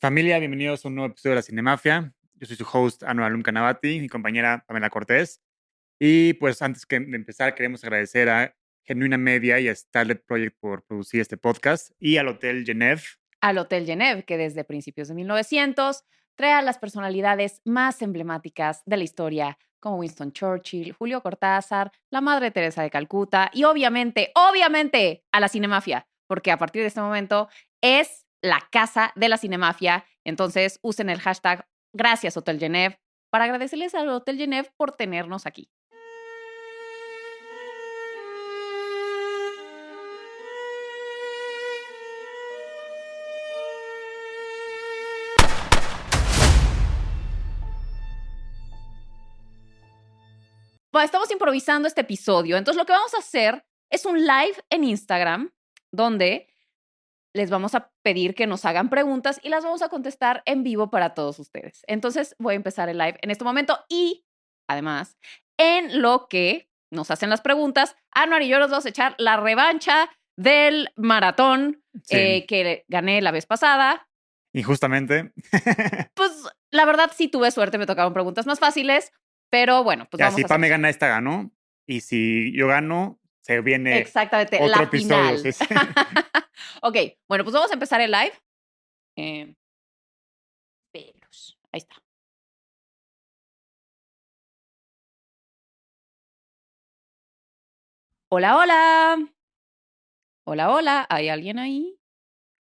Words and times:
Familia, 0.00 0.38
bienvenidos 0.38 0.84
a 0.84 0.88
un 0.88 0.94
nuevo 0.94 1.10
episodio 1.10 1.32
de 1.32 1.36
la 1.40 1.42
Cinemafia. 1.42 2.14
Yo 2.34 2.46
soy 2.46 2.54
su 2.54 2.64
host, 2.72 3.02
Anual 3.02 3.30
Alum 3.32 3.42
Canavati, 3.42 3.98
mi 3.98 4.08
compañera 4.08 4.64
Pamela 4.64 4.90
Cortés. 4.90 5.42
Y 5.98 6.34
pues 6.34 6.62
antes 6.62 6.86
que 6.86 7.00
de 7.00 7.16
empezar, 7.16 7.56
queremos 7.56 7.82
agradecer 7.82 8.28
a 8.28 8.54
Genuina 8.84 9.18
Media 9.18 9.58
y 9.58 9.66
a 9.66 9.74
Starlet 9.74 10.24
Project 10.24 10.56
por 10.60 10.84
producir 10.84 11.20
este 11.20 11.36
podcast 11.36 11.90
y 11.98 12.16
al 12.18 12.28
Hotel 12.28 12.64
Genève. 12.64 13.02
Al 13.40 13.58
Hotel 13.58 13.86
Genève, 13.86 14.22
que 14.22 14.36
desde 14.36 14.62
principios 14.62 15.08
de 15.08 15.14
1900 15.14 16.04
trae 16.36 16.52
a 16.52 16.62
las 16.62 16.78
personalidades 16.78 17.60
más 17.64 18.00
emblemáticas 18.00 18.84
de 18.86 18.98
la 18.98 19.02
historia, 19.02 19.58
como 19.80 19.96
Winston 19.96 20.30
Churchill, 20.30 20.92
Julio 20.92 21.24
Cortázar, 21.24 21.90
la 22.10 22.20
Madre 22.20 22.52
Teresa 22.52 22.82
de 22.82 22.90
Calcuta 22.90 23.50
y 23.52 23.64
obviamente, 23.64 24.30
obviamente, 24.36 25.24
a 25.32 25.40
la 25.40 25.48
Cinemafia, 25.48 26.06
porque 26.28 26.52
a 26.52 26.56
partir 26.56 26.82
de 26.82 26.86
este 26.86 27.00
momento 27.00 27.48
es 27.80 28.27
la 28.42 28.66
casa 28.70 29.12
de 29.16 29.28
la 29.28 29.38
cinemafia. 29.38 30.04
Entonces 30.24 30.78
usen 30.82 31.10
el 31.10 31.20
hashtag 31.20 31.66
Gracias 31.92 32.36
Hotel 32.36 32.58
Genève 32.58 33.00
para 33.30 33.44
agradecerles 33.44 33.94
al 33.94 34.08
Hotel 34.08 34.36
Genève 34.36 34.70
por 34.76 34.92
tenernos 34.92 35.46
aquí. 35.46 35.70
Estamos 51.04 51.30
improvisando 51.30 51.86
este 51.86 52.00
episodio, 52.00 52.56
entonces 52.56 52.76
lo 52.76 52.84
que 52.84 52.92
vamos 52.92 53.14
a 53.14 53.18
hacer 53.18 53.64
es 53.88 54.04
un 54.04 54.18
live 54.18 54.56
en 54.68 54.84
Instagram 54.84 55.52
donde 55.92 56.48
les 57.38 57.50
vamos 57.50 57.76
a 57.76 57.90
pedir 58.02 58.34
que 58.34 58.48
nos 58.48 58.64
hagan 58.64 58.90
preguntas 58.90 59.40
y 59.42 59.48
las 59.48 59.62
vamos 59.62 59.80
a 59.80 59.88
contestar 59.88 60.42
en 60.44 60.64
vivo 60.64 60.90
para 60.90 61.14
todos 61.14 61.38
ustedes. 61.38 61.84
Entonces 61.86 62.34
voy 62.38 62.54
a 62.54 62.56
empezar 62.56 62.88
el 62.88 62.98
live 62.98 63.16
en 63.22 63.30
este 63.30 63.44
momento 63.44 63.78
y 63.88 64.26
además, 64.68 65.16
en 65.56 66.02
lo 66.02 66.26
que 66.28 66.68
nos 66.90 67.10
hacen 67.10 67.30
las 67.30 67.40
preguntas, 67.40 67.96
Anuar 68.10 68.42
y 68.42 68.48
yo 68.48 68.58
nos 68.58 68.70
vamos 68.70 68.86
a 68.86 68.88
echar 68.88 69.14
la 69.18 69.36
revancha 69.36 70.10
del 70.36 70.90
maratón 70.96 71.84
eh, 72.10 72.44
que 72.46 72.84
gané 72.88 73.22
la 73.22 73.30
vez 73.30 73.46
pasada. 73.46 74.08
Y 74.52 74.64
justamente. 74.64 75.32
pues 76.14 76.32
la 76.72 76.84
verdad 76.86 77.12
sí 77.14 77.28
tuve 77.28 77.52
suerte, 77.52 77.78
me 77.78 77.86
tocaron 77.86 78.12
preguntas 78.12 78.46
más 78.46 78.58
fáciles, 78.58 79.12
pero 79.48 79.84
bueno, 79.84 80.08
pues 80.10 80.18
ya, 80.18 80.26
vamos 80.26 80.40
si 80.40 80.44
Pa 80.44 80.58
me 80.58 80.68
gana 80.68 80.88
esta, 80.88 81.06
ganó. 81.06 81.52
Y 81.86 82.00
si 82.00 82.52
yo 82.52 82.66
gano, 82.66 83.20
se 83.48 83.62
viene 83.62 83.98
Exactamente, 83.98 84.56
otro 84.56 84.76
la 84.76 84.82
episodio. 84.82 85.38
final. 85.38 85.54
ok, 86.82 86.96
bueno, 87.26 87.44
pues 87.44 87.54
vamos 87.54 87.70
a 87.70 87.74
empezar 87.74 87.98
el 88.02 88.10
live. 88.10 88.34
Eh, 89.16 89.54
pelos. 90.92 91.58
Ahí 91.72 91.78
está. 91.78 91.96
Hola, 98.30 98.58
hola. 98.58 99.32
Hola, 100.46 100.70
hola. 100.70 101.06
¿Hay 101.08 101.30
alguien 101.30 101.58
ahí? 101.58 101.98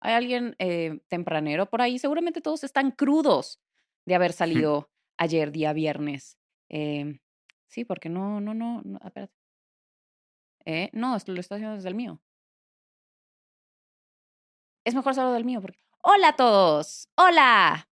¿Hay 0.00 0.14
alguien 0.14 0.54
eh, 0.60 1.00
tempranero 1.08 1.66
por 1.66 1.82
ahí? 1.82 1.98
Seguramente 1.98 2.40
todos 2.40 2.62
están 2.62 2.92
crudos 2.92 3.60
de 4.06 4.14
haber 4.14 4.32
salido 4.72 4.88
ayer, 5.18 5.50
día 5.50 5.72
viernes. 5.72 6.38
Eh, 6.68 7.18
sí, 7.66 7.84
porque 7.84 8.08
no, 8.08 8.40
no, 8.40 8.54
no, 8.54 8.80
no 8.84 9.00
espérate. 9.04 9.37
Eh, 10.70 10.90
no, 10.92 11.16
esto 11.16 11.32
lo 11.32 11.40
estoy 11.40 11.56
haciendo 11.56 11.76
desde 11.76 11.88
el 11.88 11.94
mío. 11.94 12.20
Es 14.84 14.94
mejor 14.94 15.14
solo 15.14 15.32
del 15.32 15.46
mío. 15.46 15.62
Porque... 15.62 15.78
Hola 16.02 16.28
a 16.28 16.36
todos. 16.36 17.08
Hola. 17.16 17.88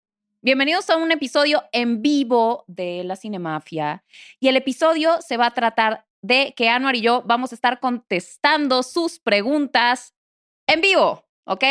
Bienvenidos 0.41 0.88
a 0.88 0.97
un 0.97 1.10
episodio 1.10 1.64
en 1.72 2.00
vivo 2.00 2.64
de 2.69 3.03
la 3.03 3.16
Cinemafia. 3.16 4.04
Y 4.38 4.47
el 4.47 4.56
episodio 4.56 5.20
se 5.20 5.36
va 5.36 5.47
a 5.47 5.50
tratar 5.54 6.06
de 6.22 6.54
que 6.56 6.69
Anuar 6.69 6.94
y 6.94 7.00
yo 7.00 7.25
vamos 7.26 7.50
a 7.50 7.56
estar 7.56 7.80
contestando 7.80 8.84
sus 8.84 9.19
preguntas 9.19 10.14
en 10.69 10.80
vivo. 10.80 11.26
¿Ok? 11.48 11.64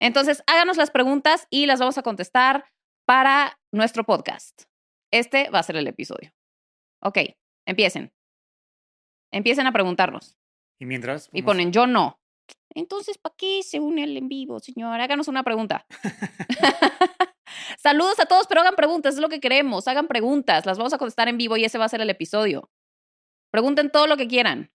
Entonces, 0.00 0.42
háganos 0.48 0.78
las 0.78 0.90
preguntas 0.90 1.46
y 1.50 1.66
las 1.66 1.78
vamos 1.78 1.96
a 1.96 2.02
contestar 2.02 2.64
para 3.04 3.60
nuestro 3.70 4.02
podcast. 4.02 4.64
Este 5.12 5.48
va 5.50 5.60
a 5.60 5.62
ser 5.62 5.76
el 5.76 5.86
episodio. 5.86 6.32
Ok, 7.00 7.18
empiecen. 7.66 8.12
Empiecen 9.30 9.68
a 9.68 9.72
preguntarnos. 9.72 10.39
Y 10.80 10.86
mientras. 10.86 11.28
Y 11.32 11.42
ponen 11.42 11.70
yo 11.70 11.86
no. 11.86 12.20
Entonces, 12.74 13.18
¿para 13.18 13.34
qué 13.36 13.62
se 13.62 13.78
une 13.78 14.02
el 14.02 14.16
en 14.16 14.28
vivo, 14.28 14.58
señor? 14.58 15.00
Háganos 15.00 15.28
una 15.28 15.44
pregunta. 15.44 15.86
Saludos 17.78 18.18
a 18.20 18.26
todos, 18.26 18.46
pero 18.46 18.60
hagan 18.60 18.76
preguntas, 18.76 19.14
es 19.14 19.20
lo 19.20 19.28
que 19.28 19.40
queremos. 19.40 19.88
Hagan 19.88 20.08
preguntas, 20.08 20.66
las 20.66 20.78
vamos 20.78 20.92
a 20.92 20.98
contestar 20.98 21.28
en 21.28 21.38
vivo 21.38 21.56
y 21.56 21.64
ese 21.64 21.78
va 21.78 21.84
a 21.84 21.88
ser 21.88 22.00
el 22.00 22.10
episodio. 22.10 22.70
Pregunten 23.50 23.90
todo 23.90 24.06
lo 24.06 24.16
que 24.16 24.28
quieran. 24.28 24.72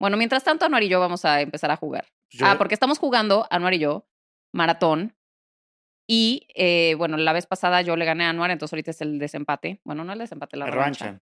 Bueno, 0.00 0.16
mientras 0.16 0.44
tanto, 0.44 0.64
Anuar 0.64 0.82
y 0.82 0.88
yo 0.88 1.00
vamos 1.00 1.24
a 1.24 1.40
empezar 1.40 1.70
a 1.70 1.76
jugar. 1.76 2.06
Ah, 2.40 2.56
porque 2.58 2.74
estamos 2.74 2.98
jugando, 2.98 3.46
Anuar 3.50 3.74
y 3.74 3.78
yo, 3.78 4.08
maratón. 4.52 5.16
Y 6.06 6.48
eh, 6.54 6.94
bueno, 6.98 7.16
la 7.16 7.32
vez 7.32 7.46
pasada 7.46 7.80
yo 7.80 7.96
le 7.96 8.04
gané 8.04 8.24
a 8.24 8.30
Anuar, 8.30 8.50
entonces 8.50 8.72
ahorita 8.74 8.90
es 8.90 9.00
el 9.00 9.18
desempate. 9.18 9.80
Bueno, 9.84 10.04
no 10.04 10.12
el 10.12 10.18
desempate, 10.18 10.56
la, 10.56 10.66
revancha. 10.66 11.20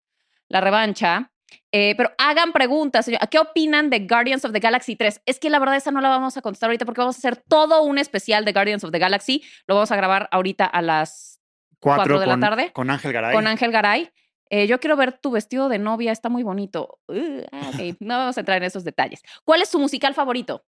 La 0.48 0.62
revancha. 0.62 1.34
Eh, 1.72 1.94
pero 1.98 2.12
hagan 2.18 2.52
preguntas. 2.52 3.10
¿Qué 3.30 3.40
opinan 3.40 3.90
de 3.90 4.00
Guardians 4.08 4.44
of 4.46 4.52
the 4.52 4.60
Galaxy 4.60 4.96
3? 4.96 5.22
Es 5.26 5.40
que 5.40 5.50
la 5.50 5.60
verdad 5.60 5.76
esa 5.76 5.92
no 5.92 6.02
la 6.02 6.10
vamos 6.10 6.36
a 6.38 6.42
contestar 6.42 6.70
ahorita 6.70 6.86
porque 6.86 7.02
vamos 7.02 7.16
a 7.16 7.20
hacer 7.20 7.38
todo 7.38 7.84
un 7.84 7.98
especial 7.98 8.46
de 8.46 8.54
Guardians 8.54 8.84
of 8.84 8.92
the 8.92 9.00
Galaxy. 9.00 9.44
Lo 9.68 9.76
vamos 9.76 9.92
a 9.92 9.96
grabar 9.96 10.28
ahorita 10.32 10.66
a 10.66 10.82
las 10.82 11.42
4 11.80 12.20
de 12.20 12.28
la 12.28 12.40
tarde. 12.40 12.72
Con 12.74 12.90
Ángel 12.90 13.14
Garay. 13.14 13.36
Con 13.36 13.48
Ángel 13.48 13.72
Garay. 13.72 14.12
Eh, 14.50 14.66
yo 14.66 14.80
quiero 14.80 14.96
ver 14.96 15.20
tu 15.20 15.30
vestido 15.32 15.70
de 15.70 15.78
novia, 15.78 16.12
está 16.12 16.28
muy 16.28 16.42
bonito. 16.42 17.00
Uh, 17.08 17.44
ah, 17.52 17.72
no 18.00 18.18
vamos 18.18 18.38
a 18.38 18.40
entrar 18.40 18.58
en 18.58 18.64
esos 18.64 18.84
detalles. 18.84 19.22
¿Cuál 19.44 19.62
es 19.62 19.70
su 19.70 19.80
musical 19.80 20.16
favorito? 20.16 20.66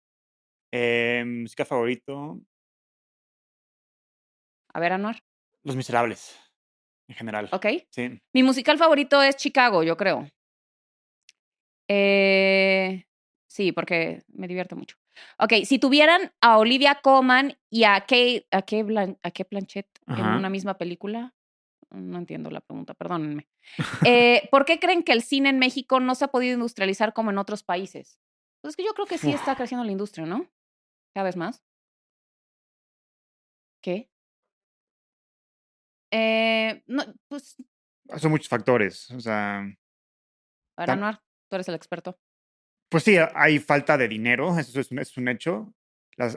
Eh, 0.71 1.23
musical 1.25 1.65
favorito. 1.65 2.39
A 4.73 4.79
ver, 4.79 4.93
Anuar. 4.93 5.23
Los 5.63 5.75
Miserables, 5.75 6.37
en 7.07 7.15
general. 7.15 7.49
Ok. 7.51 7.67
Sí. 7.89 8.19
Mi 8.33 8.43
musical 8.43 8.77
favorito 8.77 9.21
es 9.21 9.37
Chicago, 9.37 9.83
yo 9.83 9.95
creo. 9.95 10.27
Eh, 11.89 13.05
sí, 13.47 13.71
porque 13.71 14.23
me 14.27 14.47
divierto 14.47 14.75
mucho. 14.75 14.95
Ok, 15.37 15.53
si 15.65 15.79
tuvieran 15.79 16.31
a 16.39 16.57
Olivia 16.59 16.99
Colman 17.01 17.57
y 17.69 17.83
a 17.83 17.99
Kate, 18.01 18.47
a 18.51 18.61
Kate, 18.61 19.17
a 19.23 19.31
Blanchett 19.49 19.87
en 20.07 20.25
una 20.25 20.49
misma 20.49 20.77
película, 20.77 21.35
no 21.89 22.17
entiendo 22.19 22.51
la 22.51 22.61
pregunta, 22.61 22.93
perdónenme. 22.93 23.49
Eh, 24.05 24.47
¿Por 24.51 24.65
qué 24.65 24.79
creen 24.79 25.03
que 25.03 25.11
el 25.11 25.23
cine 25.23 25.49
en 25.49 25.59
México 25.59 25.99
no 25.99 26.15
se 26.15 26.25
ha 26.25 26.29
podido 26.29 26.53
industrializar 26.53 27.13
como 27.13 27.31
en 27.31 27.37
otros 27.37 27.63
países? 27.63 28.19
Pues 28.61 28.73
es 28.73 28.75
que 28.75 28.85
yo 28.85 28.93
creo 28.93 29.07
que 29.07 29.17
sí 29.17 29.31
está 29.31 29.55
creciendo 29.55 29.83
la 29.83 29.91
industria, 29.91 30.25
¿no? 30.25 30.47
Cada 31.13 31.25
vez 31.25 31.35
más. 31.35 31.63
¿Qué? 33.81 34.09
Eh, 36.11 36.83
no, 36.87 37.03
pues. 37.27 37.55
Son 38.17 38.31
muchos 38.31 38.49
factores. 38.49 39.09
O 39.11 39.19
sea. 39.19 39.63
Para 40.75 40.93
Anuar. 40.93 41.21
Tú 41.49 41.55
eres 41.55 41.67
el 41.67 41.75
experto. 41.75 42.19
Pues 42.89 43.03
sí, 43.03 43.17
hay 43.35 43.59
falta 43.59 43.97
de 43.97 44.07
dinero, 44.07 44.57
eso 44.57 44.79
es 44.79 45.17
un, 45.17 45.27
hecho. 45.27 45.73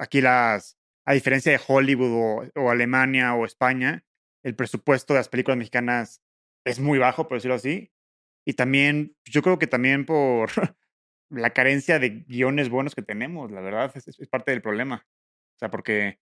Aquí 0.00 0.20
las, 0.20 0.79
a 1.05 1.14
diferencia 1.14 1.53
de 1.53 1.61
Hollywood 1.67 2.50
o, 2.55 2.70
Alemania 2.70 3.35
o 3.35 3.44
España, 3.44 4.05
el 4.43 4.55
presupuesto 4.55 5.14
de 5.14 5.20
las 5.20 5.29
películas 5.29 5.59
mexicanas 5.59 6.23
es 6.64 6.79
muy 6.79 6.99
bajo, 6.99 7.26
por 7.26 7.38
decirlo 7.38 7.55
así. 7.55 7.91
Y 8.44 8.55
también, 8.55 9.17
yo 9.25 9.43
creo 9.43 9.59
que 9.59 9.67
también 9.67 10.05
por 10.05 10.50
la 11.31 11.50
carencia 11.50 11.99
de 11.99 12.25
guiones 12.26 12.69
buenos 12.69 12.94
que 12.94 13.03
tenemos, 13.03 13.50
la 13.50 13.61
verdad, 13.61 13.93
es, 13.94 14.29
parte 14.29 14.50
del 14.50 14.62
problema. 14.62 15.06
O 15.56 15.58
sea, 15.58 15.70
porque, 15.70 16.20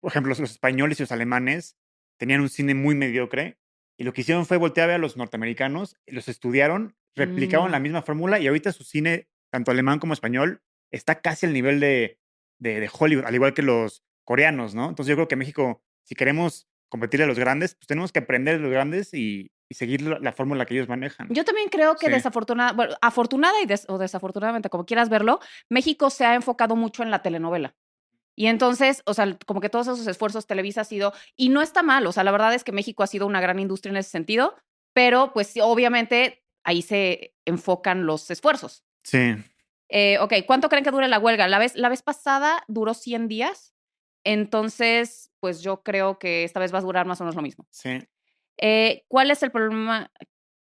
por 0.00 0.10
ejemplo, 0.10 0.30
los, 0.30 0.40
españoles 0.40 0.98
y 0.98 1.04
los 1.04 1.12
alemanes 1.12 1.76
tenían 2.18 2.40
un 2.40 2.48
cine 2.48 2.74
muy 2.74 2.94
mediocre 2.94 3.58
y 3.98 4.04
lo 4.04 4.12
que 4.12 4.22
hicieron 4.22 4.46
fue 4.46 4.56
voltear 4.56 4.90
a 4.90 4.96
a 4.96 4.98
los 4.98 5.16
norteamericanos, 5.16 5.96
los 6.06 6.28
estudiaron, 6.28 6.96
replicaron 7.16 7.70
la 7.72 7.78
Mm. 7.78 7.82
misma 7.82 8.02
fórmula 8.02 8.38
y 8.38 8.46
ahorita 8.46 8.72
su 8.72 8.84
cine, 8.84 9.28
tanto 9.50 9.70
alemán 9.70 9.98
como 9.98 10.12
español, 10.12 10.62
está 10.90 11.20
casi 11.20 11.46
al 11.46 11.52
nivel 11.52 11.80
de, 11.80 12.18
de, 12.58 12.80
de 12.80 12.90
Hollywood, 12.92 13.24
al 13.24 13.34
igual 13.34 13.54
que 13.54 13.62
los 13.62 14.02
coreanos, 14.24 14.74
¿no? 14.74 14.88
Entonces 14.88 15.10
yo 15.10 15.16
creo 15.16 15.28
que 15.28 15.36
México, 15.36 15.82
si 16.04 16.14
queremos 16.14 16.68
competirle 16.88 17.24
a 17.24 17.26
los 17.28 17.38
grandes, 17.38 17.74
pues 17.74 17.86
tenemos 17.86 18.12
que 18.12 18.20
aprender 18.20 18.56
de 18.56 18.62
los 18.62 18.70
grandes 18.70 19.12
y, 19.14 19.50
y 19.68 19.74
seguir 19.74 20.02
la, 20.02 20.18
la 20.20 20.32
fórmula 20.32 20.66
que 20.66 20.74
ellos 20.74 20.88
manejan. 20.88 21.28
Yo 21.30 21.44
también 21.44 21.68
creo 21.68 21.96
que 21.96 22.06
Sí. 22.06 22.12
desafortunada, 22.12 22.72
bueno, 22.72 22.94
afortunada 23.00 23.60
y 23.62 23.66
des- 23.66 23.86
o 23.88 23.98
desafortunadamente, 23.98 24.68
como 24.70 24.86
quieras 24.86 25.08
verlo, 25.08 25.40
México 25.68 26.10
se 26.10 26.24
ha 26.24 26.34
enfocado 26.34 26.76
mucho 26.76 27.02
en 27.02 27.10
la 27.10 27.22
telenovela. 27.22 27.74
Y 28.36 28.46
entonces, 28.48 29.02
o 29.06 29.14
sea, 29.14 29.36
como 29.46 29.60
que 29.60 29.68
todos 29.70 29.86
esos 29.88 30.06
esfuerzos 30.06 30.46
Televisa 30.46 30.82
ha 30.82 30.84
sido, 30.84 31.12
y 31.36 31.48
no 31.48 31.62
está 31.62 31.82
mal, 31.82 32.06
o 32.06 32.12
sea, 32.12 32.22
la 32.22 32.30
verdad 32.32 32.52
es 32.54 32.64
que 32.64 32.72
México 32.72 33.02
ha 33.02 33.06
sido 33.06 33.26
una 33.26 33.40
gran 33.40 33.58
industria 33.58 33.90
en 33.90 33.96
ese 33.96 34.10
sentido, 34.10 34.54
pero 34.92 35.32
pues 35.32 35.54
obviamente 35.62 36.42
ahí 36.66 36.82
se 36.82 37.34
enfocan 37.46 38.04
los 38.04 38.30
esfuerzos. 38.30 38.84
Sí. 39.04 39.36
Eh, 39.88 40.18
ok, 40.18 40.34
¿cuánto 40.46 40.68
creen 40.68 40.84
que 40.84 40.90
dure 40.90 41.08
la 41.08 41.18
huelga? 41.18 41.48
La 41.48 41.58
vez, 41.58 41.76
la 41.76 41.88
vez 41.88 42.02
pasada 42.02 42.64
duró 42.66 42.92
100 42.92 43.28
días, 43.28 43.74
entonces, 44.24 45.30
pues 45.38 45.62
yo 45.62 45.84
creo 45.84 46.18
que 46.18 46.42
esta 46.42 46.58
vez 46.58 46.74
va 46.74 46.78
a 46.78 46.82
durar 46.82 47.06
más 47.06 47.20
o 47.20 47.24
menos 47.24 47.36
lo 47.36 47.42
mismo. 47.42 47.66
Sí. 47.70 48.02
Eh, 48.58 49.04
¿Cuál 49.06 49.30
es 49.30 49.42
el 49.44 49.52
problema 49.52 50.10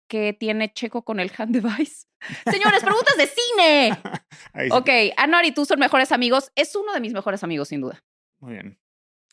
que 0.08 0.34
tiene 0.34 0.72
Checo 0.72 1.04
con 1.04 1.20
el 1.20 1.32
hand 1.36 1.56
device? 1.56 2.06
Señores, 2.52 2.84
preguntas 2.84 3.18
de 3.18 3.28
cine. 3.28 4.00
Ahí 4.54 4.70
sí. 4.70 4.76
Ok, 4.76 4.90
Anuar 5.18 5.46
y 5.46 5.52
tú 5.52 5.66
son 5.66 5.80
mejores 5.80 6.12
amigos. 6.12 6.52
Es 6.56 6.76
uno 6.76 6.94
de 6.94 7.00
mis 7.00 7.14
mejores 7.14 7.44
amigos, 7.44 7.70
sin 7.70 7.82
duda. 7.82 8.04
Muy 8.38 8.54
bien. 8.54 8.80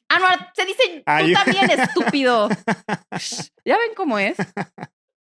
Anuar, 0.09 0.53
se 0.55 0.65
dice 0.65 0.83
tú 1.05 1.33
también, 1.35 1.71
estúpido. 1.71 2.49
¿Ya 3.67 3.77
ven 3.77 3.95
cómo 3.95 4.19
es? 4.19 4.39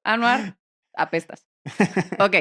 Anuar, 0.03 0.59
apestas. 0.97 1.47
Ok. 2.21 2.37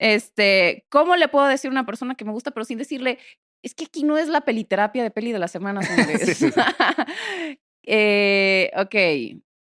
Este, 0.00 0.84
¿cómo 0.90 1.16
le 1.16 1.28
puedo 1.28 1.46
decir 1.46 1.68
a 1.68 1.72
una 1.72 1.86
persona 1.86 2.14
que 2.14 2.24
me 2.24 2.32
gusta, 2.32 2.50
pero 2.50 2.64
sin 2.64 2.78
decirle, 2.78 3.18
es 3.62 3.74
que 3.74 3.84
aquí 3.84 4.02
no 4.02 4.18
es 4.18 4.28
la 4.28 4.42
peliterapia 4.42 5.02
de 5.02 5.10
peli 5.10 5.32
de 5.32 5.38
la 5.38 5.48
semana, 5.48 5.82
señores? 5.82 6.20
Sí, 6.26 6.34
sí, 6.34 6.50
sí. 6.50 6.60
Eh, 7.86 8.70
ok. 8.76 8.94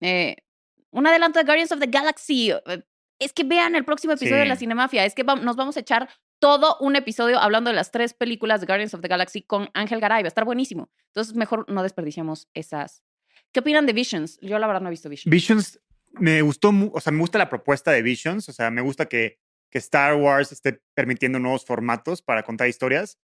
eh, 0.02 0.36
un 0.92 1.08
adelanto 1.08 1.40
de 1.40 1.46
Guardians 1.46 1.72
of 1.72 1.80
the 1.80 1.88
Galaxy. 1.88 2.52
eh, 2.52 2.84
Es 3.18 3.32
que 3.34 3.44
vean 3.46 3.76
el 3.76 3.86
próximo 3.86 4.14
episodio 4.14 4.40
de 4.42 4.46
la 4.46 4.56
Sí. 4.56 4.62
Cinemafia. 4.62 5.06
Es 5.06 5.16
que 5.16 5.26
vam- 5.26 5.42
nos 5.42 5.56
vamos 5.56 5.78
a 5.78 5.80
echar 5.80 6.10
todo 6.40 6.78
un 6.82 6.96
episodio 6.98 7.40
hablando 7.40 7.70
de 7.70 7.76
las 7.76 7.92
tres 7.92 8.14
películas 8.14 8.60
de 8.62 8.68
Guardians 8.68 8.94
of 8.94 9.02
the 9.02 9.08
Galaxy 9.08 9.42
con 9.42 9.70
Ángel 9.74 10.00
Garay. 10.02 10.24
Va 10.24 10.28
a 10.28 10.30
estar 10.30 10.44
buenísimo. 10.46 10.90
Entonces, 11.08 11.34
mejor 11.36 11.66
no 11.72 11.82
desperdiciamos 11.84 12.50
esas. 12.54 13.04
¿Qué 13.54 13.62
opinan 13.62 13.86
de 13.86 13.94
Visions? 13.94 14.38
Yo, 14.42 14.60
la 14.60 14.68
verdad, 14.68 14.82
no 14.82 14.88
he 14.88 14.92
visto 14.92 15.10
Visions. 15.10 15.32
Visions, 15.32 15.80
me 16.14 16.42
gustó, 16.42 16.72
o 16.92 17.00
sea, 17.00 17.12
me 17.12 17.20
gusta 17.20 17.38
la 17.38 17.50
propuesta 17.50 17.92
de 17.92 18.02
Visions, 18.02 18.50
o 18.50 18.54
sea, 18.54 18.72
me 18.72 18.82
gusta 18.82 19.08
que, 19.08 19.40
que 19.70 19.78
Star 19.78 20.16
Wars 20.16 20.52
esté 20.52 20.82
permitiendo 20.96 21.40
nuevos 21.40 21.66
formatos 21.66 22.22
para 22.22 22.44
contar 22.44 22.68
historias, 22.68 23.20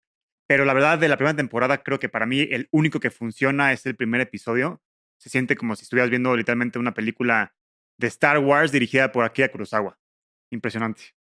pero 0.48 0.66
la 0.66 0.74
verdad 0.74 1.00
de 1.00 1.08
la 1.08 1.18
primera 1.18 1.36
temporada 1.36 1.84
creo 1.84 2.00
que 2.00 2.10
para 2.10 2.26
mí 2.26 2.48
el 2.52 2.68
único 2.72 3.00
que 3.00 3.12
funciona 3.12 3.74
es 3.74 3.86
el 3.86 3.96
primer 3.96 4.22
episodio. 4.22 4.82
Se 5.18 5.30
siente 5.30 5.56
como 5.56 5.76
si 5.76 5.84
estuvieras 5.84 6.10
viendo 6.10 6.36
literalmente 6.36 6.78
una 6.78 6.94
película 6.94 7.56
de 7.98 8.08
Star 8.08 8.40
Wars 8.40 8.72
dirigida 8.72 9.12
por 9.12 9.24
Akira 9.24 9.50
Kurosawa. 9.50 9.98
Impresionante. 10.52 11.16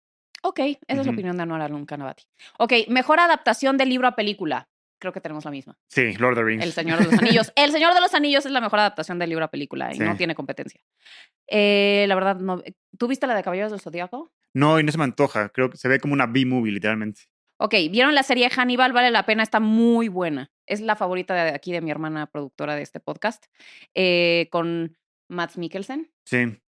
Ok, 0.43 0.59
esa 0.59 1.01
es 1.01 1.05
la 1.05 1.11
opinión 1.11 1.37
de 1.37 1.43
Anuar 1.43 1.61
Alun 1.61 1.85
Canavati. 1.85 2.23
Ok, 2.57 2.73
mejor 2.87 3.19
adaptación 3.19 3.77
de 3.77 3.85
libro 3.85 4.07
a 4.07 4.15
película. 4.15 4.69
Creo 5.01 5.11
que 5.11 5.19
tenemos 5.19 5.43
la 5.45 5.51
misma. 5.51 5.75
Sí, 5.87 6.13
Lord 6.13 6.33
of 6.33 6.37
the 6.37 6.43
Rings. 6.43 6.63
El 6.63 6.73
Señor 6.73 6.99
de 6.99 7.05
los 7.05 7.19
Anillos. 7.19 7.51
El 7.55 7.71
Señor 7.71 7.93
de 7.95 8.01
los 8.01 8.13
Anillos 8.13 8.45
es 8.45 8.51
la 8.51 8.61
mejor 8.61 8.77
adaptación 8.79 9.17
del 9.17 9.29
libro 9.29 9.43
a 9.43 9.47
película 9.49 9.93
y 9.93 9.97
no 9.97 10.11
Sí. 10.11 10.17
tiene 10.19 10.35
competencia. 10.35 10.79
Eh, 11.47 12.05
la 12.07 12.13
verdad, 12.13 12.35
no. 12.35 12.61
¿Tú 12.99 13.07
viste 13.07 13.25
la 13.25 13.33
de 13.35 13.41
Caballeros 13.41 13.71
del 13.71 13.81
Zodíaco? 13.81 14.31
No, 14.53 14.79
y 14.79 14.83
no 14.83 14.91
se 14.91 14.99
me 14.99 15.03
antoja. 15.03 15.49
Creo 15.49 15.71
que 15.71 15.77
se 15.77 15.87
ve 15.87 15.99
como 15.99 16.13
una 16.13 16.27
B-movie, 16.27 16.71
literalmente. 16.71 17.21
Ok, 17.57 17.73
¿vieron 17.89 18.13
la 18.13 18.21
serie 18.23 18.47
Hannibal? 18.49 18.93
Vale 18.93 19.09
la 19.09 19.25
pena, 19.25 19.41
está 19.43 19.59
muy 19.59 20.07
buena. 20.07 20.51
Es 20.67 20.81
la 20.81 20.95
favorita 20.95 21.33
de 21.33 21.49
aquí 21.51 21.71
de 21.71 21.81
mi 21.81 21.89
hermana 21.89 22.27
productora 22.27 22.75
de 22.75 22.83
este 22.83 22.99
podcast, 22.99 23.45
eh, 23.95 24.49
con 24.51 24.97
Matt 25.29 25.55
Mikkelsen. 25.57 26.11
Sí. 26.25 26.59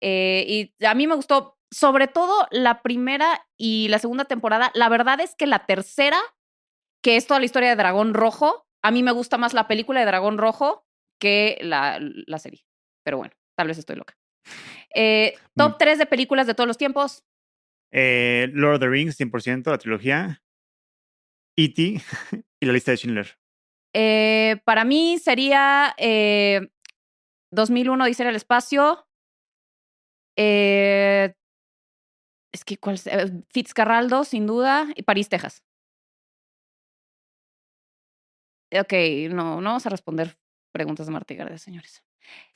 Eh, 0.00 0.72
y 0.78 0.84
a 0.84 0.94
mí 0.94 1.06
me 1.06 1.14
gustó, 1.14 1.58
sobre 1.70 2.06
todo 2.06 2.46
la 2.50 2.82
primera 2.82 3.46
y 3.58 3.88
la 3.88 3.98
segunda 3.98 4.24
temporada. 4.24 4.70
La 4.74 4.88
verdad 4.88 5.20
es 5.20 5.34
que 5.36 5.46
la 5.46 5.66
tercera, 5.66 6.18
que 7.06 7.14
es 7.16 7.28
toda 7.28 7.38
la 7.38 7.46
historia 7.46 7.68
de 7.68 7.76
Dragón 7.76 8.14
Rojo, 8.14 8.66
a 8.82 8.90
mí 8.90 9.04
me 9.04 9.12
gusta 9.12 9.38
más 9.38 9.54
la 9.54 9.68
película 9.68 10.00
de 10.00 10.06
Dragón 10.06 10.38
Rojo 10.38 10.84
que 11.20 11.56
la, 11.60 12.00
la 12.00 12.38
serie. 12.40 12.64
Pero 13.04 13.18
bueno, 13.18 13.32
tal 13.56 13.68
vez 13.68 13.78
estoy 13.78 13.94
loca. 13.94 14.18
Eh, 14.92 15.34
top 15.54 15.74
Mm. 15.74 15.78
3 15.78 15.98
de 16.00 16.06
películas 16.06 16.48
de 16.48 16.54
todos 16.54 16.66
los 16.66 16.78
tiempos. 16.78 17.24
Eh, 17.92 18.48
Lord 18.52 18.74
of 18.74 18.80
the 18.80 18.88
Rings, 18.88 19.16
100%, 19.20 19.70
la 19.70 19.78
trilogía. 19.78 20.42
E.T. 21.56 22.00
y 22.60 22.66
la 22.66 22.72
lista 22.72 22.90
de 22.90 22.96
Schindler. 22.96 23.38
Eh, 23.94 24.60
para 24.64 24.84
mí 24.84 25.18
sería 25.18 25.94
eh, 25.98 26.70
2001, 27.52 28.04
Dice 28.06 28.28
el 28.28 28.34
espacio. 28.34 29.06
Es 30.36 31.34
que, 32.64 32.78
¿cuál? 32.78 32.98
Fitzcarraldo, 33.52 34.24
sin 34.24 34.48
duda. 34.48 34.88
Y 34.96 35.04
París, 35.04 35.28
Texas. 35.28 35.62
Ok, 38.72 38.92
no, 39.30 39.60
no 39.60 39.70
vamos 39.70 39.86
a 39.86 39.90
responder 39.90 40.36
preguntas 40.72 41.06
de 41.06 41.12
Marta 41.12 41.34
y 41.34 41.36
García, 41.36 41.58
señores. 41.58 42.02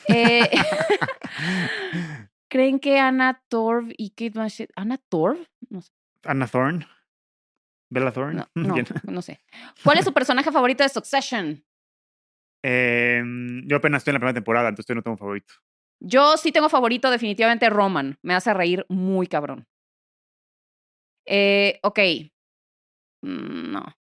Eh, 0.08 0.50
¿Creen 2.50 2.80
que 2.80 2.98
Anna 2.98 3.42
Torv 3.48 3.92
y 3.96 4.10
Kate 4.10 4.30
Blanchett... 4.30 4.70
¿Anna 4.74 4.98
Torv? 4.98 5.46
No 5.68 5.80
sé. 5.80 5.92
Anna 6.24 6.46
Thorne. 6.46 6.86
Bella 7.90 8.12
Thorne. 8.12 8.44
No, 8.54 8.74
no, 9.04 9.22
sé. 9.22 9.40
¿Cuál 9.84 9.98
es 9.98 10.04
su 10.04 10.12
personaje 10.12 10.50
favorito 10.50 10.82
de 10.82 10.88
Succession? 10.88 11.64
Em, 12.62 13.66
yo 13.66 13.76
apenas 13.76 14.00
estoy 14.00 14.10
en 14.10 14.14
la 14.14 14.20
primera 14.20 14.34
temporada, 14.34 14.68
entonces 14.68 14.94
no 14.94 15.02
tengo 15.02 15.16
favorito. 15.16 15.54
Yo 16.02 16.36
sí 16.36 16.52
tengo 16.52 16.68
favorito, 16.68 17.10
definitivamente 17.10 17.70
Roman. 17.70 18.18
Me 18.22 18.34
hace 18.34 18.52
reír 18.52 18.84
muy 18.88 19.26
cabrón. 19.26 19.66
Eh, 21.26 21.78
ok. 21.82 21.98
Mm, 23.22 23.72
No. 23.72 23.99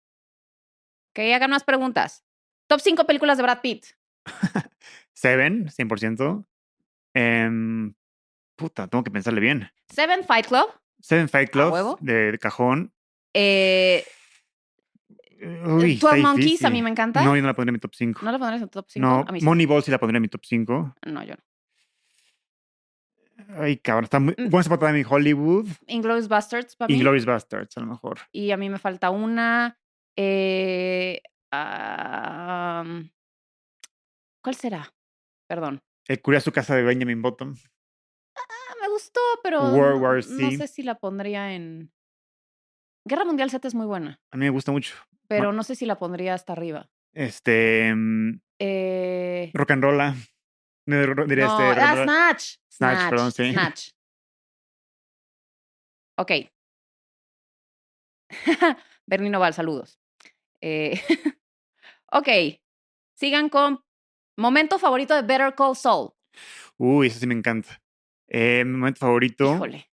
Ok, 1.15 1.19
hagan 1.33 1.49
más 1.49 1.63
preguntas. 1.63 2.25
Top 2.67 2.81
5 2.81 3.05
películas 3.05 3.37
de 3.37 3.43
Brad 3.43 3.61
Pitt. 3.61 3.85
Seven, 5.13 5.69
100%. 5.69 6.45
Em, 7.13 7.93
puta, 8.57 8.89
tengo 8.89 9.01
que 9.01 9.11
pensarle 9.11 9.39
bien. 9.39 9.71
Seven 9.87 10.25
Fight 10.25 10.47
Club. 10.47 10.67
Seven 10.99 11.29
Fight 11.29 11.51
Club 11.51 11.97
de, 12.01 12.33
de 12.33 12.37
cajón. 12.37 12.91
Eh, 13.33 14.03
Uy, 15.65 15.93
está 15.93 16.09
12 16.09 16.21
Monkeys, 16.21 16.65
a 16.65 16.69
mí 16.69 16.81
me 16.81 16.89
encanta. 16.89 17.23
No, 17.23 17.33
yo 17.33 17.41
no 17.41 17.47
la 17.47 17.53
pondría 17.53 17.69
en 17.69 17.75
mi 17.75 17.79
top 17.79 17.95
5. 17.95 18.19
¿No 18.21 18.31
la 18.33 18.37
pondrías 18.37 18.61
en 18.61 18.67
tu 18.67 18.81
top 18.81 18.89
5? 18.89 19.07
No, 19.07 19.25
sí. 19.39 19.45
Moneyball 19.45 19.83
sí 19.83 19.91
la 19.91 19.99
pondría 19.99 20.17
en 20.17 20.23
mi 20.23 20.27
top 20.27 20.43
5. 20.43 20.95
No, 21.05 21.23
yo 21.23 21.35
no. 21.35 21.43
Ay, 23.61 23.77
cabrón, 23.77 24.03
está 24.03 24.19
muy... 24.19 24.35
Mm. 24.37 24.53
Once 24.53 24.67
Upon 24.67 24.83
a 24.83 24.87
Time 24.87 24.99
in 24.99 25.05
Hollywood. 25.09 25.67
Inglourious 25.87 26.27
Bastards 26.27 26.75
para 26.75 26.89
mí. 26.89 26.95
Inglourious 26.95 27.25
Bastards, 27.25 27.77
a 27.77 27.79
lo 27.79 27.85
mejor. 27.85 28.19
Y 28.33 28.51
a 28.51 28.57
mí 28.57 28.69
me 28.69 28.79
falta 28.79 29.11
una. 29.11 29.79
Eh, 30.17 31.21
¿Cuál 34.43 34.55
será? 34.55 34.93
Perdón. 35.47 35.81
El 36.07 36.21
curioso 36.21 36.51
casa 36.51 36.75
de 36.75 36.83
Benjamin 36.83 37.21
Bottom. 37.21 37.55
Ah, 38.37 38.73
me 38.81 38.89
gustó, 38.89 39.19
pero 39.43 39.61
World 39.71 39.95
no, 39.95 40.01
War 40.01 40.15
no 40.17 40.21
Z. 40.51 40.57
sé 40.57 40.67
si 40.67 40.83
la 40.83 40.95
pondría 40.95 41.53
en... 41.53 41.91
Guerra 43.07 43.25
Mundial 43.25 43.49
Z 43.51 43.67
es 43.67 43.75
muy 43.75 43.85
buena, 43.85 44.19
A 44.31 44.37
mí 44.37 44.45
me 44.45 44.49
gusta 44.51 44.71
mucho. 44.71 44.95
pero 45.27 45.51
no 45.53 45.63
sé 45.63 45.75
si 45.75 45.85
la 45.85 45.97
pondría 45.99 46.33
hasta 46.33 46.53
arriba. 46.53 46.89
Este. 47.13 47.93
mm, 47.95 48.39
Eh, 48.59 49.51
rock 49.53 49.71
and 49.71 49.83
roll. 49.83 49.97
No, 50.87 51.25
diría 51.25 51.45
no, 51.45 51.51
este. 51.51 51.69
rock 51.69 51.77
ah. 51.81 52.03
Snatch. 52.03 52.55
Snatch, 52.71 53.09
perdón, 53.09 53.31
sí. 53.31 53.51
Snatch. 53.51 53.89
Ok. 56.17 56.31
Bernino 59.05 59.37
Val, 59.39 59.53
saludos. 59.53 59.99
Eh, 60.67 60.99
ok. 62.11 62.27
Sigan 63.13 63.49
con 63.49 63.81
momento 64.35 64.79
favorito 64.79 65.13
de 65.13 65.21
Better 65.21 65.53
Call 65.53 65.75
Saul. 65.75 66.09
Uy, 66.77 67.07
eso 67.07 67.19
sí 67.19 67.27
me 67.27 67.35
encanta. 67.35 67.83
Eh, 68.27 68.63
mi 68.65 68.71
momento 68.71 68.99
favorito. 68.99 69.53
Híjole. 69.53 69.91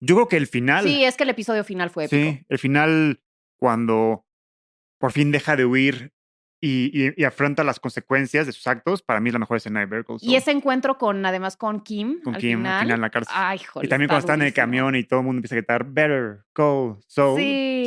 Yo 0.00 0.16
creo 0.16 0.28
que 0.28 0.36
el 0.38 0.48
final. 0.48 0.84
Sí, 0.84 1.04
es 1.04 1.16
que 1.16 1.22
el 1.22 1.30
episodio 1.30 1.62
final 1.62 1.90
fue 1.90 2.06
épico. 2.06 2.20
Sí, 2.20 2.44
el 2.48 2.58
final, 2.58 3.22
cuando 3.56 4.26
por 4.98 5.12
fin 5.12 5.30
deja 5.30 5.54
de 5.54 5.64
huir 5.64 6.12
y, 6.66 6.90
y- 6.92 7.12
y 7.16 7.24
afronta 7.24 7.62
las 7.64 7.78
consecuencias 7.80 8.46
de 8.46 8.52
sus 8.52 8.66
actos, 8.66 9.02
para 9.02 9.20
mí 9.20 9.28
es 9.28 9.32
la 9.32 9.38
mejor 9.38 9.56
escena 9.58 9.80
de 9.80 9.86
Better 9.86 10.04
Call 10.04 10.16
Y 10.20 10.34
ese 10.36 10.50
encuentro 10.50 10.98
con, 10.98 11.24
además, 11.24 11.56
con 11.56 11.80
Kim. 11.80 12.20
con 12.22 12.34
al 12.34 12.40
Kim 12.40 12.58
final. 12.58 12.72
al 12.74 12.80
final 12.82 12.94
en 12.96 13.00
la 13.02 13.10
cárcel. 13.10 13.34
Ay, 13.36 13.58
joder. 13.58 13.86
y 13.86 13.88
también 13.88 14.08
cuando 14.08 14.20
están 14.20 14.40
en 14.40 14.46
el 14.48 14.52
camión 14.54 14.94
y 14.96 15.04
todo 15.04 15.20
el 15.20 15.26
mundo 15.26 15.38
empieza 15.38 15.54
a 15.54 15.58
gritar 15.58 15.84
Better. 15.84 16.38
Se 17.08 17.22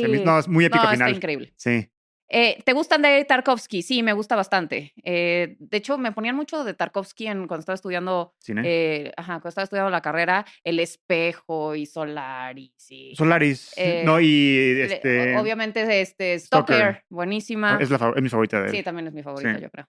me- 0.08 0.18
Sí. 0.18 0.22
no, 0.24 0.38
es 0.38 0.48
muy 0.48 0.64
épico 0.64 0.82
No, 0.82 0.88
al 0.88 0.94
está 0.94 1.04
final. 1.06 1.16
increíble. 1.16 1.52
Sí. 1.56 1.90
Eh, 2.32 2.62
¿Te 2.64 2.72
gustan 2.74 3.02
de 3.02 3.24
Tarkovsky? 3.24 3.82
Sí, 3.82 4.04
me 4.04 4.12
gusta 4.12 4.36
bastante. 4.36 4.92
Eh, 5.02 5.56
de 5.58 5.76
hecho, 5.76 5.98
me 5.98 6.12
ponían 6.12 6.36
mucho 6.36 6.62
de 6.62 6.74
Tarkovsky 6.74 7.26
en, 7.26 7.48
cuando 7.48 7.60
estaba 7.60 7.74
estudiando, 7.74 8.34
Cine. 8.38 8.62
eh, 8.64 9.12
ajá, 9.16 9.34
cuando 9.34 9.48
estaba 9.48 9.64
estudiando 9.64 9.90
la 9.90 10.00
carrera, 10.00 10.46
El 10.62 10.78
Espejo 10.78 11.74
y 11.74 11.86
Solaris. 11.86 12.72
Y, 12.88 13.16
Solaris. 13.16 13.74
no, 14.04 14.20
y 14.20 14.78
este. 14.80 15.36
Obviamente, 15.36 16.00
este, 16.00 16.38
Stalker. 16.38 16.76
Stalker, 16.76 17.04
buenísima. 17.08 17.78
es, 17.80 17.90
la, 17.90 18.12
es 18.14 18.22
mi 18.22 18.28
favorita 18.28 18.60
de 18.60 18.68
él. 18.68 18.76
Sí, 18.76 18.82
también 18.84 19.08
es 19.08 19.12
mi 19.12 19.24
favorita, 19.24 19.56
Sí. 19.56 19.62
yo 19.62 19.70
creo. 19.70 19.88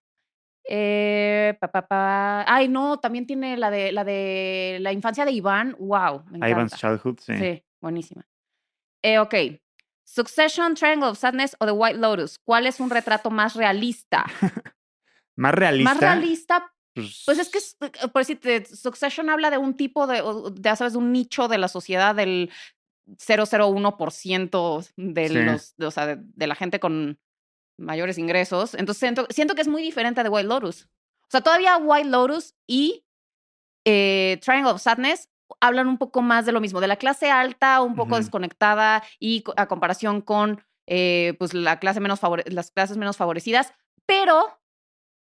Eh, 0.67 1.55
pa, 1.59 1.67
pa, 1.71 1.87
pa. 1.87 2.45
Ay, 2.47 2.67
no, 2.67 2.99
también 2.99 3.27
tiene 3.27 3.57
la 3.57 3.69
de 3.69 3.91
la 3.91 4.03
de 4.03 4.77
la 4.81 4.91
infancia 4.93 5.25
de 5.25 5.31
Iván. 5.31 5.75
Wow, 5.79 6.23
me 6.31 6.49
Ivan's. 6.49 6.75
Childhood, 6.75 7.19
sí. 7.19 7.35
Sí, 7.37 7.63
buenísima. 7.79 8.25
Eh, 9.03 9.19
ok. 9.19 9.33
Succession, 10.13 10.75
Triangle 10.75 11.09
of 11.09 11.17
Sadness 11.17 11.55
o 11.59 11.65
The 11.65 11.71
White 11.71 11.97
Lotus. 11.99 12.37
¿Cuál 12.43 12.67
es 12.67 12.79
un 12.79 12.89
retrato 12.89 13.29
más 13.29 13.55
realista? 13.55 14.25
Más 15.37 15.55
realista. 15.55 15.93
Más 15.93 15.99
realista, 16.01 16.73
Pues, 16.93 17.23
pues 17.25 17.39
es 17.39 17.49
que, 17.49 17.57
es- 17.59 17.77
eh, 17.79 18.07
por 18.11 18.21
decirte, 18.21 18.65
Succession 18.65 19.29
habla 19.29 19.49
de 19.49 19.57
un 19.57 19.75
tipo 19.77 20.05
de, 20.07 20.21
ya 20.59 20.75
sabes, 20.75 20.93
de 20.93 20.99
un 20.99 21.11
nicho 21.13 21.47
de 21.47 21.57
la 21.57 21.69
sociedad 21.69 22.13
del 22.13 22.51
001% 23.17 24.91
de 24.97 25.27
Sí. 25.27 25.33
los, 25.33 25.75
de, 25.77 25.85
o 25.85 25.91
sea, 25.91 26.05
de, 26.05 26.17
de 26.19 26.47
la 26.47 26.55
gente 26.55 26.79
con 26.79 27.19
mayores 27.77 28.17
ingresos. 28.17 28.73
Entonces 28.75 28.99
siento, 28.99 29.25
siento 29.29 29.55
que 29.55 29.61
es 29.61 29.67
muy 29.67 29.81
diferente 29.81 30.21
de 30.21 30.29
White 30.29 30.47
Lotus. 30.47 30.83
O 31.23 31.29
sea, 31.31 31.41
todavía 31.41 31.77
White 31.77 32.09
Lotus 32.09 32.53
y 32.67 33.05
eh, 33.85 34.37
Triangle 34.43 34.73
of 34.73 34.81
Sadness 34.81 35.29
hablan 35.59 35.87
un 35.87 35.97
poco 35.97 36.21
más 36.21 36.45
de 36.45 36.51
lo 36.51 36.61
mismo, 36.61 36.79
de 36.81 36.87
la 36.87 36.95
clase 36.97 37.29
alta, 37.31 37.81
un 37.81 37.95
poco 37.95 38.17
desconectada 38.17 39.03
y 39.19 39.43
a 39.57 39.67
comparación 39.67 40.21
con 40.21 40.63
eh, 40.87 41.35
pues 41.39 41.53
la 41.53 41.79
clase 41.79 41.99
menos 41.99 42.21
favore- 42.21 42.47
las 42.51 42.71
clases 42.71 42.97
menos 42.97 43.17
favorecidas, 43.17 43.73
pero 44.05 44.41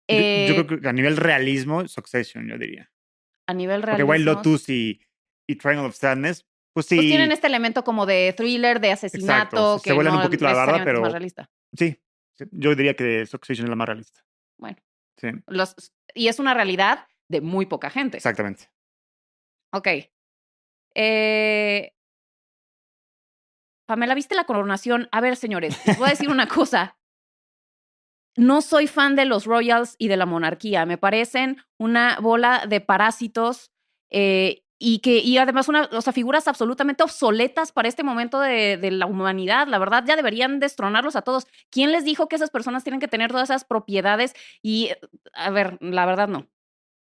yo, 0.07 0.15
yo 0.15 0.19
eh, 0.61 0.63
creo 0.65 0.79
que 0.81 0.87
a 0.89 0.93
nivel 0.93 1.17
realismo, 1.17 1.87
Succession, 1.87 2.47
yo 2.47 2.57
diría. 2.57 2.91
a 3.47 3.53
nivel 3.53 3.81
Porque 3.81 3.97
real. 3.97 4.09
White 4.09 4.23
Lotus 4.23 4.69
y, 4.69 5.01
y 5.47 5.55
Triangle 5.55 5.87
of 5.87 5.95
Sadness, 5.95 6.45
pues 6.73 6.85
sí. 6.85 6.95
Pues 6.95 7.07
tienen 7.07 7.31
este 7.31 7.47
elemento 7.47 7.83
como 7.83 8.05
de 8.05 8.33
thriller, 8.35 8.79
de 8.79 8.91
asesinato, 8.93 9.77
se 9.79 9.89
que 9.89 9.93
vuelan 9.93 10.15
un 10.15 10.21
poquito 10.23 10.45
la 10.45 10.51
es 10.77 10.81
pero- 10.83 11.01
más 11.01 11.11
realista. 11.11 11.49
Sí. 11.77 11.97
sí, 12.37 12.45
Yo 12.51 12.75
diría 12.75 12.95
que 12.95 13.25
Succession 13.25 13.65
es 13.65 13.69
la 13.69 13.75
más 13.75 13.87
realista. 13.87 14.21
Bueno. 14.57 14.77
Sí, 15.17 15.27
Los, 15.47 15.75
y 16.15 16.27
es 16.29 16.39
una 16.39 16.53
realidad 16.53 17.05
de 17.29 17.41
muy 17.41 17.65
poca 17.65 17.89
gente. 17.89 18.17
exactamente. 18.17 18.71
Ok. 19.71 19.87
Eh, 20.95 21.93
Pamela, 23.85 24.15
¿viste 24.15 24.35
la 24.35 24.45
coronación? 24.45 25.09
A 25.11 25.21
ver, 25.21 25.35
señores, 25.35 25.77
les 25.85 25.97
voy 25.97 26.07
a 26.07 26.11
decir 26.11 26.29
una 26.29 26.47
cosa. 26.47 26.97
No 28.37 28.61
soy 28.61 28.87
fan 28.87 29.15
de 29.15 29.25
los 29.25 29.45
royals 29.45 29.95
y 29.97 30.07
de 30.07 30.17
la 30.17 30.25
monarquía. 30.25 30.85
Me 30.85 30.97
parecen 30.97 31.57
una 31.77 32.17
bola 32.21 32.65
de 32.67 32.79
parásitos 32.79 33.71
eh, 34.09 34.63
y 34.79 34.99
que 34.99 35.17
y 35.17 35.37
además 35.37 35.67
una, 35.67 35.89
o 35.91 36.01
figuras 36.13 36.47
absolutamente 36.47 37.03
obsoletas 37.03 37.71
para 37.71 37.89
este 37.89 38.03
momento 38.03 38.39
de, 38.39 38.79
la 38.91 39.05
humanidad. 39.05 39.67
La 39.67 39.77
verdad, 39.77 40.03
ya 40.07 40.15
deberían 40.15 40.59
destronarlos 40.59 41.15
a 41.15 41.21
todos. 41.21 41.45
¿Quién 41.69 41.91
les 41.91 42.05
dijo 42.05 42.27
que 42.29 42.37
esas 42.37 42.49
personas 42.49 42.83
tienen 42.83 43.01
que 43.01 43.07
tener 43.07 43.31
todas 43.31 43.49
esas 43.49 43.65
propiedades? 43.65 44.33
Y, 44.61 44.91
a 45.33 45.49
ver, 45.49 45.77
la 45.81 46.05
verdad 46.05 46.29
no. 46.29 46.47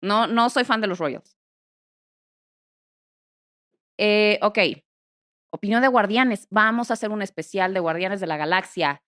No, 0.02 0.28
no 0.28 0.50
soy 0.50 0.64
fan 0.64 0.82
de 0.82 0.88
los 0.88 1.00
royals. 1.00 1.39
Eh, 4.02 4.40
ok. 4.42 4.60
Opinión 5.52 5.82
de 5.82 5.88
Guardianes. 5.88 6.48
Vamos 6.52 6.90
a 6.90 6.94
hacer 6.94 7.10
un 7.12 7.22
especial 7.22 7.74
de 7.74 7.80
Guardianes 7.80 8.20
de 8.20 8.28
la 8.28 8.38
Galaxia 8.38 9.02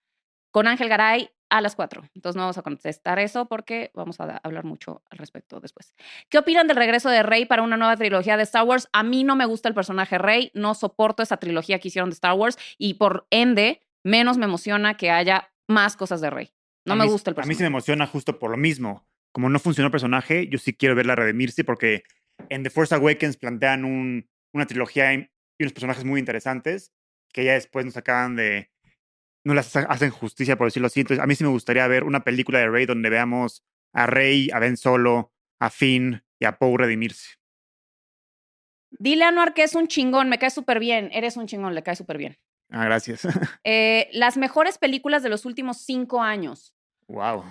con 0.52 0.68
Ángel 0.68 0.90
Garay 0.90 1.30
a 1.50 1.62
las 1.62 1.76
4. 1.76 2.04
Entonces 2.16 2.36
no 2.36 2.44
vamos 2.44 2.58
a 2.58 2.62
contestar 2.62 3.20
eso 3.20 3.48
porque 3.48 3.92
vamos 3.94 4.20
a 4.20 4.38
hablar 4.44 4.64
mucho 4.66 5.04
al 5.10 5.18
respecto 5.18 5.60
después. 5.60 5.94
¿Qué 6.30 6.38
opinan 6.38 6.68
del 6.68 6.78
regreso 6.78 7.10
de 7.10 7.24
Rey 7.24 7.46
para 7.46 7.62
una 7.62 7.78
nueva 7.78 7.96
trilogía 7.96 8.38
de 8.38 8.44
Star 8.44 8.64
Wars? 8.64 8.90
A 8.92 9.04
mí 9.04 9.24
no 9.24 9.36
me 9.36 9.46
gusta 9.46 9.70
el 9.70 9.76
personaje 9.76 10.18
Rey, 10.18 10.52
no 10.54 10.74
soporto 10.74 11.22
esa 11.24 11.38
trilogía 11.38 11.80
que 11.80 11.90
hicieron 11.90 12.10
de 12.10 12.16
Star 12.16 12.34
Wars 12.34 12.58
y 12.78 12.96
por 12.96 13.28
ende 13.30 13.82
menos 14.04 14.38
me 14.38 14.46
emociona 14.46 14.96
que 14.98 15.12
haya 15.12 15.54
más 15.70 15.96
cosas 15.96 16.22
de 16.22 16.30
Rey. 16.32 16.52
No 16.86 16.94
A 16.94 16.96
me 16.96 17.06
mí- 17.06 17.12
gusta 17.12 17.30
el 17.30 17.34
A 17.34 17.36
mí 17.36 17.38
personaje. 17.40 17.58
se 17.58 17.64
me 17.64 17.68
emociona 17.68 18.08
justo 18.08 18.40
por 18.40 18.50
lo 18.52 18.58
mismo. 18.58 19.06
Como 19.32 19.48
no 19.50 19.60
funcionó 19.60 19.88
el 19.88 19.92
personaje, 19.92 20.48
yo 20.50 20.58
sí 20.58 20.74
quiero 20.74 20.96
verla 20.96 21.16
redimirse 21.16 21.64
porque 21.64 22.04
en 22.50 22.64
The 22.64 22.70
Force 22.72 22.96
Awakens 22.96 23.38
plantean 23.38 23.86
un- 23.86 24.28
una 24.54 24.66
trilogía 24.66 25.14
y 25.14 25.28
unos 25.60 25.74
personajes 25.74 26.04
muy 26.06 26.20
interesantes 26.20 26.92
que 27.34 27.46
ya 27.46 27.54
después 27.54 27.86
nos 27.86 27.98
acaban 27.98 28.36
de... 28.36 28.70
No 29.46 29.54
las 29.54 29.76
ha- 29.76 29.82
hacen 29.90 30.12
justicia, 30.12 30.56
por 30.58 30.68
decirlo 30.68 30.88
así. 30.88 31.00
Entonces, 31.02 31.24
a 31.24 31.28
mí 31.28 31.36
sí 31.36 31.44
me 31.44 31.50
gustaría 31.50 31.88
ver 31.88 32.04
una 32.04 32.24
película 32.24 32.60
de 32.60 32.70
Rey 32.70 32.86
donde 32.86 33.10
veamos 33.10 33.64
a 33.94 34.06
Rey, 34.06 34.50
a 34.54 34.60
Ben 34.60 34.78
Solo, 34.78 35.34
a 35.60 35.70
Finn 35.70 36.24
y 36.40 36.46
a 36.46 36.58
Poe 36.58 36.78
redimirse. 36.78 37.36
Dile 38.92 39.24
a 39.24 39.30
Anuar 39.30 39.54
que 39.54 39.64
es 39.64 39.74
un 39.76 39.88
chingón, 39.88 40.30
me 40.30 40.38
cae 40.38 40.50
súper 40.52 40.80
bien. 40.80 41.10
Eres 41.14 41.38
un 41.38 41.48
chingón, 41.48 41.74
le 41.74 41.82
cae 41.84 41.96
súper 41.96 42.18
bien. 42.18 42.38
Ah, 42.70 42.86
gracias. 42.86 43.22
Eh, 43.64 44.10
las 44.14 44.38
mejores 44.38 44.78
películas 44.78 45.24
de 45.24 45.30
los 45.30 45.46
últimos 45.46 45.78
cinco 45.78 46.22
años. 46.22 46.76
wow. 47.08 47.44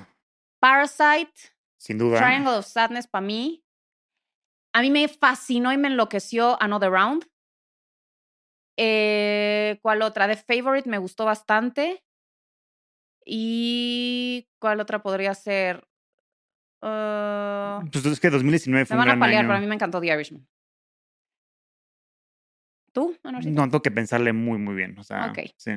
Parasite, 0.60 1.32
Sin 1.78 1.96
duda. 1.98 2.18
Triangle 2.18 2.58
of 2.58 2.66
Sadness 2.66 3.06
para 3.06 3.24
mí. 3.26 3.64
A 4.72 4.82
mí 4.82 4.90
me 4.90 5.08
fascinó 5.08 5.72
y 5.72 5.78
me 5.78 5.88
enloqueció 5.88 6.60
Another 6.62 6.90
Round. 6.90 7.26
Eh, 8.76 9.78
¿Cuál 9.82 10.02
otra? 10.02 10.26
The 10.28 10.36
Favorite 10.36 10.88
me 10.88 10.98
gustó 10.98 11.24
bastante. 11.24 12.04
¿Y 13.24 14.48
cuál 14.58 14.80
otra 14.80 15.02
podría 15.02 15.34
ser? 15.34 15.86
Ah, 16.82 17.82
Pues 17.92 18.04
es 18.06 18.20
que 18.20 18.30
2019 18.30 18.82
me 18.82 18.86
fue 18.86 18.96
un 18.96 18.98
van 19.00 19.08
a 19.22 19.26
año. 19.26 19.40
pero 19.48 19.54
a 19.54 19.60
mí 19.60 19.66
me 19.66 19.74
encantó 19.74 20.00
The 20.00 20.06
Irishman. 20.06 20.46
¿Tú? 22.92 23.16
No, 23.22 23.64
tengo 23.64 23.82
que 23.82 23.90
pensarle 23.90 24.32
muy, 24.32 24.58
muy 24.58 24.74
bien. 24.74 24.98
O 24.98 25.04
sea, 25.04 25.26
Ok. 25.30 25.50
sí. 25.56 25.72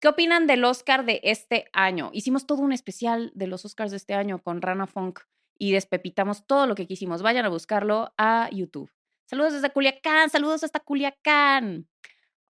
¿Qué 0.00 0.08
opinan 0.08 0.46
del 0.46 0.64
Oscar 0.64 1.04
de 1.04 1.20
este 1.22 1.68
año? 1.72 2.10
Hicimos 2.12 2.46
todo 2.46 2.62
un 2.62 2.72
especial 2.72 3.30
de 3.34 3.46
los 3.46 3.64
Oscars 3.64 3.90
de 3.90 3.96
este 3.96 4.14
año 4.14 4.42
con 4.42 4.60
Rana 4.60 4.86
Funk 4.86 5.20
y 5.58 5.72
despepitamos 5.72 6.46
todo 6.46 6.66
lo 6.66 6.74
que 6.74 6.86
quisimos. 6.86 7.22
Vayan 7.22 7.44
a 7.44 7.48
buscarlo 7.48 8.12
a 8.18 8.48
YouTube. 8.52 8.90
Saludos 9.26 9.54
desde 9.54 9.70
Culiacán, 9.70 10.30
saludos 10.30 10.62
hasta 10.64 10.80
Culiacán. 10.80 11.88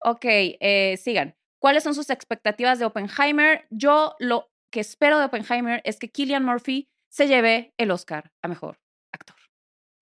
Ok, 0.01 0.25
eh, 0.25 0.97
sigan. 1.03 1.35
¿Cuáles 1.59 1.83
son 1.83 1.95
sus 1.95 2.11
expectativas 2.11 2.79
de 2.79 2.85
Oppenheimer? 2.85 3.67
Yo 3.71 4.15
lo 4.19 4.51
que 4.71 4.81
espero 4.81 5.19
de 5.19 5.25
Oppenheimer 5.25 5.81
es 5.85 5.99
que 5.99 6.11
Killian 6.11 6.45
Murphy 6.45 6.89
se 7.09 7.27
lleve 7.29 7.73
el 7.79 7.91
Oscar 7.91 8.33
a 8.43 8.49
mejor 8.49 8.79
actor. 9.13 9.37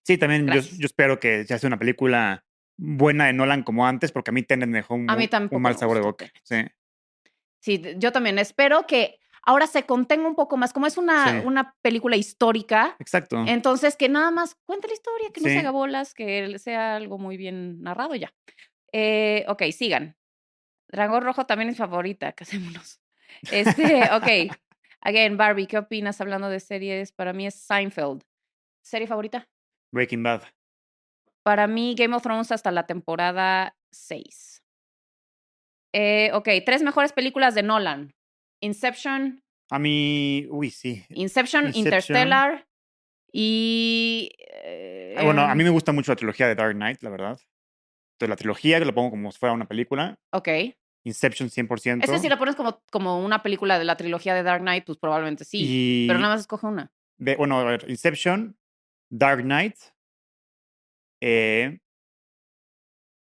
Sí, 0.02 0.18
también 0.18 0.46
yo, 0.48 0.60
yo 0.60 0.86
espero 0.86 1.20
que 1.20 1.44
se 1.44 1.54
hace 1.54 1.66
una 1.66 1.78
película 1.78 2.44
buena 2.76 3.26
de 3.26 3.32
Nolan 3.32 3.62
como 3.62 3.86
antes, 3.86 4.10
porque 4.10 4.30
a 4.30 4.32
mí 4.34 4.42
Tenet 4.42 4.68
me 4.68 4.78
dejó 4.78 4.94
un, 4.96 5.08
A 5.08 5.16
mí 5.16 5.28
un- 5.50 5.62
mal 5.62 5.76
sabor 5.78 5.96
de 5.96 6.02
boca. 6.02 6.26
Sí. 6.42 6.56
Sí, 7.60 7.80
yo 7.98 8.10
también 8.12 8.38
espero 8.38 8.86
que 8.86 9.20
ahora 9.46 9.66
se 9.66 9.84
contenga 9.84 10.26
un 10.28 10.34
poco 10.34 10.56
más. 10.56 10.72
Como 10.72 10.86
es 10.86 10.96
una, 10.96 11.40
Sí. 11.40 11.46
una 11.46 11.74
película 11.82 12.16
histórica, 12.16 12.96
Exacto. 12.98 13.44
Entonces, 13.46 13.96
que 13.96 14.08
nada 14.08 14.30
más 14.30 14.56
cuente 14.66 14.88
la 14.88 14.94
historia, 14.94 15.30
que 15.32 15.40
no 15.40 15.48
se 15.48 15.58
haga 15.58 15.70
bolas, 15.70 16.14
que 16.14 16.58
sea 16.58 16.96
algo 16.96 17.18
muy 17.18 17.36
bien 17.36 17.80
narrado 17.82 18.14
ya. 18.14 18.32
Eh, 18.92 19.44
ok, 19.48 19.62
sigan. 19.72 20.16
Dragón 20.88 21.22
Rojo 21.22 21.46
también 21.46 21.70
es 21.70 21.76
favorita, 21.76 22.32
casémonos. 22.82 23.00
Este, 23.50 24.02
ok. 24.12 24.26
Again, 25.00 25.36
Barbie, 25.36 25.66
¿qué 25.66 25.78
opinas 25.78 26.20
hablando 26.20 26.48
de 26.48 26.60
series? 26.60 27.12
Para 27.12 27.32
mí 27.32 27.46
es 27.46 27.54
Seinfeld. 27.54 28.22
¿Serie 28.82 29.06
favorita? 29.06 29.46
Breaking 29.92 30.22
Bad. 30.22 30.42
Para 31.42 31.66
mí, 31.66 31.94
Game 31.98 32.16
of 32.16 32.22
Thrones 32.22 32.50
hasta 32.52 32.70
la 32.70 32.86
temporada 32.86 33.76
6. 33.92 34.62
Eh, 35.92 36.30
ok, 36.32 36.48
tres 36.64 36.82
mejores 36.82 37.12
películas 37.12 37.54
de 37.54 37.62
Nolan. 37.62 38.14
Inception, 38.64 39.42
A 39.70 39.78
mí, 39.78 40.46
uy, 40.50 40.70
sí. 40.70 41.04
Inception, 41.10 41.66
Inception. 41.66 41.84
Interstellar 41.86 42.66
y... 43.32 44.30
Ah, 45.16 45.24
Bueno, 45.24 45.42
a 45.42 45.52
em, 45.52 45.58
mí 45.58 45.64
me 45.64 45.70
gusta 45.70 45.92
mucho 45.92 46.12
la 46.12 46.16
trilogía 46.16 46.46
de 46.48 46.54
Dark 46.54 46.74
Knight, 46.74 47.02
la 47.02 47.10
verdad. 47.10 47.38
Entonces, 48.14 48.28
la 48.28 48.36
trilogía, 48.36 48.78
que 48.78 48.84
lo 48.84 48.94
pongo 48.94 49.10
como 49.10 49.32
si 49.32 49.38
fuera 49.38 49.52
una 49.52 49.66
película. 49.66 50.18
Ok. 50.32 50.48
Inception 51.04 51.50
100%. 51.50 52.04
Es 52.04 52.10
que 52.10 52.18
si 52.18 52.28
la 52.28 52.38
pones 52.38 52.56
como, 52.56 52.82
como 52.90 53.22
una 53.22 53.42
película 53.42 53.78
de 53.78 53.84
la 53.84 53.96
trilogía 53.96 54.34
de 54.34 54.42
Dark 54.42 54.62
Knight, 54.62 54.84
pues 54.86 54.98
probablemente 54.98 55.44
sí. 55.44 55.58
Y 55.62 56.06
Pero 56.06 56.18
nada 56.18 56.34
más 56.34 56.40
escoge 56.42 56.66
una. 56.66 56.90
de- 57.18 57.36
bueno, 57.36 57.58
a 57.58 57.64
ver, 57.64 57.84
Inception, 57.88 58.56
Dark 59.10 59.42
Knight, 59.42 59.76
eh, 61.20 61.78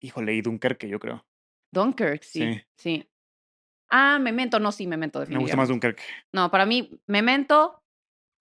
híjole, 0.02 0.34
y 0.34 0.42
Dunkerque, 0.42 0.88
yo 0.88 1.00
creo. 1.00 1.26
Dunkirk, 1.72 2.24
sí. 2.24 2.40
Sí. 2.54 2.62
Sí. 2.78 3.10
Ah, 3.96 4.18
Memento, 4.18 4.60
no, 4.60 4.72
sí, 4.72 4.88
Memento, 4.88 5.20
Me 5.20 5.26
definitivamente. 5.26 5.52
gusta 5.52 5.58
más 5.58 5.70
Dunkerque. 5.70 6.02
No, 6.32 6.50
para 6.50 6.66
mí, 6.66 7.00
Memento, 7.06 7.84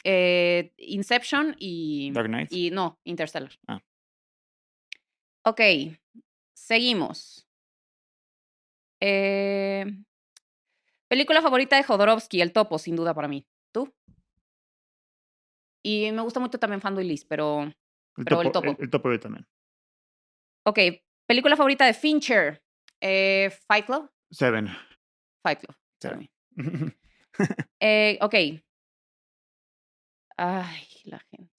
eh, 0.02 0.72
Inception 0.78 1.54
y. 1.58 2.10
Dark 2.12 2.28
Knight. 2.28 2.50
Y 2.50 2.70
no, 2.70 2.98
Interstellar. 3.04 3.52
Ah. 3.66 3.82
Ok, 5.44 5.60
seguimos. 6.54 7.46
Eh, 9.02 9.84
película 11.08 11.42
favorita 11.42 11.76
de 11.76 11.82
Jodorowsky, 11.84 12.40
El 12.40 12.52
Topo, 12.54 12.78
sin 12.78 12.96
duda 12.96 13.12
para 13.12 13.28
mí. 13.28 13.44
¿Tú? 13.72 13.92
Y 15.84 16.12
me 16.12 16.22
gusta 16.22 16.40
mucho 16.40 16.58
también 16.58 16.80
y 16.98 17.04
Liz, 17.04 17.26
pero. 17.26 17.64
El 18.16 18.24
pero 18.24 18.40
el 18.40 18.52
topo, 18.52 18.68
topo. 18.68 18.78
El, 18.78 18.84
el 18.84 18.90
topo 18.90 19.12
yo 19.12 19.20
también. 19.20 19.46
Ok, 20.64 20.78
película 21.26 21.56
favorita 21.56 21.84
de 21.84 21.92
Fincher. 21.92 22.62
Eh, 23.02 23.50
Fight 23.66 23.84
Club. 23.84 24.10
Seven. 24.30 24.70
Fight 25.42 25.60
Club. 25.60 25.76
Eh, 27.80 28.18
ok. 28.20 28.34
Ay, 30.36 30.86
la 31.04 31.18
gente. 31.30 31.52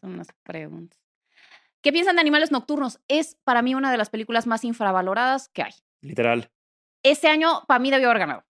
Son 0.00 0.14
unas 0.14 0.28
preguntas. 0.42 0.98
¿Qué 1.82 1.92
piensan 1.92 2.16
de 2.16 2.22
Animales 2.22 2.50
Nocturnos? 2.50 3.00
Es 3.08 3.36
para 3.44 3.62
mí 3.62 3.74
una 3.74 3.90
de 3.92 3.98
las 3.98 4.10
películas 4.10 4.46
más 4.46 4.64
infravaloradas 4.64 5.48
que 5.50 5.62
hay. 5.62 5.72
Literal. 6.00 6.50
Este 7.04 7.28
año, 7.28 7.62
para 7.68 7.78
mí, 7.78 7.90
debió 7.90 8.08
haber 8.08 8.20
ganado 8.20 8.44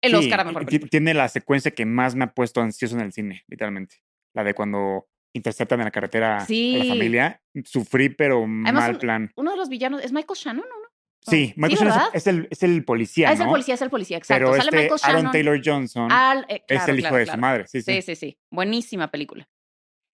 el 0.00 0.12
Sí, 0.12 0.16
Oscar 0.16 0.40
a 0.40 0.44
Mejor 0.44 0.64
Película. 0.64 0.88
Tiene 0.88 1.12
la 1.14 1.28
secuencia 1.28 1.72
que 1.72 1.84
más 1.84 2.14
me 2.14 2.24
ha 2.24 2.32
puesto 2.32 2.60
ansioso 2.62 2.94
en 2.96 3.02
el 3.02 3.12
cine, 3.12 3.44
literalmente. 3.48 3.96
La 4.32 4.44
de 4.44 4.54
cuando 4.54 5.08
interceptan 5.34 5.80
en 5.80 5.84
la 5.84 5.90
carretera 5.90 6.38
a 6.38 6.46
Sí. 6.46 6.78
la 6.78 6.84
familia. 6.86 7.42
Sufrí, 7.64 8.08
pero 8.08 8.46
mal 8.46 8.98
plan. 8.98 9.30
Uno 9.36 9.50
de 9.50 9.56
los 9.56 9.68
villanos 9.68 10.02
es 10.02 10.12
Michael 10.12 10.38
Shannon, 10.38 10.64
¿no? 10.68 10.79
Sí, 11.22 11.52
Michael 11.56 11.88
es, 11.88 11.94
es 12.14 12.26
el, 12.26 12.48
es 12.50 12.62
el 12.62 12.84
policía, 12.84 13.28
Ah, 13.28 13.32
es 13.32 13.40
el 13.40 13.46
¿no? 13.46 13.52
policía, 13.52 13.74
es 13.74 13.82
el 13.82 13.90
policía, 13.90 14.16
exacto. 14.16 14.46
Pero 14.46 14.56
Sale 14.62 14.68
este 14.68 14.76
Michael 14.94 15.00
Aaron. 15.16 15.32
Taylor 15.32 15.60
Johnson 15.64 16.10
al- 16.12 16.46
eh, 16.48 16.64
es 16.66 16.88
el 16.88 16.98
hijo 16.98 17.02
claro, 17.08 17.16
de 17.16 17.24
claro. 17.24 17.36
su 17.36 17.40
madre. 17.40 17.66
Sí, 17.68 17.82
sí. 17.82 17.92
Sí, 17.94 18.02
sí, 18.02 18.16
sí. 18.16 18.38
Buenísima 18.50 19.10
película. 19.10 19.46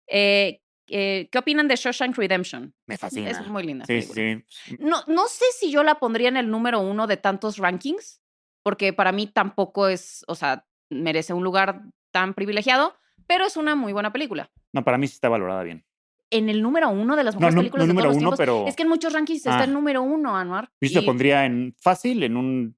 Eh, 0.07 0.61
eh, 0.87 1.29
¿Qué 1.31 1.37
opinan 1.37 1.67
de 1.67 1.75
Shawshank 1.75 2.15
Redemption? 2.17 2.73
Me 2.87 2.97
fascina. 2.97 3.29
Es 3.29 3.47
muy 3.47 3.63
linda. 3.63 3.85
Sí, 3.85 4.01
sí, 4.01 4.13
película. 4.13 4.45
sí. 4.49 4.77
No, 4.79 5.01
no 5.07 5.27
sé 5.27 5.45
si 5.59 5.71
yo 5.71 5.83
la 5.83 5.95
pondría 5.95 6.29
en 6.29 6.37
el 6.37 6.49
número 6.49 6.79
uno 6.79 7.07
de 7.07 7.17
tantos 7.17 7.57
rankings, 7.57 8.21
porque 8.63 8.93
para 8.93 9.11
mí 9.11 9.27
tampoco 9.27 9.87
es, 9.87 10.23
o 10.27 10.35
sea, 10.35 10.65
merece 10.89 11.33
un 11.33 11.43
lugar 11.43 11.81
tan 12.11 12.33
privilegiado, 12.33 12.95
pero 13.27 13.45
es 13.45 13.57
una 13.57 13.75
muy 13.75 13.93
buena 13.93 14.11
película. 14.11 14.51
No, 14.73 14.83
para 14.83 14.97
mí 14.97 15.07
sí 15.07 15.13
está 15.15 15.29
valorada 15.29 15.63
bien. 15.63 15.83
En 16.31 16.49
el 16.49 16.61
número 16.61 16.89
uno 16.89 17.15
de 17.15 17.23
las 17.23 17.35
mejores 17.35 17.55
no, 17.55 17.61
películas 17.61 17.83
no 17.83 17.87
de 17.87 17.93
número 17.93 18.09
todos 18.09 18.21
los 18.21 18.27
uno, 18.29 18.37
pero 18.37 18.67
Es 18.67 18.75
que 18.75 18.83
en 18.83 18.89
muchos 18.89 19.13
rankings 19.13 19.45
está 19.45 19.59
Ah. 19.59 19.63
el 19.65 19.73
número 19.73 20.01
uno, 20.01 20.35
Anuar. 20.35 20.71
yo 20.81 21.01
y- 21.01 21.05
pondría 21.05 21.45
en 21.45 21.75
fácil, 21.79 22.23
en 22.23 22.35
un 22.35 22.75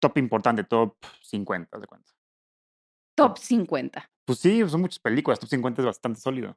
top 0.00 0.18
importante, 0.18 0.64
top 0.64 0.96
50, 1.22 1.76
haz 1.76 1.80
de 1.82 1.86
cuenta. 1.86 2.12
Top 3.16 3.38
50. 3.38 4.10
Pues 4.24 4.38
sí, 4.38 4.62
son 4.68 4.80
muchas 4.80 4.98
películas, 4.98 5.38
top 5.38 5.48
50 5.48 5.82
es 5.82 5.86
bastante 5.86 6.20
sólido. 6.20 6.56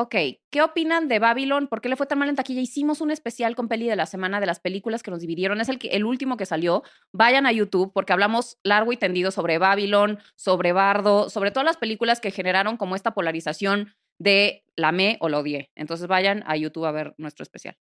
Ok, 0.00 0.14
¿qué 0.52 0.62
opinan 0.62 1.08
de 1.08 1.18
Babylon? 1.18 1.66
¿Por 1.66 1.80
qué 1.80 1.88
le 1.88 1.96
fue 1.96 2.06
tan 2.06 2.20
mal 2.20 2.28
en 2.28 2.36
taquilla? 2.36 2.60
Hicimos 2.60 3.00
un 3.00 3.10
especial 3.10 3.56
con 3.56 3.66
Peli 3.66 3.88
de 3.88 3.96
la 3.96 4.06
semana 4.06 4.38
de 4.38 4.46
las 4.46 4.60
películas 4.60 5.02
que 5.02 5.10
nos 5.10 5.20
dividieron. 5.20 5.60
Es 5.60 5.68
el, 5.68 5.80
que- 5.80 5.88
el 5.88 6.04
último 6.04 6.36
que 6.36 6.46
salió. 6.46 6.84
Vayan 7.12 7.46
a 7.46 7.52
YouTube 7.52 7.92
porque 7.92 8.12
hablamos 8.12 8.58
largo 8.62 8.92
y 8.92 8.96
tendido 8.96 9.32
sobre 9.32 9.58
Babylon, 9.58 10.20
sobre 10.36 10.70
Bardo, 10.72 11.28
sobre 11.30 11.50
todas 11.50 11.64
las 11.66 11.76
películas 11.78 12.20
que 12.20 12.30
generaron 12.30 12.76
como 12.76 12.94
esta 12.94 13.12
polarización 13.12 13.92
de 14.18 14.64
la 14.76 14.92
me 14.92 15.16
o 15.20 15.28
la 15.28 15.38
odié. 15.38 15.70
Entonces 15.74 16.06
vayan 16.06 16.42
a 16.46 16.56
YouTube 16.56 16.84
a 16.86 16.92
ver 16.92 17.14
nuestro 17.18 17.42
especial. 17.42 17.76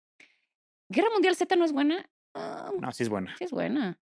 ¿Guerra 0.89 1.09
Mundial 1.11 1.35
Z 1.35 1.55
no 1.55 1.65
es 1.65 1.73
buena? 1.73 2.09
Ah, 2.33 2.71
No, 2.79 2.91
sí 2.91 3.03
es 3.03 3.09
buena. 3.09 3.35
sí 3.37 3.43
es 3.43 3.51
buena. 3.51 3.99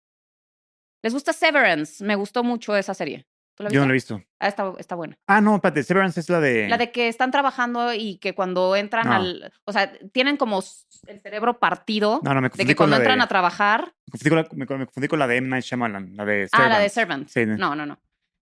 ¿Les 1.03 1.13
gusta 1.13 1.33
Severance? 1.33 2.03
Me 2.03 2.15
gustó 2.15 2.43
mucho 2.43 2.75
esa 2.75 2.93
serie. 2.93 3.25
¿Tú 3.55 3.63
la 3.63 3.69
Yo 3.69 3.81
no 3.81 3.87
lo 3.87 3.91
he 3.91 3.93
visto. 3.93 4.21
Ah, 4.39 4.47
está, 4.47 4.73
está 4.77 4.95
buena. 4.95 5.17
Ah, 5.27 5.41
no, 5.41 5.55
espérate, 5.55 5.83
Severance 5.83 6.19
es 6.19 6.29
la 6.29 6.39
de... 6.39 6.69
La 6.69 6.77
de 6.77 6.91
que 6.91 7.07
están 7.09 7.31
trabajando 7.31 7.93
y 7.93 8.17
que 8.17 8.33
cuando 8.33 8.75
entran 8.75 9.07
No. 9.07 9.13
al. 9.15 9.53
O 9.65 9.73
sea, 9.73 9.91
tienen 10.13 10.37
como 10.37 10.61
el 11.07 11.19
cerebro 11.21 11.59
partido 11.59 12.21
No, 12.23 12.33
no, 12.33 12.41
me 12.41 12.45
de 12.47 12.49
confundí 12.51 12.71
que 12.71 12.75
con 12.75 12.83
cuando 12.89 12.95
la 12.97 13.03
entran 13.03 13.19
de... 13.19 13.23
a 13.23 13.27
trabajar. 13.27 13.93
me 14.07 14.11
confundí 14.11 14.29
con 14.29 14.37
la, 14.37 14.47
me, 14.77 14.85
confundí 14.85 15.07
con 15.09 15.19
la 15.19 15.27
de 15.27 15.35
M. 15.37 15.47
Night 15.49 15.63
Shyamalan, 15.65 16.15
la 16.15 16.25
de 16.25 16.47
Ah, 16.53 16.69
la 16.69 16.79
de. 16.79 16.89
Servant. 16.89 17.27
Sí, 17.27 17.45
No, 17.45 17.75
no, 17.75 17.85
no. 17.85 17.99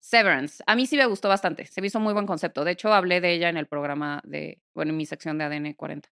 Severance. 0.08 0.63
A 0.65 0.78
mí 0.78 0.86
sí 0.86 0.96
me 0.96 1.06
gustó 1.06 1.28
bastante. 1.28 1.65
Se 1.65 1.82
me 1.82 1.88
hizo 1.88 2.00
muy 2.00 2.13
buen 2.13 2.26
concepto. 2.26 2.63
De 2.63 2.72
hecho, 2.72 2.93
hablé 2.93 3.20
de 3.20 3.34
ella 3.34 3.50
en 3.50 3.58
el 3.58 3.67
programa 3.67 4.22
de. 4.24 4.62
Bueno, 4.74 4.91
en 4.91 4.98
mi 4.98 5.06
sección 5.06 5.38
de 5.38 5.43
ADN 5.43 5.74
40. 5.74 6.10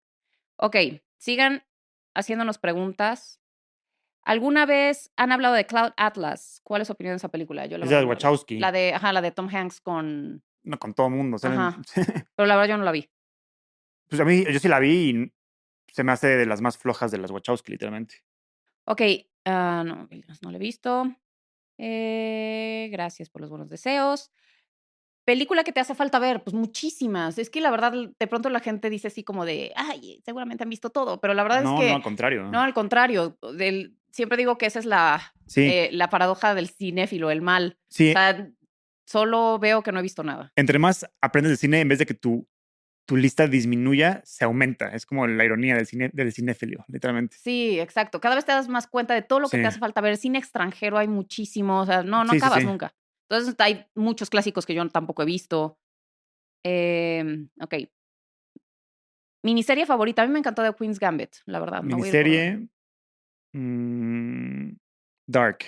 Ok, 0.58 0.76
sigan 1.18 1.64
haciéndonos 2.14 2.60
preguntas. 2.60 3.42
¿Alguna 4.22 4.68
vez 4.68 5.12
han 5.16 5.32
hablado 5.32 5.56
de 5.56 5.66
Cloud 5.66 5.94
Atlas? 5.98 6.62
¿Cuál 6.64 6.82
es 6.82 6.88
su 6.88 6.94
opinión 6.94 7.14
de 7.14 7.18
esa 7.18 7.30
película? 7.30 7.66
Yo 7.66 7.80
la 7.80 7.86
Es 7.86 7.92
la 7.92 7.98
de 7.98 8.04
la. 8.04 8.10
Wachowski. 8.10 8.60
La 8.60 8.72
de, 8.72 8.94
ajá, 8.94 9.12
la 9.12 9.22
de 9.24 9.32
Tom 9.32 9.50
Hanks 9.52 9.82
con. 9.82 10.44
No, 10.62 10.78
con 10.78 10.94
todo 10.94 11.10
mundo. 11.10 11.38
o 11.38 11.40
sea, 11.40 11.52
Ajá. 11.52 11.82
Pero 12.36 12.46
la 12.46 12.58
verdad 12.58 12.70
yo 12.70 12.78
no 12.78 12.84
la 12.84 12.92
vi. 12.92 13.10
pues 14.08 14.22
a 14.22 14.26
mí, 14.26 14.46
yo 14.46 14.60
sí 14.60 14.68
la 14.68 14.78
vi 14.78 15.10
y 15.10 15.34
se 15.92 16.04
me 16.04 16.12
hace 16.12 16.28
de 16.28 16.46
las 16.46 16.62
más 16.62 16.78
flojas 16.78 17.10
de 17.10 17.18
las 17.18 17.32
Wachowski, 17.32 17.72
literalmente. 17.72 18.18
Ok, 18.86 19.02
ah, 19.46 19.84
no, 19.84 20.08
no 20.44 20.52
lo 20.52 20.58
he 20.58 20.60
visto. 20.60 21.12
Eh, 21.80 22.90
gracias 22.92 23.30
por 23.30 23.42
los 23.42 23.50
buenos 23.50 23.70
deseos. 23.70 24.32
Película 25.26 25.64
que 25.64 25.72
te 25.72 25.80
hace 25.80 25.96
falta 25.96 26.18
ver, 26.20 26.44
pues 26.44 26.54
muchísimas. 26.56 27.38
Es 27.38 27.50
que 27.50 27.62
la 27.62 27.72
verdad, 27.72 27.94
de 27.94 28.28
pronto 28.28 28.50
la 28.50 28.60
gente 28.60 28.90
dice 28.90 29.08
así 29.08 29.24
como 29.24 29.46
de, 29.46 29.72
ay, 29.76 30.22
seguramente 30.26 30.64
han 30.64 30.70
visto 30.70 30.90
todo, 30.90 31.20
pero 31.22 31.34
la 31.34 31.44
verdad 31.44 31.64
No, 31.64 31.76
es 31.76 31.82
que 31.82 31.90
no, 31.90 31.96
al 31.96 32.02
contrario. 32.04 32.44
no, 32.46 32.60
al 32.62 32.74
contrario. 32.74 33.38
Del, 33.56 33.96
siempre 34.12 34.38
digo 34.38 34.58
que 34.58 34.66
esa 34.66 34.80
es 34.80 34.86
la, 34.86 35.34
sí, 35.46 35.62
eh, 35.62 35.90
la 35.92 36.10
paradoja 36.10 36.56
del 36.56 36.70
cinéfilo, 36.70 37.30
el 37.32 37.42
mal. 37.42 37.78
sí. 37.90 38.10
O 38.10 38.14
sea, 38.14 38.50
solo 39.06 39.58
veo 39.60 39.82
que 39.82 39.92
no 39.92 40.00
he 40.00 40.04
visto 40.04 40.24
nada. 40.24 40.52
entre 40.56 40.78
más 40.80 41.08
aprendes 41.22 41.52
de 41.52 41.58
cine, 41.58 41.80
en 41.82 41.88
vez 41.90 41.98
de 42.00 42.06
que 42.06 42.14
tu, 42.14 42.48
tu 43.10 43.18
lista 43.18 43.48
disminuya, 43.48 44.22
se 44.24 44.46
aumenta. 44.46 44.90
Es 44.90 45.08
como 45.08 45.26
la 45.26 45.44
ironía 45.44 45.76
del, 45.76 45.88
cine, 45.88 46.12
del 46.14 46.32
cinéfilo, 46.32 46.86
literalmente. 46.88 47.38
Sí, 47.40 47.80
exacto. 47.80 48.22
Cada 48.22 48.36
vez 48.36 48.46
te 48.46 48.52
das 48.52 48.68
más 48.70 48.86
cuenta 48.86 49.16
de 49.16 49.24
todo 49.24 49.40
lo 49.40 49.50
que 49.50 49.58
Sí. 49.58 49.64
te 49.64 49.68
hace 49.68 49.80
falta 49.80 50.00
ver. 50.00 50.16
Cine 50.16 50.38
extranjero 50.38 50.96
hay 51.00 51.08
muchísimo. 51.08 51.82
O 51.82 51.86
sea, 51.88 52.04
no, 52.04 52.24
no 52.24 52.34
Sí, 52.34 52.38
acabas 52.38 52.60
sí. 52.60 52.66
nunca. 52.68 52.94
Entonces 53.28 53.56
hay 53.58 53.84
muchos 53.96 54.30
clásicos 54.30 54.68
que 54.68 54.76
yo 54.76 54.88
tampoco 54.90 55.24
he 55.24 55.26
visto. 55.26 55.80
Em, 56.64 57.50
ok. 57.60 57.74
Miniserie 59.44 59.88
favorita. 59.88 60.22
A 60.22 60.28
mí 60.28 60.32
me 60.32 60.38
encantó 60.38 60.62
The 60.62 60.76
Queen's 60.78 61.00
Gambit, 61.00 61.38
la 61.48 61.60
verdad. 61.60 61.82
Miniserie. 61.82 62.68
mm, 63.56 64.74
Dark. 65.28 65.66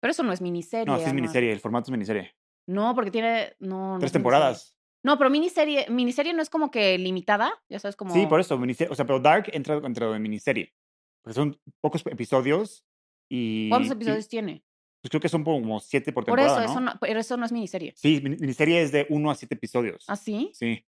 Pero 0.00 0.10
eso 0.12 0.22
no 0.22 0.32
es 0.32 0.40
miniserie. 0.40 0.86
No, 0.86 0.96
sí 1.00 1.06
es 1.06 1.12
miniserie. 1.12 1.50
El 1.50 1.58
formato 1.58 1.86
es 1.86 1.90
miniserie. 1.90 2.36
No, 2.68 2.94
porque 2.94 3.10
tiene. 3.10 3.56
No, 3.58 3.94
no 3.94 3.98
Tres 3.98 4.12
temporadas. 4.12 4.76
No, 5.06 5.16
pero 5.18 5.30
miniserie, 5.30 5.86
miniserie 5.88 6.32
no 6.34 6.42
es 6.42 6.50
como 6.50 6.70
que 6.70 6.98
limitada. 6.98 7.52
Ya 7.68 7.78
sabes, 7.78 7.94
como. 7.94 8.12
Sí, 8.12 8.26
por 8.26 8.40
eso. 8.40 8.58
miniserie- 8.58 8.90
O 8.90 8.94
sea, 8.96 9.06
pero 9.06 9.20
Dark 9.20 9.48
entra 9.52 9.78
dentro 9.80 10.12
de 10.12 10.18
miniserie. 10.18 10.74
Porque 11.22 11.34
son 11.34 11.60
pocos 11.80 12.04
episodios 12.06 12.84
y. 13.30 13.68
¿Cuántos 13.68 13.90
y- 13.90 13.92
episodios 13.92 14.28
tiene? 14.28 14.64
pues 15.02 15.10
creo 15.10 15.20
que 15.20 15.28
son 15.28 15.44
como 15.44 15.78
siete 15.78 16.12
por 16.12 16.24
Por 16.24 16.34
temporada, 16.36 16.64
eso, 16.64 16.72
eso 16.72 16.80
¿no? 16.80 16.92
no, 16.94 16.98
pero 17.00 17.20
eso 17.20 17.36
no 17.36 17.46
es 17.46 17.52
miniserie. 17.52 17.92
Sí, 17.96 18.20
min- 18.20 18.38
miniserie 18.40 18.82
es 18.82 18.90
de 18.90 19.06
uno 19.08 19.30
a 19.30 19.36
siete 19.36 19.54
episodios. 19.54 20.04
¿Ah, 20.08 20.16
sí? 20.16 20.50
Sí. 20.52 20.84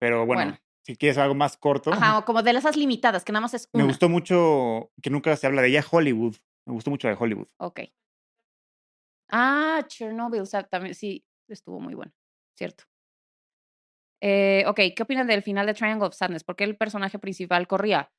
Pero 0.00 0.24
bueno, 0.24 0.42
Bueno. 0.44 0.58
si 0.86 0.96
quieres 0.96 1.18
algo 1.18 1.34
más 1.34 1.58
corto. 1.58 1.92
Ajá, 1.92 2.16
o 2.18 2.24
como 2.24 2.42
de 2.42 2.52
esas 2.52 2.76
limitadas, 2.78 3.22
que 3.22 3.32
nada 3.32 3.42
más 3.42 3.52
es 3.52 3.68
Me 3.74 3.82
una. 3.82 3.92
gustó 3.92 4.08
mucho 4.08 4.90
que 5.02 5.10
nunca 5.10 5.36
se 5.36 5.46
habla 5.46 5.60
de 5.60 5.68
ella, 5.68 5.84
Hollywood. 5.90 6.36
Me 6.66 6.72
gustó 6.72 6.90
mucho 6.90 7.06
de 7.08 7.16
Hollywood. 7.18 7.48
Ok. 7.58 7.80
Ah, 9.28 9.82
Chernobyl, 9.86 10.40
o 10.40 10.46
sea, 10.46 10.62
también 10.64 10.94
sí, 10.94 11.24
estuvo 11.48 11.80
muy 11.80 11.94
bueno, 11.94 12.12
cierto. 12.56 12.84
Eh, 14.26 14.64
ok, 14.66 14.80
¿qué 14.96 15.02
opinan 15.02 15.26
del 15.26 15.42
final 15.42 15.66
de 15.66 15.74
Triangle 15.74 16.06
of 16.06 16.14
Sadness? 16.14 16.44
¿Por 16.44 16.56
qué 16.56 16.64
el 16.64 16.76
personaje 16.76 17.18
principal 17.18 17.66
corría? 17.66 18.10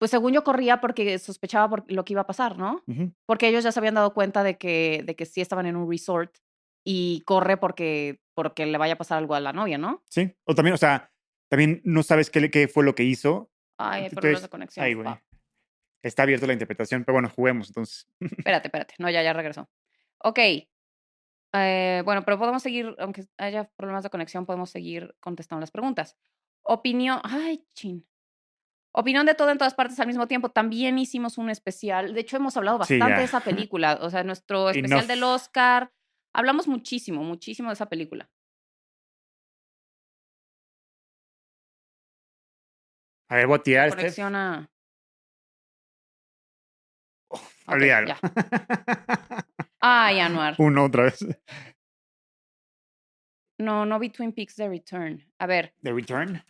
Pues 0.00 0.10
según 0.10 0.32
yo 0.32 0.42
corría 0.42 0.80
porque 0.80 1.16
sospechaba 1.20 1.70
por 1.70 1.92
lo 1.92 2.04
que 2.04 2.14
iba 2.14 2.22
a 2.22 2.26
pasar, 2.26 2.58
¿no? 2.58 2.82
Ujú. 2.88 3.14
Porque 3.24 3.46
ellos 3.46 3.62
ya 3.62 3.70
se 3.70 3.78
habían 3.78 3.94
dado 3.94 4.14
cuenta 4.14 4.42
de 4.42 4.58
que, 4.58 5.04
de 5.06 5.14
que 5.14 5.26
sí 5.26 5.40
estaban 5.40 5.66
en 5.66 5.76
un 5.76 5.88
resort 5.88 6.38
y 6.84 7.22
corre 7.24 7.56
porque, 7.56 8.20
porque 8.34 8.66
le 8.66 8.76
vaya 8.78 8.94
a 8.94 8.98
pasar 8.98 9.18
algo 9.18 9.36
a 9.36 9.40
la 9.40 9.52
novia, 9.52 9.78
¿no? 9.78 10.02
Sí. 10.10 10.34
O 10.42 10.56
también, 10.56 10.74
o 10.74 10.76
sea, 10.76 11.12
también 11.48 11.80
no 11.84 12.02
sabes 12.02 12.30
qué, 12.30 12.50
qué 12.50 12.66
fue 12.66 12.82
lo 12.82 12.96
que 12.96 13.04
hizo. 13.04 13.52
Ay, 13.78 14.04
hay 14.04 14.10
problemas 14.10 14.42
de 14.42 14.48
conexión. 14.48 14.84
Ay, 14.84 14.94
güey. 14.94 15.08
Está 16.02 16.24
abierta 16.24 16.48
la 16.48 16.54
interpretación, 16.54 17.04
pero 17.04 17.14
bueno, 17.14 17.30
juguemos 17.30 17.68
entonces. 17.68 18.08
Espérate, 18.18 18.66
espérate. 18.66 18.94
No, 18.98 19.08
ya, 19.08 19.22
ya 19.22 19.32
regresó. 19.32 19.70
Ok. 20.18 20.40
Eh, 21.56 22.02
bueno, 22.04 22.22
pero 22.24 22.38
podemos 22.38 22.62
seguir, 22.62 22.94
aunque 22.98 23.26
haya 23.38 23.70
problemas 23.76 24.02
de 24.02 24.10
conexión, 24.10 24.44
podemos 24.44 24.70
seguir 24.70 25.14
contestando 25.20 25.60
las 25.60 25.70
preguntas. 25.70 26.16
Opinión. 26.64 27.20
Ay, 27.22 27.64
chin. 27.74 28.06
Opinión 28.92 29.26
de 29.26 29.34
todo 29.34 29.50
en 29.50 29.58
todas 29.58 29.74
partes 29.74 29.98
al 30.00 30.06
mismo 30.08 30.26
tiempo. 30.26 30.50
También 30.50 30.98
hicimos 30.98 31.38
un 31.38 31.50
especial. 31.50 32.12
De 32.12 32.20
hecho, 32.20 32.36
hemos 32.36 32.56
hablado 32.56 32.78
bastante 32.78 33.18
de 33.18 33.24
esa 33.24 33.40
película. 33.68 33.98
O 34.00 34.10
sea, 34.10 34.24
nuestro 34.24 34.70
especial 34.70 35.06
del. 35.06 35.22
Oscar. 35.22 35.92
Hablamos 36.32 36.66
muchísimo, 36.66 37.22
muchísimo 37.22 37.68
de 37.68 37.74
esa 37.74 37.88
película. 37.88 38.28
A 43.28 43.36
ver, 43.36 43.46
voy 43.46 43.58
a 43.58 43.62
tirar. 43.62 43.88
Steph. 43.90 44.00
Conexión 44.00 44.36
a. 44.36 44.70
Ok, 47.28 47.40
Olvídalo. 47.66 48.14
ya. 49.84 50.04
Ay, 50.06 50.20
Anuar. 50.20 50.54
Uno 50.58 50.84
otra 50.84 51.04
vez. 51.04 51.18
No, 53.58 53.84
no 53.86 53.98
vi 53.98 54.10
Twin 54.10 54.32
Peaks 54.32 54.56
The 54.56 54.68
Return. 54.68 55.22
A 55.38 55.46
ver, 55.46 55.74
The 55.82 55.92
Return. 55.92 56.42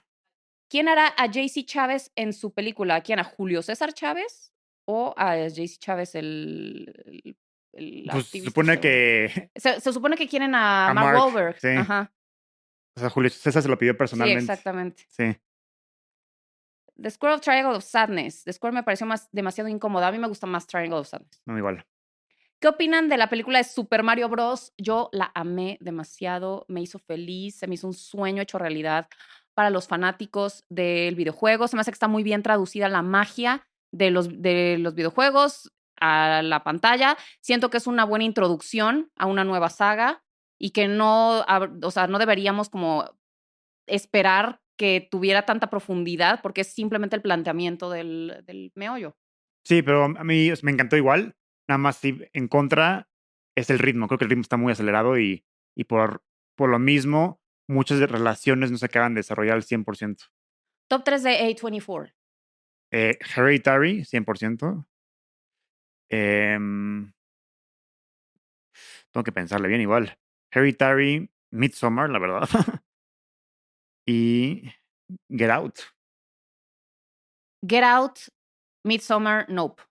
¿quién 0.70 0.88
hará 0.88 1.12
a 1.16 1.26
JC 1.26 1.64
Chávez 1.64 2.10
en 2.16 2.32
su 2.32 2.52
película? 2.52 3.00
¿Quién? 3.02 3.18
¿A 3.18 3.24
Julio 3.24 3.62
César 3.62 3.92
Chávez? 3.92 4.52
¿O 4.86 5.14
a 5.16 5.36
JC 5.48 5.78
Chávez 5.78 6.14
el. 6.14 6.92
el- 7.06 7.36
el 7.72 8.08
Pues 8.10 8.26
se 8.26 8.40
supone 8.40 8.80
que. 8.80 9.50
Se, 9.56 9.80
se 9.80 9.92
supone 9.92 10.16
que 10.16 10.28
quieren 10.28 10.54
a, 10.54 10.88
A 10.90 10.94
Mark, 10.94 11.06
Mark, 11.06 11.18
Wahlberg. 11.18 11.60
sí. 11.60 11.68
Ajá. 11.68 12.12
O 12.96 13.00
sea, 13.00 13.10
Julio 13.10 13.28
César 13.30 13.60
se 13.62 13.68
lo 13.68 13.76
pidió 13.76 13.92
Sí, 13.92 13.98
personalmente. 13.98 14.40
exactamente. 14.40 15.04
Sí. 15.08 15.36
The 17.02 17.10
Square 17.10 17.34
of 17.34 17.40
Triangle 17.40 17.76
of 17.76 17.84
Sadness. 17.84 18.44
The 18.44 18.52
Square 18.52 18.72
me 18.76 18.82
pareció 18.84 19.04
más, 19.04 19.28
demasiado 19.32 19.68
incómoda. 19.68 20.06
A 20.08 20.12
mí 20.12 20.18
me 20.18 20.28
gusta 20.28 20.46
más 20.46 20.66
Triangle 20.68 21.00
of 21.00 21.08
Sadness. 21.08 21.42
No, 21.44 21.58
igual. 21.58 21.84
¿Qué 22.60 22.68
opinan 22.68 23.08
de 23.08 23.16
la 23.16 23.28
película 23.28 23.58
de 23.58 23.64
Super 23.64 24.02
Mario 24.02 24.28
Bros? 24.28 24.72
Yo 24.78 25.10
la 25.12 25.30
amé 25.34 25.76
demasiado, 25.80 26.64
me 26.68 26.80
hizo 26.80 26.98
feliz, 26.98 27.56
se 27.56 27.66
me 27.66 27.74
hizo 27.74 27.86
un 27.86 27.94
sueño 27.94 28.42
hecho 28.42 28.58
realidad 28.58 29.08
para 29.54 29.70
los 29.70 29.86
fanáticos 29.86 30.64
del 30.68 31.14
videojuego. 31.14 31.68
Se 31.68 31.76
me 31.76 31.80
hace 31.80 31.90
que 31.90 31.96
está 31.96 32.08
muy 32.08 32.22
bien 32.22 32.42
traducida 32.42 32.88
la 32.88 33.02
magia 33.02 33.66
de 33.92 34.10
los, 34.10 34.42
de 34.42 34.76
los 34.78 34.94
videojuegos 34.94 35.72
a 36.00 36.42
la 36.42 36.64
pantalla. 36.64 37.16
Siento 37.40 37.70
que 37.70 37.76
es 37.76 37.86
una 37.86 38.04
buena 38.04 38.24
introducción 38.24 39.10
a 39.16 39.26
una 39.26 39.44
nueva 39.44 39.70
saga 39.70 40.22
y 40.58 40.70
que 40.70 40.88
no, 40.88 41.44
o 41.82 41.90
sea, 41.90 42.06
no 42.06 42.18
deberíamos 42.18 42.68
como 42.68 43.04
esperar 43.86 44.60
que 44.76 45.06
tuviera 45.10 45.46
tanta 45.46 45.70
profundidad 45.70 46.40
porque 46.42 46.62
es 46.62 46.68
simplemente 46.68 47.16
el 47.16 47.22
planteamiento 47.22 47.90
del, 47.90 48.72
meollo. 48.74 49.16
Sí, 49.64 49.82
pero 49.82 50.04
a 50.04 50.24
mí 50.24 50.50
me 50.62 50.72
encantó 50.72 50.96
igual. 50.96 51.36
Nada 51.68 51.78
más 51.78 51.96
sí, 51.96 52.18
en 52.32 52.48
contra 52.48 53.08
es 53.56 53.70
el 53.70 53.78
ritmo. 53.78 54.06
Creo 54.08 54.18
que 54.18 54.24
el 54.24 54.30
ritmo 54.30 54.42
está 54.42 54.56
muy 54.56 54.72
acelerado 54.72 55.18
y, 55.18 55.44
y 55.76 55.84
por, 55.84 56.22
por 56.56 56.70
lo 56.70 56.78
mismo 56.78 57.40
muchas 57.68 57.98
relaciones 58.00 58.70
no 58.70 58.78
se 58.78 58.86
acaban 58.86 59.14
de 59.14 59.20
desarrollar 59.20 59.54
al 59.54 59.62
100%. 59.62 60.30
Top 60.88 61.02
3 61.04 61.22
de 61.22 61.30
A24. 61.56 62.14
Eh, 62.92 63.18
Hereditary, 63.34 64.04
100%. 64.04 64.86
Em, 66.10 67.12
tengo 69.10 69.24
que 69.24 69.32
pensarle 69.32 69.68
bien 69.68 69.80
igual. 69.80 70.18
Hereditary, 70.52 71.30
Midsommar, 71.50 72.10
la 72.10 72.18
verdad. 72.18 72.48
y 74.06 74.70
Get 75.28 75.50
Out. 75.50 75.78
Get 77.66 77.82
Out, 77.82 78.18
Midsommar, 78.84 79.46
Nope. 79.48 79.82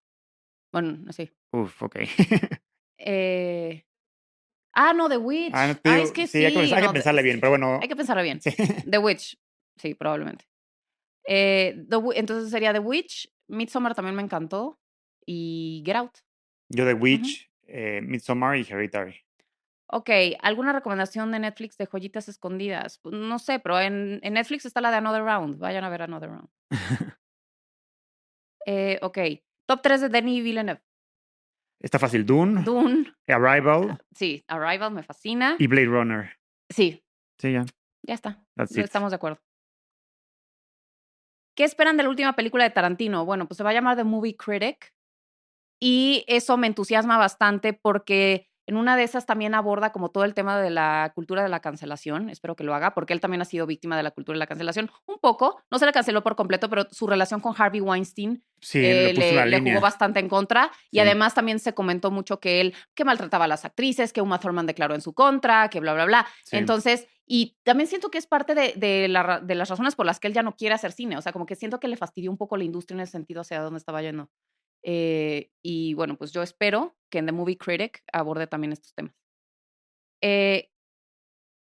Bueno, 0.73 0.97
así. 1.07 1.31
Uf, 1.53 1.81
ok. 1.83 1.97
Eh, 3.05 3.85
Ah, 4.75 4.93
no, 4.93 5.07
The 5.09 5.17
Witch. 5.17 5.51
Ah, 5.53 5.67
no 5.67 5.75
te 5.75 5.89
Ah, 5.89 5.93
digo- 5.95 6.05
es 6.05 6.11
que 6.11 6.25
sí, 6.25 6.39
sí. 6.39 6.45
hay 6.45 6.53
que, 6.53 6.81
no, 6.81 6.93
pensarle 6.93 7.21
bien, 7.21 7.39
pero 7.39 7.51
bueno. 7.51 7.79
Hay 7.81 7.87
que 7.87 7.95
pensarle 7.95 8.23
bien. 8.23 8.41
sí. 8.41 8.49
The 8.89 8.97
Witch. 8.97 9.37
Sí, 9.77 9.93
probablemente. 9.93 10.45
Eh, 11.27 11.85
The 11.89 11.97
entonces 12.15 12.49
sería 12.49 12.73
The 12.73 12.79
Witch. 12.79 13.31
Midsommar 13.49 13.93
también 13.93 14.15
me 14.15 14.23
encantó. 14.23 14.79
Y 15.25 15.83
Get 15.85 15.95
Out. 15.95 16.17
Yo 16.69 16.85
The 16.85 16.93
Witch, 16.95 17.51
eh, 17.67 18.01
Midsommar 18.01 18.57
y 18.57 18.61
Hereditary. 18.61 19.15
Ok, 19.87 20.09
¿alguna 20.41 20.73
recomendación 20.73 21.31
de 21.31 21.39
Netflix 21.39 21.77
de 21.77 21.85
joyitas 21.85 22.27
escondidas? 22.29 22.97
Pues, 22.99 23.13
No 23.13 23.37
sé, 23.37 23.59
pero 23.59 23.79
en, 23.79 24.19
en 24.23 24.33
Netflix 24.33 24.65
está 24.65 24.81
la 24.81 24.89
de 24.91 24.97
Another 24.97 25.23
Round. 25.23 25.59
Vayan 25.59 25.83
a 25.83 25.89
ver 25.89 26.01
Another 26.03 26.29
Round. 26.29 26.49
Eh, 28.65 28.97
ok, 29.01 29.17
top 29.75 29.81
3 29.81 30.01
de 30.01 30.09
Denis 30.09 30.43
Villeneuve. 30.43 30.81
Está 31.81 31.99
fácil. 31.99 32.25
Dune, 32.25 32.63
Dune. 32.63 33.13
Arrival 33.27 33.99
Sí, 34.15 34.43
Arrival 34.47 34.91
me 34.91 35.03
fascina. 35.03 35.55
y 35.59 35.67
Blade 35.67 35.87
Runner. 35.87 36.39
Sí, 36.69 37.03
Sí, 37.39 37.51
ya. 37.53 37.65
ya 38.07 38.13
está. 38.13 38.43
That's 38.55 38.71
it. 38.77 38.83
Estamos 38.85 39.11
de 39.11 39.15
acuerdo. 39.17 39.39
¿Qué 41.55 41.63
esperan 41.65 41.97
de 41.97 42.03
la 42.03 42.09
última 42.09 42.33
película 42.33 42.63
de 42.63 42.69
Tarantino? 42.71 43.25
Bueno, 43.25 43.47
pues 43.47 43.57
se 43.57 43.63
va 43.63 43.69
a 43.71 43.73
llamar 43.73 43.95
The 43.97 44.03
Movie 44.03 44.35
Critic. 44.37 44.91
Y 45.81 46.23
eso 46.27 46.57
me 46.57 46.67
entusiasma 46.67 47.17
bastante 47.17 47.73
porque 47.73 48.47
en 48.65 48.77
una 48.77 48.95
de 48.95 49.03
esas 49.03 49.25
también 49.25 49.55
aborda 49.55 49.91
como 49.91 50.09
todo 50.09 50.23
el 50.23 50.33
tema 50.33 50.59
de 50.59 50.69
la 50.69 51.11
cultura 51.15 51.43
de 51.43 51.49
la 51.49 51.59
cancelación. 51.59 52.29
Espero 52.29 52.55
que 52.55 52.63
lo 52.63 52.73
haga 52.73 52.93
porque 52.93 53.13
él 53.13 53.19
también 53.19 53.41
ha 53.41 53.45
sido 53.45 53.65
víctima 53.65 53.97
de 53.97 54.03
la 54.03 54.11
cultura 54.11 54.35
de 54.35 54.39
la 54.39 54.47
cancelación. 54.47 54.89
Un 55.05 55.17
poco, 55.19 55.61
no 55.69 55.79
se 55.79 55.85
le 55.85 55.91
canceló 55.91 56.23
por 56.23 56.35
completo, 56.35 56.69
pero 56.69 56.87
su 56.91 57.07
relación 57.07 57.39
con 57.39 57.53
Harvey 57.57 57.81
Weinstein 57.81 58.43
Sí, 58.63 58.79
eh, 58.79 59.13
le, 59.13 59.59
jugó 59.59 59.81
bastante 59.81 60.19
en 60.21 60.29
contra. 60.29 60.71
Y 60.89 60.99
además 60.99 61.33
también 61.33 61.59
se 61.59 61.73
comentó 61.73 62.11
mucho 62.11 62.39
que 62.39 62.61
él, 62.61 62.73
que 62.95 63.03
maltrataba 63.03 63.45
a 63.45 63.47
las 63.47 63.65
actrices, 63.65 64.13
que 64.13 64.21
Uma 64.21 64.39
Thurman 64.39 64.65
declaró 64.65 64.95
en 64.95 65.01
su 65.01 65.13
contra, 65.13 65.69
que 65.69 65.81
bla, 65.81 65.93
bla, 65.93 66.05
bla. 66.05 66.27
Sí. 66.45 66.55
Entonces, 66.55 67.07
y 67.25 67.57
también 67.63 67.87
siento 67.87 68.09
que 68.09 68.17
es 68.17 68.25
parte 68.25 68.55
de, 68.55 68.73
de 68.77 69.07
la 69.09 69.41
de 69.41 69.55
las 69.55 69.69
razones 69.69 69.95
por 69.95 70.05
las 70.05 70.19
que 70.19 70.27
él 70.27 70.33
ya 70.33 70.43
no 70.43 70.55
quiere 70.55 70.75
hacer 70.75 70.93
cine. 70.93 71.17
O 71.17 71.21
sea, 71.21 71.33
como 71.33 71.45
que 71.45 71.55
siento 71.55 71.79
que 71.79 71.89
le 71.89 71.97
fastidió 71.97 72.31
un 72.31 72.37
poco 72.37 72.55
la 72.55 72.63
industria 72.63 72.95
en 72.95 73.01
ese 73.01 73.11
sentido 73.11 73.41
hacia 73.41 73.61
dónde 73.61 73.79
estaba 73.79 74.01
yendo. 74.01 74.29
Eh, 74.83 75.51
y 75.63 75.93
bueno, 75.93 76.17
pues 76.17 76.31
yo 76.31 76.41
espero 76.43 76.95
que 77.09 77.19
en 77.19 77.25
The 77.25 77.31
Movie 77.31 77.57
Critic 77.57 78.03
aborde 78.11 78.47
también 78.47 78.73
estos 78.73 78.93
temas. 78.93 79.15
Eh, 80.21 80.69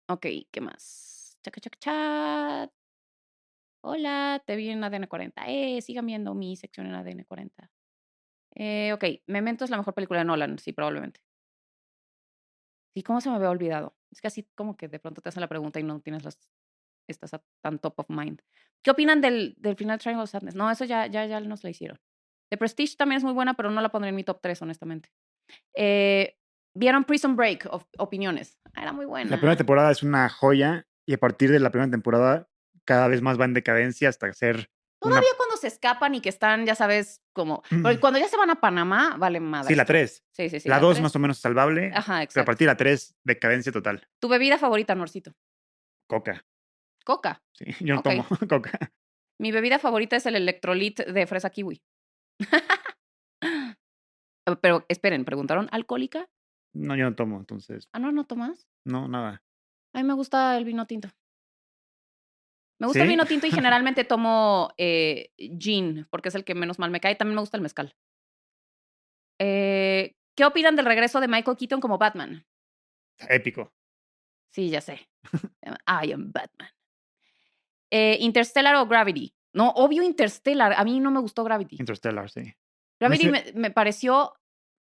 ok, 0.08 0.26
¿qué 0.52 0.62
más? 0.62 1.38
Chaca, 1.44 1.60
chaca, 1.62 1.78
chat. 1.80 2.72
Hola, 3.86 4.42
te 4.46 4.56
vi 4.56 4.70
en 4.70 4.84
ADN 4.84 5.08
40. 5.08 5.44
Eh, 5.48 5.82
sigan 5.82 6.06
viendo 6.06 6.34
mi 6.34 6.56
sección 6.56 6.88
en 6.88 6.96
ADN 6.96 7.26
40. 7.26 7.70
Eh, 8.56 8.94
ok, 8.94 9.06
Memento 9.28 9.66
es 9.66 9.72
la 9.72 9.78
mejor 9.78 9.94
película 9.94 10.20
de 10.20 10.26
Nolan, 10.26 10.60
sí, 10.60 10.74
probablemente. 10.74 11.22
Sí, 12.96 13.04
¿cómo 13.04 13.22
se 13.22 13.30
me 13.30 13.36
había 13.36 13.50
olvidado? 13.50 13.96
Es 14.12 14.22
que 14.22 14.28
así 14.28 14.48
como 14.56 14.78
que 14.78 14.88
de 14.88 15.00
pronto 15.00 15.22
te 15.22 15.30
hacen 15.30 15.42
la 15.42 15.48
pregunta 15.48 15.80
y 15.80 15.84
no 15.84 16.00
tienes 16.02 16.24
las. 16.24 16.38
Estás 17.08 17.32
tan 17.62 17.80
top 17.80 18.00
of 18.00 18.10
mind. 18.10 18.42
¿Qué 18.84 18.92
opinan 18.92 19.22
del, 19.22 19.56
del 19.58 19.76
final 19.76 20.00
Triangle 20.00 20.24
of 20.24 20.30
Sadness? 20.30 20.56
No, 20.56 20.70
eso 20.72 20.86
ya, 20.86 21.08
ya, 21.08 21.26
ya 21.26 21.40
nos 21.42 21.64
la 21.64 21.70
hicieron. 21.72 22.00
The 22.52 22.58
Prestige 22.58 22.96
también 22.98 23.18
es 23.18 23.24
muy 23.24 23.34
buena, 23.34 23.54
pero 23.56 23.72
no 23.72 23.82
la 23.82 23.90
pondré 23.90 24.10
en 24.10 24.16
mi 24.16 24.24
top 24.24 24.40
3, 24.42 24.62
honestamente. 24.62 25.10
Eh, 25.76 26.36
¿Vieron 26.76 27.04
Prison 27.04 27.36
Break? 27.36 27.68
Op- 27.72 27.88
opiniones. 27.98 28.60
Ah, 28.76 28.82
era 28.84 28.94
muy 28.94 29.06
buena. 29.06 29.30
La 29.30 29.38
primera 29.38 29.56
temporada 29.58 29.92
es 29.92 30.04
una 30.04 30.30
joya 30.30 30.88
y 31.08 31.14
a 31.14 31.18
partir 31.18 31.52
de 31.52 31.60
la 31.60 31.70
primera 31.72 31.92
temporada 31.92 32.48
cada 32.86 33.08
vez 33.08 33.22
más 33.22 33.40
va 33.40 33.46
en 33.46 33.54
decadencia 33.54 34.10
hasta 34.10 34.32
ser 34.34 34.56
una- 35.02 35.16
Todavía 35.16 35.30
cuando 35.38 35.58
se 35.58 35.68
escapan 35.68 36.16
y 36.16 36.22
que 36.22 36.30
están, 36.30 36.66
ya 36.66 36.76
sabes, 36.76 37.22
como. 37.34 37.62
porque 37.82 38.00
cuando 38.00 38.20
ya 38.20 38.28
se 38.28 38.38
van 38.38 38.50
a 38.50 38.56
Panamá, 38.62 39.16
vale 39.18 39.40
madre. 39.40 39.68
Sí, 39.68 39.76
la 39.76 39.86
3. 39.86 40.24
Sí, 40.32 40.50
sí, 40.50 40.60
sí. 40.62 40.70
la 40.70 40.80
2 40.80 40.96
tres. 40.96 41.04
más 41.04 41.16
o 41.16 41.20
menos 41.20 41.38
salvable, 41.40 41.92
Ajá, 41.94 42.04
pero 42.06 42.16
a 42.20 42.24
exacto. 42.24 42.46
partir 42.46 42.68
de 42.68 42.72
la 42.74 42.78
3 42.78 43.16
decadencia 43.24 43.72
total. 43.72 44.08
Tu 44.20 44.28
bebida 44.30 44.58
favorita, 44.58 44.96
Norcito. 44.96 45.34
Coca. 46.08 46.46
Coca. 47.06 47.44
Sí, 47.54 47.66
yo 47.86 47.96
no 47.96 48.02
tomo 48.02 48.26
coca. 48.50 48.92
Mi 49.40 49.52
bebida 49.52 49.78
favorita 49.80 50.16
es 50.16 50.26
el 50.26 50.36
electrolit 50.36 51.02
de 51.02 51.28
fresa 51.28 51.50
kiwi. 51.50 51.82
Eh, 54.46 54.56
Pero 54.62 54.86
esperen, 54.90 55.26
¿preguntaron 55.26 55.70
alcohólica? 55.72 56.30
No, 56.74 56.96
yo 56.96 57.06
no 57.10 57.16
tomo, 57.16 57.38
entonces, 57.38 57.88
Ah, 57.94 58.00
no, 58.00 58.12
no 58.12 58.26
tomas. 58.26 58.68
no, 58.86 59.08
nada. 59.08 59.44
A 59.94 60.00
mí 60.00 60.04
me 60.08 60.14
gusta 60.16 60.58
el 60.58 60.66
vino 60.66 60.88
tinto. 60.88 61.10
Me 62.80 62.88
gusta 62.88 63.04
el 63.04 63.10
vino 63.10 63.26
tinto 63.26 63.46
y 63.48 63.52
generalmente 63.86 64.04
tomo 64.04 64.74
eh, 64.78 65.32
gin, 65.38 66.08
porque 66.10 66.30
es 66.30 66.36
el 66.36 66.44
que 66.44 66.56
menos 66.56 66.80
mal 66.80 66.90
me 66.92 67.00
cae. 67.00 67.16
También 67.16 67.36
me 67.36 67.42
gusta 67.42 67.58
el 67.58 67.64
mezcal. 67.64 67.96
Eh, 69.40 70.16
¿Qué 70.36 70.46
opinan 70.46 70.76
del 70.76 70.86
regreso 70.86 71.20
de 71.20 71.28
Michael 71.28 71.56
Keaton 71.58 71.80
como 71.80 71.98
Batman? 72.00 72.46
Épico. 73.30 73.72
Sí, 74.52 74.70
ya 74.70 74.82
sé. 74.82 75.08
I 75.88 76.12
am 76.12 76.32
Batman. 76.32 76.70
Eh, 77.92 78.18
¿Interstellar 78.20 78.76
o 78.78 78.88
Gravity? 78.88 79.34
No, 79.54 79.70
obvio 79.70 80.04
Interstellar. 80.04 80.74
A 80.76 80.84
mí 80.84 81.00
no 81.00 81.12
me 81.12 81.20
gustó 81.20 81.44
Gravity. 81.44 81.78
Interstellar, 81.80 82.30
sí. 82.30 82.54
Gravity 83.00 83.30
me, 83.30 83.44
me 83.56 83.72
pareció... 83.72 84.34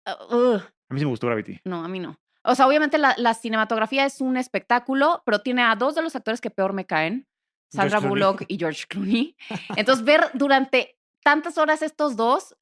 uh, 0.06 0.56
A 0.56 0.94
mí 0.94 0.98
sí 1.00 1.04
me 1.04 1.10
gustó 1.10 1.26
Gravity. 1.26 1.60
no, 1.64 1.84
a 1.84 1.88
mí 1.88 1.98
no. 1.98 2.18
O 2.44 2.54
sea, 2.56 2.66
obviamente 2.66 2.98
la, 2.98 3.14
la 3.18 3.34
cinematografía 3.34 4.04
es 4.04 4.20
un 4.20 4.36
espectáculo, 4.36 5.22
pero 5.24 5.40
tiene 5.42 5.62
a 5.62 5.76
dos 5.76 5.94
de 5.94 6.02
los 6.02 6.16
actores 6.16 6.40
que 6.40 6.50
peor 6.50 6.72
me 6.72 6.86
caen, 6.86 7.28
George 7.72 7.90
Sandra 7.90 7.98
Clooney. 8.00 8.08
Bullock 8.10 8.44
y 8.48 8.58
George 8.58 8.84
Clooney. 8.88 9.36
Entonces, 9.76 10.04
ver 10.04 10.30
durante 10.34 10.98
tantas 11.22 11.56
horas 11.56 11.82
estos 11.82 12.16
dos, 12.16 12.56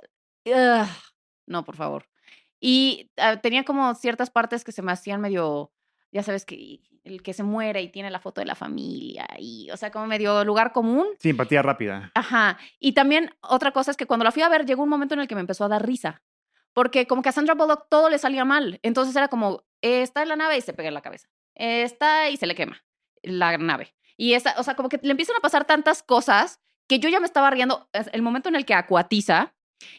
no, 1.47 1.65
por 1.65 1.77
favor. 1.77 2.07
Y 2.61 3.11
ah, 3.17 3.39
tenía 3.41 3.65
como 3.65 3.95
ciertas 3.95 4.31
partes 4.31 4.65
que 4.65 4.73
se 4.73 4.83
me 4.83 4.93
hacían 4.93 5.21
medio, 5.21 5.73
ya 6.13 6.23
sabes, 6.23 6.45
que 6.45 6.81
el 7.05 7.23
que 7.23 7.33
se 7.33 7.43
muere 7.43 7.81
y 7.83 7.89
tiene 7.89 8.11
la 8.11 8.21
foto 8.21 8.41
de 8.41 8.47
la 8.47 8.55
familia, 8.55 9.27
y, 9.39 9.71
o 9.71 9.77
sea, 9.77 9.91
como 9.91 10.07
medio 10.07 10.45
lugar 10.45 10.73
común. 10.73 11.07
Sí, 11.19 11.31
empatía 11.31 11.63
rápida. 11.63 12.11
Ajá. 12.15 12.59
Y 12.79 12.93
también 12.93 13.31
otra 13.41 13.73
cosa 13.73 13.91
es 13.91 13.97
que 13.97 14.07
cuando 14.07 14.25
la 14.25 14.33
fui 14.33 14.43
a 14.43 14.49
ver, 14.49 14.67
llegó 14.67 14.83
un 14.83 14.89
momento 14.89 15.15
en 15.15 15.21
el 15.21 15.29
que 15.29 15.35
me 15.35 15.41
empezó 15.41 15.65
a 15.65 15.69
dar 15.69 15.87
risa. 15.87 16.23
Porque 16.73 17.07
como 17.07 17.23
que 17.23 17.31
a 17.31 17.33
Sandra 17.33 17.55
Bullock 17.55 17.89
todo 17.89 18.09
le 18.11 18.19
salía 18.19 18.45
mal. 18.45 18.79
Entonces 18.83 19.17
era 19.17 19.29
como, 19.29 19.65
está 19.81 20.23
en 20.23 20.29
la 20.29 20.37
nave 20.37 20.57
y 20.57 20.61
se 20.61 20.73
pega 20.73 20.89
en 20.89 20.95
la 20.95 21.01
cabeza. 21.01 21.29
Está 21.55 22.31
y 22.31 22.37
se 22.37 22.47
le 22.47 22.55
quema 22.55 22.85
la 23.23 23.59
nave. 23.59 23.95
Y 24.17 24.35
esa, 24.35 24.55
o 24.59 24.63
sea, 24.63 24.75
como 24.77 24.89
que 24.89 25.01
le 25.03 25.11
empiezan 25.11 25.37
a 25.37 25.41
pasar 25.41 25.65
tantas 25.65 26.03
cosas 26.03 26.61
que 26.87 26.99
yo 26.99 27.09
ya 27.09 27.21
me 27.21 27.27
estaba 27.27 27.51
riendo. 27.51 27.89
El 28.13 28.23
momento 28.23 28.49
en 28.49 28.57
el 28.57 28.65
que 28.65 28.75
acuatiza 28.75 29.55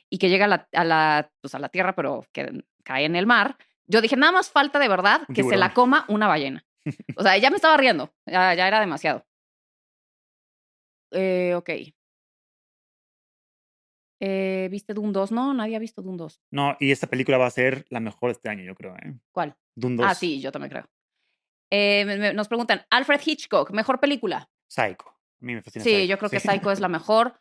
y 0.10 0.18
que 0.18 0.30
llega 0.30 0.46
a 0.46 0.48
la, 0.48 0.68
a 0.74 0.84
la, 0.84 1.32
pues 1.42 1.56
a 1.56 1.60
la 1.60 1.70
tierra, 1.70 1.96
pero 1.96 2.26
que 2.32 2.64
cae 2.84 3.06
en 3.06 3.16
el 3.16 3.26
mar. 3.26 3.58
Yo 3.92 4.02
dije, 4.02 4.16
nada 4.16 4.32
más 4.32 4.50
falta 4.50 4.80
de 4.80 4.88
verdad 4.88 5.22
que 5.34 5.44
se 5.44 5.58
la 5.58 5.74
coma 5.74 6.06
una 6.08 6.28
ballena. 6.28 6.66
O 7.18 7.24
sea, 7.24 7.38
ya 7.38 7.50
me 7.50 7.58
estaba 7.58 7.78
riendo, 7.78 8.12
ya, 8.26 8.54
ya 8.56 8.68
era 8.68 8.80
demasiado. 8.80 9.26
Eh, 11.12 11.54
ok. 11.56 11.70
Eh, 14.24 14.68
¿Viste 14.72 14.94
Doom 14.94 15.12
2? 15.12 15.32
No, 15.32 15.54
nadie 15.54 15.76
ha 15.76 15.80
visto 15.80 16.02
Doom 16.02 16.18
2. 16.18 16.42
No, 16.52 16.78
y 16.80 16.92
esta 16.92 17.08
película 17.08 17.38
va 17.38 17.48
a 17.48 17.52
ser 17.52 17.86
la 17.90 18.00
mejor 18.00 18.30
este 18.32 18.50
año, 18.50 18.64
yo 18.64 18.76
creo. 18.76 18.96
¿eh? 18.98 19.14
¿Cuál? 19.32 19.56
Doom 19.76 19.98
2. 19.98 20.06
Ah, 20.10 20.16
sí, 20.16 20.40
yo 20.42 20.52
también 20.52 20.70
creo. 20.70 20.90
Eh, 21.72 22.06
me- 22.06 22.18
me- 22.18 22.34
nos 22.34 22.48
preguntan, 22.48 22.86
Alfred 22.90 23.22
Hitchcock, 23.26 23.72
mejor 23.72 24.00
película. 24.00 24.50
Psycho. 24.68 25.10
A 25.10 25.46
mí 25.46 25.56
me 25.56 25.62
fascina 25.62 25.84
Sí, 25.84 25.92
Psycho, 25.92 26.06
yo 26.06 26.18
creo 26.18 26.30
que 26.30 26.40
sí. 26.40 26.48
Psycho 26.66 26.72
es 26.72 26.80
la 26.80 26.88
mejor. 26.88 27.40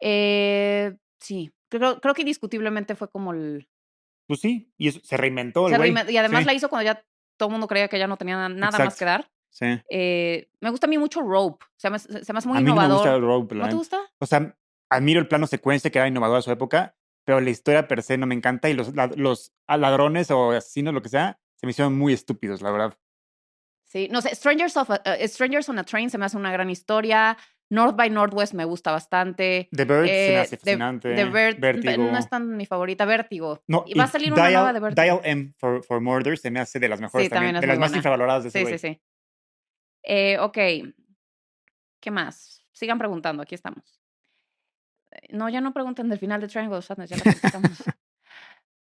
Sí, 0.00 1.52
creo, 1.70 2.00
creo 2.00 2.14
que 2.14 2.22
indiscutiblemente 2.22 2.94
fue 2.96 3.08
como 3.10 3.32
el... 3.32 3.68
Pues 4.26 4.40
sí, 4.40 4.72
y 4.78 4.88
eso- 4.88 5.00
se 5.02 5.16
reinventó 5.16 5.66
el 5.68 5.74
se 5.74 5.78
reinventó- 5.78 6.10
y 6.12 6.16
además 6.16 6.40
Sí, 6.40 6.46
la 6.46 6.54
hizo 6.54 6.68
cuando 6.68 6.84
ya 6.84 7.04
todo 7.36 7.48
el 7.48 7.52
mundo 7.52 7.66
creía 7.68 7.88
que 7.88 7.98
ya 7.98 8.06
no 8.06 8.16
tenía 8.16 8.48
nada 8.48 8.78
más 8.78 8.96
que 8.98 9.04
dar. 9.04 9.30
Sí. 9.50 9.66
Eh, 9.90 10.48
me 10.60 10.70
gusta 10.70 10.86
a 10.86 10.90
mí 10.90 10.98
mucho 10.98 11.20
Rope, 11.22 11.64
se 11.76 11.88
me, 11.90 11.98
se 11.98 12.32
me 12.32 12.38
hace 12.38 12.48
muy 12.48 12.58
a 12.58 12.60
mí 12.60 12.66
no 12.66 12.74
me 12.74 12.82
innovador. 12.84 12.96
gusta 12.96 13.14
el 13.14 13.22
Rope, 13.22 13.54
¿No 13.54 13.68
te 13.68 13.74
gusta? 13.74 14.00
O 14.18 14.26
sea, 14.26 14.56
admiro 14.90 15.20
el 15.20 15.28
plano 15.28 15.46
secuencia 15.46 15.90
que 15.90 15.98
era 15.98 16.08
innovador 16.08 16.38
a 16.38 16.42
su 16.42 16.50
época, 16.50 16.96
pero 17.24 17.40
la 17.40 17.50
historia 17.50 17.86
per 17.86 18.02
se 18.02 18.18
no 18.18 18.26
me 18.26 18.34
encanta 18.34 18.68
y 18.68 18.74
los, 18.74 18.94
la- 18.96 19.10
los 19.14 19.52
ladrones 19.68 20.30
o 20.30 20.50
asesinos, 20.50 20.92
lo 20.94 21.02
que 21.02 21.08
sea, 21.08 21.38
se 21.56 21.66
me 21.66 21.70
hicieron 21.70 21.96
muy 21.96 22.12
estúpidos, 22.12 22.62
la 22.62 22.70
verdad. 22.72 22.98
Sí, 23.84 24.08
no 24.10 24.20
sé, 24.22 24.34
Strangers, 24.34 24.76
of 24.76 24.90
a- 24.90 25.02
eh, 25.04 25.28
Strangers 25.28 25.68
on 25.68 25.78
a 25.78 25.84
Train 25.84 26.10
se 26.10 26.18
me 26.18 26.24
hace 26.26 26.36
una 26.36 26.50
gran 26.50 26.68
historia. 26.68 27.36
North 27.74 27.96
by 27.96 28.08
Northwest 28.10 28.54
me 28.54 28.64
gusta 28.64 28.92
bastante. 28.92 29.68
The 29.72 29.84
Bird 29.84 30.06
se 30.06 30.12
me 30.12 30.26
Eh, 30.28 30.38
hace 30.40 30.56
fascinante. 30.56 31.14
The 31.14 31.24
Bird, 31.24 31.58
Vértigo. 31.58 32.10
no 32.10 32.16
es 32.18 32.28
tan 32.28 32.56
mi 32.56 32.66
favorita, 32.66 33.04
Vértigo. 33.04 33.62
No, 33.66 33.84
y 33.86 33.98
va 33.98 34.04
a 34.04 34.06
salir 34.06 34.32
una 34.32 34.42
Dial, 34.46 34.52
nueva 34.60 34.72
de 34.72 34.80
Vértigo. 34.80 35.02
Dial 35.02 35.20
M 35.24 35.52
for, 35.58 35.82
for 35.84 36.00
Murder 36.00 36.38
se 36.38 36.50
me 36.50 36.60
hace 36.60 36.78
de 36.78 36.88
las 36.88 37.00
mejores 37.00 37.28
también 37.28 37.58
de 37.60 37.66
las 37.66 37.78
más 37.78 37.94
infravaloradas 37.94 38.44
de 38.44 38.48
ese 38.50 38.58
Sí, 38.58 38.64
güey. 38.64 38.78
sí, 38.78 38.88
sí. 38.88 39.00
Eh, 40.04 40.38
ok. 40.38 40.58
¿Qué 42.00 42.10
más? 42.10 42.64
Sigan 42.72 42.98
preguntando, 42.98 43.42
aquí 43.42 43.54
estamos. 43.54 44.00
Eh, 45.10 45.28
No, 45.30 45.48
ya 45.48 45.60
no 45.60 45.72
pregunten 45.72 46.08
del 46.08 46.18
final 46.18 46.40
de 46.40 46.48
Triangle 46.48 46.78
of 46.78 46.84
Sadness, 46.84 47.10
ya 47.10 47.16
la 47.16 47.22
contestamos. 47.24 47.70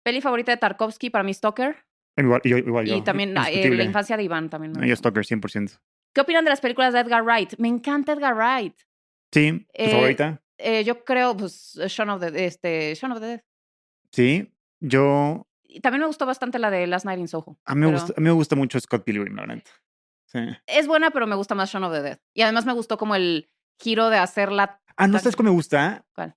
Peli 0.04 0.20
favorita 0.20 0.52
de 0.52 0.58
Tarkovsky 0.58 1.10
para 1.10 1.24
mí 1.24 1.34
Stalker. 1.34 1.76
Igual, 2.16 2.40
igual 2.44 2.86
yo. 2.86 2.96
y 2.96 3.02
también 3.02 3.36
ah, 3.36 3.50
eh, 3.50 3.68
la 3.70 3.84
infancia 3.84 4.16
de 4.16 4.22
Iván 4.24 4.48
también. 4.50 4.72
me 4.78 4.88
yo. 4.88 4.96
Stalker 4.96 5.24
100%. 5.24 5.78
¿Qué 6.12 6.20
opinan 6.20 6.44
de 6.44 6.50
las 6.50 6.60
películas 6.60 6.92
de 6.92 7.00
Edgar 7.00 7.22
Wright? 7.22 7.54
Me 7.58 7.68
encanta 7.68 8.12
Edgar 8.12 8.34
Wright. 8.34 8.74
Sí, 9.32 9.52
¿tu 9.52 9.66
Eh, 9.74 9.90
favorita? 9.90 10.42
Eh, 10.58 10.84
yo 10.84 11.04
creo, 11.04 11.36
pues, 11.36 11.78
Shaun 11.88 12.10
of 12.10 12.20
the, 12.20 12.44
este, 12.46 12.94
Shaun 12.94 13.12
of 13.12 13.20
the 13.20 13.26
Dead. 13.26 13.40
Sí, 14.12 14.52
yo... 14.80 15.46
También 15.82 16.00
me 16.00 16.06
gustó 16.06 16.24
bastante 16.26 16.58
la 16.58 16.70
de 16.70 16.86
Last 16.86 17.04
Night 17.04 17.20
in 17.20 17.28
Soho. 17.28 17.58
A 17.64 17.74
mí, 17.74 17.82
me 17.82 17.92
gusta, 17.92 18.14
a 18.16 18.20
mí 18.20 18.24
me 18.24 18.30
gusta 18.32 18.56
mucho 18.56 18.80
Scott 18.80 19.04
Pilgrim, 19.04 19.36
la 19.36 19.46
neta. 19.46 19.70
Sí. 20.26 20.38
Es 20.66 20.86
buena, 20.86 21.10
pero 21.10 21.26
me 21.26 21.36
gusta 21.36 21.54
más 21.54 21.70
Shaun 21.70 21.84
of 21.84 21.92
the 21.92 22.02
Dead. 22.02 22.18
Y 22.34 22.40
además 22.42 22.64
me 22.64 22.72
gustó 22.72 22.96
como 22.96 23.14
el 23.14 23.50
giro 23.78 24.08
de 24.08 24.16
hacerla 24.18 24.80
Ah, 24.96 25.06
¿no 25.06 25.18
sabes 25.20 25.36
cómo 25.36 25.50
me 25.50 25.54
gusta? 25.54 26.04
¿Cuál? 26.14 26.34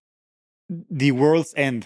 The 0.96 1.12
World's 1.12 1.54
End. 1.56 1.86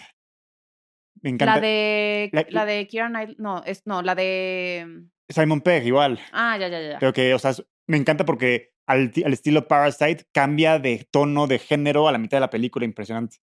Me 1.25 1.31
encanta. 1.31 1.55
La 1.55 1.61
de, 1.61 2.29
La- 2.31 2.45
la, 2.49 2.65
de 2.65 2.85
Keira 2.87 3.09
Knightley, 3.09 3.35
no, 3.39 3.63
es, 3.65 3.81
no, 3.87 4.03
la 4.03 4.13
de, 4.13 5.07
Simon 5.27 5.59
Pegg, 5.61 5.87
igual. 5.87 6.19
ah, 6.31 6.55
ya, 6.55 6.67
ya, 6.67 6.79
ya. 6.79 6.99
Pero 6.99 7.13
que, 7.13 7.33
o 7.33 7.39
sea, 7.39 7.51
me 7.87 7.97
encanta 7.97 8.25
porque 8.25 8.73
al, 8.87 9.11
al 9.25 9.33
estilo 9.33 9.67
Parasite 9.67 10.25
cambia 10.31 10.77
de 10.77 11.07
tono, 11.09 11.47
de 11.47 11.57
género 11.57 12.07
a 12.07 12.11
la 12.11 12.19
mitad 12.19 12.37
de 12.37 12.41
la 12.41 12.51
película, 12.51 12.85
impresionante. 12.85 13.37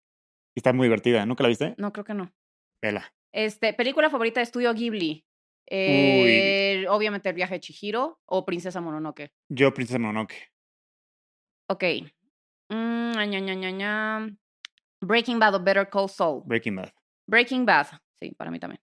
Y 0.56 0.60
está 0.60 0.74
muy 0.74 0.86
divertida. 0.86 1.26
¿Nunca 1.26 1.42
la 1.42 1.50
viste? 1.50 1.74
No, 1.80 1.92
creo 1.92 2.06
que 2.06 2.14
no. 2.14 2.32
Vela. 2.84 3.12
Este, 3.34 3.74
película 3.74 4.12
favorita 4.12 4.42
de 4.42 4.44
estudio 4.44 4.72
Ghibli. 4.76 5.26
Eh, 5.74 6.86
obviamente 6.90 7.30
el 7.30 7.36
viaje 7.36 7.56
de 7.56 7.60
Chihiro 7.62 8.20
o 8.26 8.46
Princesa 8.46 8.80
Mononoke. 8.82 9.32
Yo, 9.50 9.74
Princesa 9.74 9.98
Mononoke. 9.98 10.52
Ok. 11.68 11.84
Mm, 12.70 13.12
ña, 13.14 13.40
ña, 13.40 13.56
ña, 13.56 13.72
ña. 13.72 14.38
Breaking 15.02 15.40
Bad 15.40 15.56
o 15.56 15.64
Better 15.64 15.90
Call 15.90 16.10
Saul. 16.10 16.44
Breaking 16.46 16.76
Bad. 16.76 16.92
Breaking 17.28 17.66
Bad, 17.66 17.88
sí, 18.22 18.32
para 18.38 18.52
mí 18.52 18.60
también. 18.60 18.82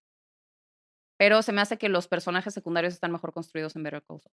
Pero 1.18 1.42
se 1.42 1.52
me 1.52 1.60
hace 1.60 1.78
que 1.78 1.88
los 1.88 2.06
personajes 2.08 2.54
secundarios 2.54 2.94
están 2.94 3.10
mejor 3.12 3.32
construidos 3.32 3.74
en 3.76 3.82
Better 3.82 4.02
Call 4.06 4.20
Saul. 4.20 4.32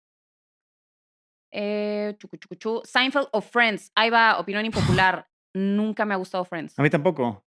Eh, 1.51 2.15
chucu, 2.19 2.37
chucu, 2.37 2.55
chu. 2.55 2.81
Seinfeld 2.83 3.27
o 3.31 3.41
Friends. 3.41 3.91
Ahí 3.95 4.09
va, 4.09 4.39
opinión 4.39 4.65
impopular. 4.65 5.27
Nunca 5.53 6.05
me 6.05 6.13
ha 6.13 6.17
gustado 6.17 6.43
Friends. 6.45 6.77
A 6.77 6.83
mí 6.83 6.89
tampoco. 6.89 7.45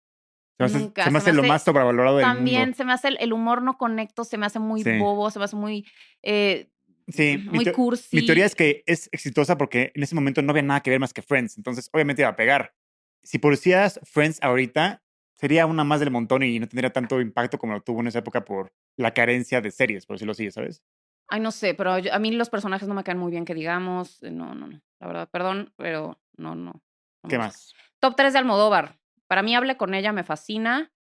Se 0.58 0.64
me 0.64 0.66
hace, 0.66 0.78
Nunca, 0.78 1.04
se 1.04 1.10
me 1.10 1.20
se 1.20 1.24
me 1.26 1.30
hace 1.30 1.32
lo 1.42 1.42
más 1.48 1.62
sobrevalorado 1.64 2.16
del 2.18 2.26
También 2.26 2.60
mundo. 2.62 2.76
se 2.76 2.84
me 2.84 2.92
hace 2.92 3.08
el, 3.08 3.16
el 3.20 3.32
humor 3.32 3.62
no 3.62 3.78
conecto, 3.78 4.24
se 4.24 4.36
me 4.36 4.46
hace 4.46 4.58
muy 4.58 4.82
Sí. 4.82 4.98
bobo, 4.98 5.30
se 5.30 5.38
me 5.38 5.44
hace 5.46 5.56
muy, 5.56 5.86
eh, 6.22 6.70
Sí, 7.08 7.38
mi, 7.38 7.44
muy 7.56 7.64
teo- 7.64 7.72
cursi. 7.74 8.14
mi 8.16 8.26
teoría 8.26 8.44
es 8.46 8.54
que 8.54 8.82
es 8.86 9.08
exitosa 9.12 9.56
porque 9.56 9.90
en 9.94 10.02
ese 10.02 10.14
momento 10.14 10.42
no 10.42 10.50
había 10.50 10.62
nada 10.62 10.80
que 10.82 10.90
ver 10.90 11.00
más 11.00 11.12
que 11.14 11.22
Friends. 11.22 11.56
Entonces, 11.56 11.88
obviamente 11.92 12.22
iba 12.22 12.28
a 12.28 12.36
pegar. 12.36 12.74
Si 13.22 13.38
pusieras 13.38 14.00
Friends 14.04 14.38
ahorita, 14.42 15.02
sería 15.40 15.66
una 15.66 15.84
más 15.84 16.00
del 16.00 16.10
montón 16.10 16.42
y 16.42 16.58
no 16.60 16.68
tendría 16.68 16.92
tanto 16.92 17.20
impacto 17.20 17.58
como 17.58 17.72
lo 17.72 17.80
tuvo 17.80 18.00
en 18.00 18.08
esa 18.08 18.18
época 18.20 18.44
por 18.44 18.72
la 18.96 19.12
carencia 19.14 19.60
de 19.60 19.70
series, 19.70 20.06
por 20.06 20.16
decirlo 20.16 20.32
así, 20.32 20.50
¿sabes? 20.50 20.82
Ay, 21.28 21.40
no 21.40 21.50
sé, 21.50 21.74
pero 21.74 21.98
yo- 21.98 22.12
a 22.12 22.18
mí 22.18 22.30
los 22.32 22.50
personajes 22.50 22.86
no 22.88 22.94
me 22.94 23.04
caen 23.04 23.18
muy 23.18 23.30
bien, 23.30 23.44
que 23.44 23.54
digamos. 23.54 24.22
eh, 24.22 24.30
No, 24.30 24.54
no, 24.54 24.66
no. 24.66 24.80
La 25.00 25.06
verdad, 25.06 25.28
perdón, 25.30 25.72
pero 25.76 26.20
no, 26.36 26.54
no. 26.54 26.82
¿Qué 27.28 27.38
más? 27.38 27.74
Top 28.00 28.14
3 28.16 28.32
de 28.32 28.38
Almodóvar. 28.40 28.98
Para 29.26 29.42
mí, 29.42 29.54
Hable 29.54 29.76
con 29.76 29.94
ella 29.94 30.12
me 30.12 30.24
fascina. 30.24 30.92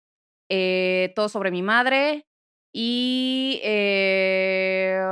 Eh, 0.50 1.12
todo 1.16 1.28
sobre 1.28 1.50
mi 1.50 1.62
madre. 1.62 2.26
Y. 2.72 3.60
eh, 3.64 5.02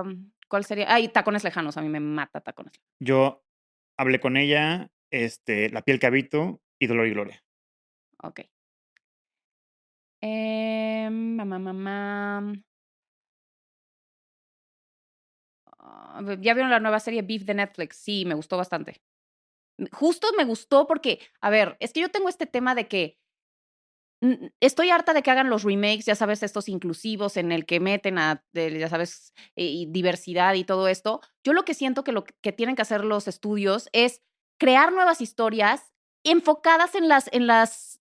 ¿Cuál 0.48 0.64
sería? 0.64 0.92
Ay, 0.92 1.08
Tacones 1.08 1.42
Lejanos. 1.44 1.76
A 1.76 1.82
mí 1.82 1.88
me 1.88 1.98
mata 2.00 2.40
Tacones 2.40 2.72
Lejanos. 2.74 2.92
Yo 3.00 3.44
hablé 3.98 4.20
con 4.20 4.36
ella, 4.36 4.90
este, 5.10 5.70
La 5.70 5.82
piel 5.82 5.98
que 5.98 6.06
habito 6.06 6.60
y 6.78 6.86
Dolor 6.86 7.06
y 7.06 7.10
Gloria. 7.10 7.44
Ok. 8.22 8.40
Eh, 10.26 11.08
mamá, 11.10 11.58
mamá. 11.66 12.52
Ah, 15.78 16.20
¿Ya 16.40 16.54
vieron 16.54 16.70
la 16.70 16.80
nueva 16.80 17.00
serie 17.00 17.22
Beef 17.22 17.44
de 17.44 17.54
Netflix? 17.54 17.96
Sí, 17.96 18.24
me 18.24 18.34
gustó 18.34 18.56
bastante. 18.56 19.00
Justo 19.92 20.28
me 20.36 20.44
gustó 20.44 20.86
porque, 20.86 21.20
a 21.40 21.50
ver, 21.50 21.76
es 21.80 21.92
que 21.92 22.00
yo 22.00 22.10
tengo 22.10 22.28
este 22.28 22.46
tema 22.46 22.74
de 22.74 22.88
que 22.88 23.18
estoy 24.60 24.90
harta 24.90 25.12
de 25.12 25.22
que 25.22 25.30
hagan 25.30 25.50
los 25.50 25.62
remakes, 25.62 26.06
ya 26.06 26.14
sabes, 26.14 26.42
estos 26.42 26.68
inclusivos 26.68 27.36
en 27.36 27.52
el 27.52 27.66
que 27.66 27.80
meten 27.80 28.18
a, 28.18 28.44
ya 28.52 28.88
sabes, 28.88 29.32
diversidad 29.56 30.54
y 30.54 30.64
todo 30.64 30.88
esto. 30.88 31.20
Yo 31.44 31.52
lo 31.52 31.64
que 31.64 31.74
siento 31.74 32.04
que 32.04 32.12
lo 32.12 32.24
que 32.24 32.52
tienen 32.52 32.76
que 32.76 32.82
hacer 32.82 33.04
los 33.04 33.28
estudios 33.28 33.88
es 33.92 34.22
crear 34.58 34.92
nuevas 34.92 35.20
historias 35.20 35.92
enfocadas 36.24 36.94
en 36.94 37.08
las, 37.08 37.28
en 37.32 37.46
las, 37.46 37.95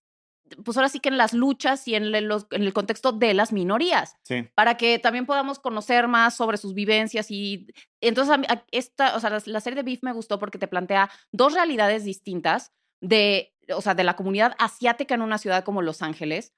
pues 0.63 0.77
ahora 0.77 0.89
sí 0.89 0.99
que 0.99 1.10
en 1.10 1.17
las 1.17 1.34
luchas 1.34 1.88
y 1.88 1.95
en, 1.95 2.12
le- 2.12 2.21
los, 2.21 2.45
en 2.51 2.62
el 2.63 2.71
contexto 2.73 3.12
de 3.12 3.34
las 3.34 3.51
minorías 3.51 4.15
Sí. 4.23 4.47
para 4.53 4.77
que 4.77 4.99
también 4.99 5.25
podamos 5.25 5.58
conocer 5.60 6.08
más 6.08 6.36
sobre 6.36 6.58
sus 6.58 6.73
vivencias 6.73 7.31
y 7.31 7.67
entonces 8.01 8.34
a 8.34 8.38
mí- 8.38 8.45
a- 8.49 8.63
esta, 8.71 9.15
o 9.15 9.19
sea, 9.19 9.29
la, 9.31 9.41
la 9.45 9.60
serie 9.60 9.75
de 9.77 9.84
Beef 9.84 10.03
me 10.03 10.13
gustó 10.13 10.38
porque 10.38 10.60
te 10.60 10.67
plantea 10.67 11.10
dos 11.31 11.53
realidades 11.53 12.03
distintas 12.03 12.71
de, 13.01 13.53
o 13.75 13.81
sea, 13.81 13.95
de 13.95 14.03
la 14.03 14.15
comunidad 14.15 14.55
asiática 14.60 15.15
en 15.15 15.21
una 15.23 15.38
ciudad 15.39 15.63
como 15.63 15.81
Los 15.81 16.01
Ángeles 16.03 16.53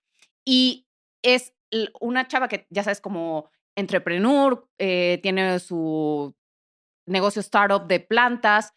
y 0.45 0.86
es 1.23 1.54
una 2.00 2.28
chava 2.28 2.47
que 2.47 2.67
ya 2.69 2.84
sabes 2.84 3.02
como 3.02 3.50
entrepreneur, 3.76 4.67
eh, 4.80 5.19
tiene 5.23 5.60
su 5.60 6.36
negocio 7.06 7.39
startup 7.41 7.88
de 7.88 8.00
plantas, 8.02 8.73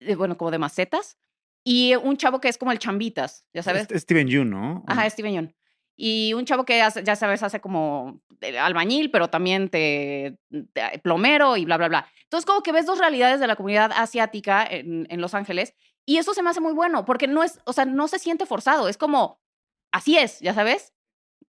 eh, 0.00 0.14
bueno, 0.14 0.36
como 0.38 0.50
de 0.50 0.58
macetas 0.58 1.18
y 1.64 1.94
un 1.96 2.16
chavo 2.16 2.40
que 2.40 2.48
es 2.48 2.58
como 2.58 2.72
el 2.72 2.78
chambitas, 2.78 3.44
ya 3.52 3.62
sabes, 3.62 3.88
Es 3.90 4.02
Steven 4.02 4.26
Yeun, 4.28 4.50
¿no? 4.50 4.84
Ajá, 4.86 5.08
Steven 5.10 5.32
Yeun. 5.32 5.54
Y 6.00 6.32
un 6.34 6.44
chavo 6.44 6.64
que 6.64 6.80
hace- 6.80 7.02
ya 7.02 7.16
sabes, 7.16 7.42
hace 7.42 7.60
como 7.60 8.20
albañil, 8.60 9.10
pero 9.10 9.28
también 9.28 9.68
te, 9.68 10.38
te- 10.72 10.98
plomero 11.00 11.56
y 11.56 11.64
bla, 11.64 11.76
bla, 11.76 11.88
bla. 11.88 12.08
Entonces, 12.22 12.46
como 12.46 12.62
que 12.62 12.70
ves 12.72 12.86
dos 12.86 12.98
realidades 12.98 13.40
de 13.40 13.46
la 13.48 13.56
comunidad 13.56 13.90
asiática 13.92 14.64
en, 14.64 15.06
en 15.10 15.20
Los 15.20 15.34
Ángeles 15.34 15.74
y 16.06 16.18
eso 16.18 16.34
se 16.34 16.42
me 16.42 16.50
hace 16.50 16.60
muy 16.60 16.72
bueno 16.72 17.04
porque 17.04 17.26
no 17.26 17.42
es, 17.42 17.58
o 17.64 17.72
sea, 17.72 17.84
no 17.84 18.06
se 18.08 18.18
siente 18.20 18.46
forzado, 18.46 18.88
es 18.88 18.96
como, 18.96 19.40
así 19.92 20.16
es, 20.16 20.38
ya 20.40 20.54
sabes. 20.54 20.94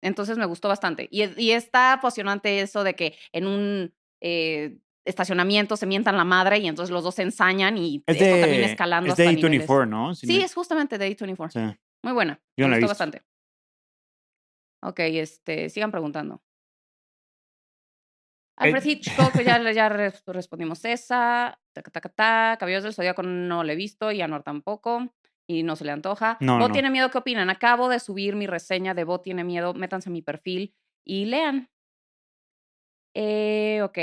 Entonces 0.02 0.38
me 0.38 0.46
gustó 0.46 0.68
bastante. 0.68 1.08
Y, 1.10 1.24
y 1.41 1.52
está 1.52 1.94
apasionante 1.94 2.60
eso 2.62 2.84
de 2.84 2.94
que 2.96 3.18
en 3.32 3.48
un 3.48 3.94
eh, 4.22 4.78
estacionamiento 5.06 5.78
se 5.78 5.86
mientan 5.86 6.18
la 6.18 6.26
madre 6.26 6.58
y 6.58 6.68
entonces 6.68 6.91
los 6.91 7.04
dos 7.04 7.15
se 7.15 7.22
ensañan 7.24 7.78
y 7.78 8.04
Es 8.08 8.20
esto 8.20 8.36
de, 8.36 8.65
escalando 8.65 9.12
es 9.12 9.18
de 9.18 9.24
hasta 9.28 9.36
niveles. 9.36 9.70
A24, 9.70 9.88
¿no? 9.88 10.13
Si 10.15 10.28
Sí, 10.28 10.39
no- 10.39 10.46
es 10.46 10.54
justamente 10.54 10.98
de 10.98 11.08
A24. 11.15 11.52
sí. 11.52 11.78
Muy 12.04 12.13
buena. 12.13 12.39
Yo 12.58 12.68
me 12.68 12.76
he 12.76 12.80
gustó 12.80 12.88
visto. 12.88 12.88
bastante. 12.89 13.24
Ok, 14.84 15.00
este, 15.00 15.70
sigan 15.70 15.91
preguntando. 15.91 16.41
Alfred 18.58 18.86
Eh, 18.86 18.89
Hitchcock, 18.91 19.41
ya, 19.41 19.60
le- 19.60 19.74
ya 19.74 19.89
res- 19.89 20.24
respondimos 20.28 20.86
esa. 20.86 21.60
Taca, 21.74 21.91
taca, 21.91 22.10
ta. 22.10 22.58
Caballeros 22.60 22.84
del 22.84 22.94
Zodíaco 22.94 23.22
no 23.24 23.63
lo 23.63 23.72
he 23.72 23.76
visto 23.76 24.12
y 24.12 24.22
Anor 24.22 24.44
tampoco. 24.44 25.12
y 25.48 25.62
no 25.62 25.76
se 25.76 25.86
le 25.86 25.91
antoja. 25.91 26.38
No, 26.41 26.58
Bo 26.58 26.70
no. 26.70 26.74
tiene 26.74 26.89
miedo, 26.89 27.12
¿qué 27.12 27.20
opinan? 27.20 27.52
Acabo 27.52 27.88
de 27.88 28.00
subir 28.00 28.36
mi 28.36 28.48
reseña 28.48 28.96
de 28.96 29.04
Bo 29.04 29.22
tiene 29.22 29.44
miedo. 29.44 29.76
Métanse 29.76 30.10
a 30.10 30.12
mi 30.12 30.24
perfil 30.24 30.74
y 31.06 31.26
lean. 31.26 31.70
Eh, 33.13 33.82
ok. 33.84 33.98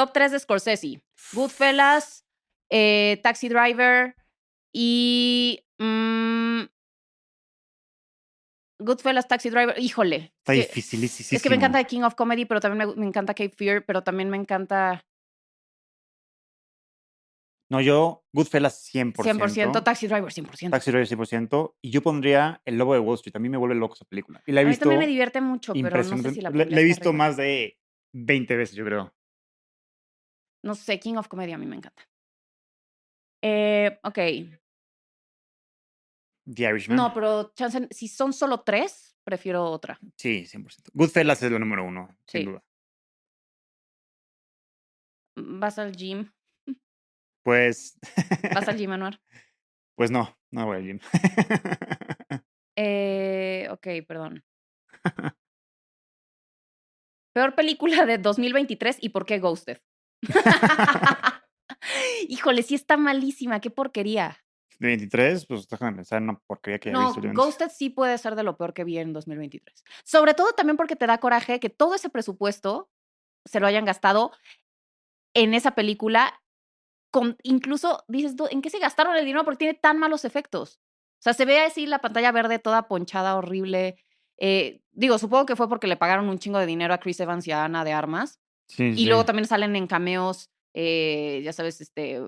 Top 0.00 0.14
3 0.14 0.32
de 0.32 0.38
Scorsese. 0.38 1.02
Goodfellas, 1.34 2.24
eh, 2.70 3.20
Taxi 3.22 3.50
Driver 3.50 4.16
y... 4.72 5.62
mm, 5.78 6.62
Goodfellas, 8.78 9.28
Taxi 9.28 9.50
Driver. 9.50 9.78
Híjole. 9.78 10.32
Está 10.38 10.52
difícil. 10.52 11.04
es 11.04 11.42
que 11.42 11.50
me 11.50 11.56
encanta 11.56 11.76
The 11.76 11.84
King 11.84 12.00
of 12.00 12.14
Comedy, 12.14 12.46
pero 12.46 12.60
también 12.60 12.88
me, 12.88 12.96
me 12.96 13.06
encanta 13.06 13.34
Cape 13.34 13.54
Fear, 13.54 13.84
pero 13.84 14.02
también 14.02 14.30
me 14.30 14.38
encanta 14.38 15.04
No, 17.68 17.82
yo, 17.82 18.24
Goodfellas 18.32 18.90
100%. 18.94 19.16
100%, 19.16 19.84
Taxi 19.84 20.06
Driver 20.06 20.32
100%. 20.32 20.70
Taxi 20.70 20.90
Driver 20.92 21.06
100%. 21.06 21.74
Y 21.82 21.90
yo 21.90 22.00
pondría 22.00 22.62
El 22.64 22.78
Lobo 22.78 22.94
de 22.94 23.00
Wall 23.00 23.16
Street. 23.16 23.36
A 23.36 23.38
mí 23.38 23.50
me 23.50 23.58
vuelve 23.58 23.74
loco 23.74 23.96
esa 23.96 24.06
película. 24.06 24.42
Y 24.46 24.52
la 24.52 24.62
he 24.62 24.64
a 24.64 24.64
mí 24.64 24.70
visto 24.70 24.84
también 24.84 25.00
me 25.00 25.06
divierte 25.06 25.42
mucho, 25.42 25.74
pero 25.74 26.02
no 26.02 26.22
sé 26.22 26.30
si 26.30 26.40
la 26.40 26.48
la 26.48 26.80
he 26.80 26.84
visto 26.84 27.12
más 27.12 27.36
de 27.36 27.78
20 28.14 28.56
veces, 28.56 28.74
yo 28.74 28.86
creo. 28.86 29.14
No 30.62 30.74
sé, 30.74 30.98
King 31.00 31.16
of 31.16 31.28
Comedy 31.28 31.52
a 31.52 31.58
mí 31.58 31.66
me 31.66 31.76
encanta. 31.76 32.02
Eh, 33.42 33.98
ok. 34.02 34.18
The 36.52 36.62
Irishman. 36.68 36.96
No, 36.96 37.12
pero 37.14 37.52
chance, 37.54 37.88
si 37.90 38.08
son 38.08 38.32
solo 38.32 38.62
tres, 38.62 39.16
prefiero 39.24 39.64
otra. 39.64 39.98
Sí, 40.16 40.44
100%. 40.46 40.90
Goodfellas 40.92 41.42
es 41.42 41.50
lo 41.50 41.58
número 41.58 41.84
uno, 41.84 42.08
sin 42.26 42.46
duda. 42.46 42.62
Vas 45.36 45.78
al 45.78 45.92
gym. 45.96 46.30
Pues, 47.42 47.98
Vas 48.54 48.68
al 48.68 48.76
gym, 48.78 48.92
Anuar. 48.92 49.18
pues 49.96 50.10
no, 50.10 50.36
no 50.50 50.66
voy 50.66 50.76
al 50.76 50.84
gym. 50.84 51.00
Eh, 52.76 53.68
ok, 53.70 53.86
perdón. 54.06 54.42
Peor 57.34 57.54
película 57.54 58.06
de 58.06 58.16
2023 58.18 58.98
y 59.02 59.10
por 59.10 59.26
qué 59.26 59.38
Ghosted. 59.38 59.78
Híjole, 62.28 62.62
sí 62.62 62.74
está 62.74 62.96
malísima, 62.96 63.60
qué 63.60 63.70
porquería. 63.70 64.38
De 64.78 64.88
23, 64.88 65.46
pues 65.46 65.68
déjame 65.68 65.96
pensar 65.96 66.18
en 66.18 66.24
una 66.30 66.38
porquería 66.46 66.78
que 66.78 66.90
No, 66.90 67.12
visto. 67.12 67.20
Ghosted 67.34 67.70
sí 67.70 67.90
puede 67.90 68.16
ser 68.18 68.34
de 68.34 68.42
lo 68.42 68.56
peor 68.56 68.72
que 68.72 68.84
vi 68.84 68.98
en 68.98 69.12
2023. 69.12 69.84
Sobre 70.04 70.34
todo 70.34 70.52
también 70.52 70.76
porque 70.76 70.96
te 70.96 71.06
da 71.06 71.18
coraje 71.18 71.60
que 71.60 71.68
todo 71.70 71.94
ese 71.94 72.08
presupuesto 72.08 72.90
se 73.44 73.60
lo 73.60 73.66
hayan 73.66 73.84
gastado 73.84 74.32
en 75.34 75.54
esa 75.54 75.72
película. 75.72 76.40
Con, 77.12 77.36
incluso 77.42 78.04
dices, 78.08 78.36
"Du- 78.36 78.46
¿en 78.50 78.62
qué 78.62 78.70
se 78.70 78.78
gastaron 78.78 79.16
el 79.16 79.24
dinero? 79.24 79.44
Porque 79.44 79.58
tiene 79.58 79.74
tan 79.74 79.98
malos 79.98 80.24
efectos. 80.24 80.80
O 81.18 81.22
sea, 81.22 81.34
se 81.34 81.44
ve 81.44 81.60
así 81.60 81.86
la 81.86 81.98
pantalla 81.98 82.32
verde 82.32 82.58
toda 82.58 82.88
ponchada, 82.88 83.36
horrible. 83.36 83.96
Eh, 84.38 84.80
digo, 84.92 85.18
supongo 85.18 85.44
que 85.44 85.56
fue 85.56 85.68
porque 85.68 85.88
le 85.88 85.96
pagaron 85.96 86.28
un 86.28 86.38
chingo 86.38 86.58
de 86.58 86.66
dinero 86.66 86.94
a 86.94 86.98
Chris 86.98 87.20
Evans 87.20 87.46
y 87.46 87.52
a 87.52 87.64
Ana 87.64 87.84
de 87.84 87.92
Armas. 87.92 88.40
Sí, 88.70 88.84
Y 88.84 88.96
sí. 88.96 89.04
luego 89.06 89.24
también 89.24 89.46
salen 89.46 89.76
en 89.76 89.86
cameos, 89.86 90.50
eh, 90.74 91.40
ya 91.44 91.52
sabes, 91.52 91.80
este, 91.80 92.20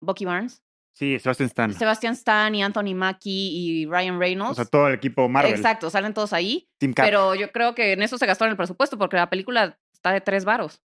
Bucky 0.00 0.24
Barnes, 0.24 0.62
Sí, 0.94 1.18
Sebastian 1.18 1.46
Stan. 1.46 1.72
Sebastian 1.72 2.12
Stan 2.12 2.54
y 2.54 2.62
Anthony 2.62 2.94
Mackie 2.94 3.30
y 3.30 3.86
Ryan 3.86 4.18
Reynolds. 4.18 4.52
O 4.52 4.54
sea, 4.56 4.64
todo 4.66 4.88
el 4.88 4.94
equipo 4.94 5.26
Marvel. 5.28 5.54
Exacto, 5.54 5.88
salen 5.88 6.12
todos 6.12 6.32
ahí. 6.34 6.68
Team 6.78 6.92
Cap. 6.92 7.06
Pero 7.06 7.34
yo 7.34 7.50
creo 7.50 7.74
que 7.74 7.92
en 7.92 8.02
eso 8.02 8.18
se 8.18 8.26
gastó 8.26 8.44
en 8.44 8.50
el 8.50 8.56
presupuesto 8.56 8.98
porque 8.98 9.16
la 9.16 9.30
película 9.30 9.78
está 9.92 10.12
de 10.12 10.20
tres 10.20 10.44
varos. 10.44 10.82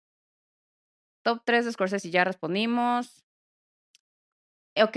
Top 1.25 1.41
3 1.47 1.65
de 1.65 1.73
Scorsese, 1.73 2.11
ya 2.11 2.23
respondimos. 2.25 3.25
Ok, 4.77 4.93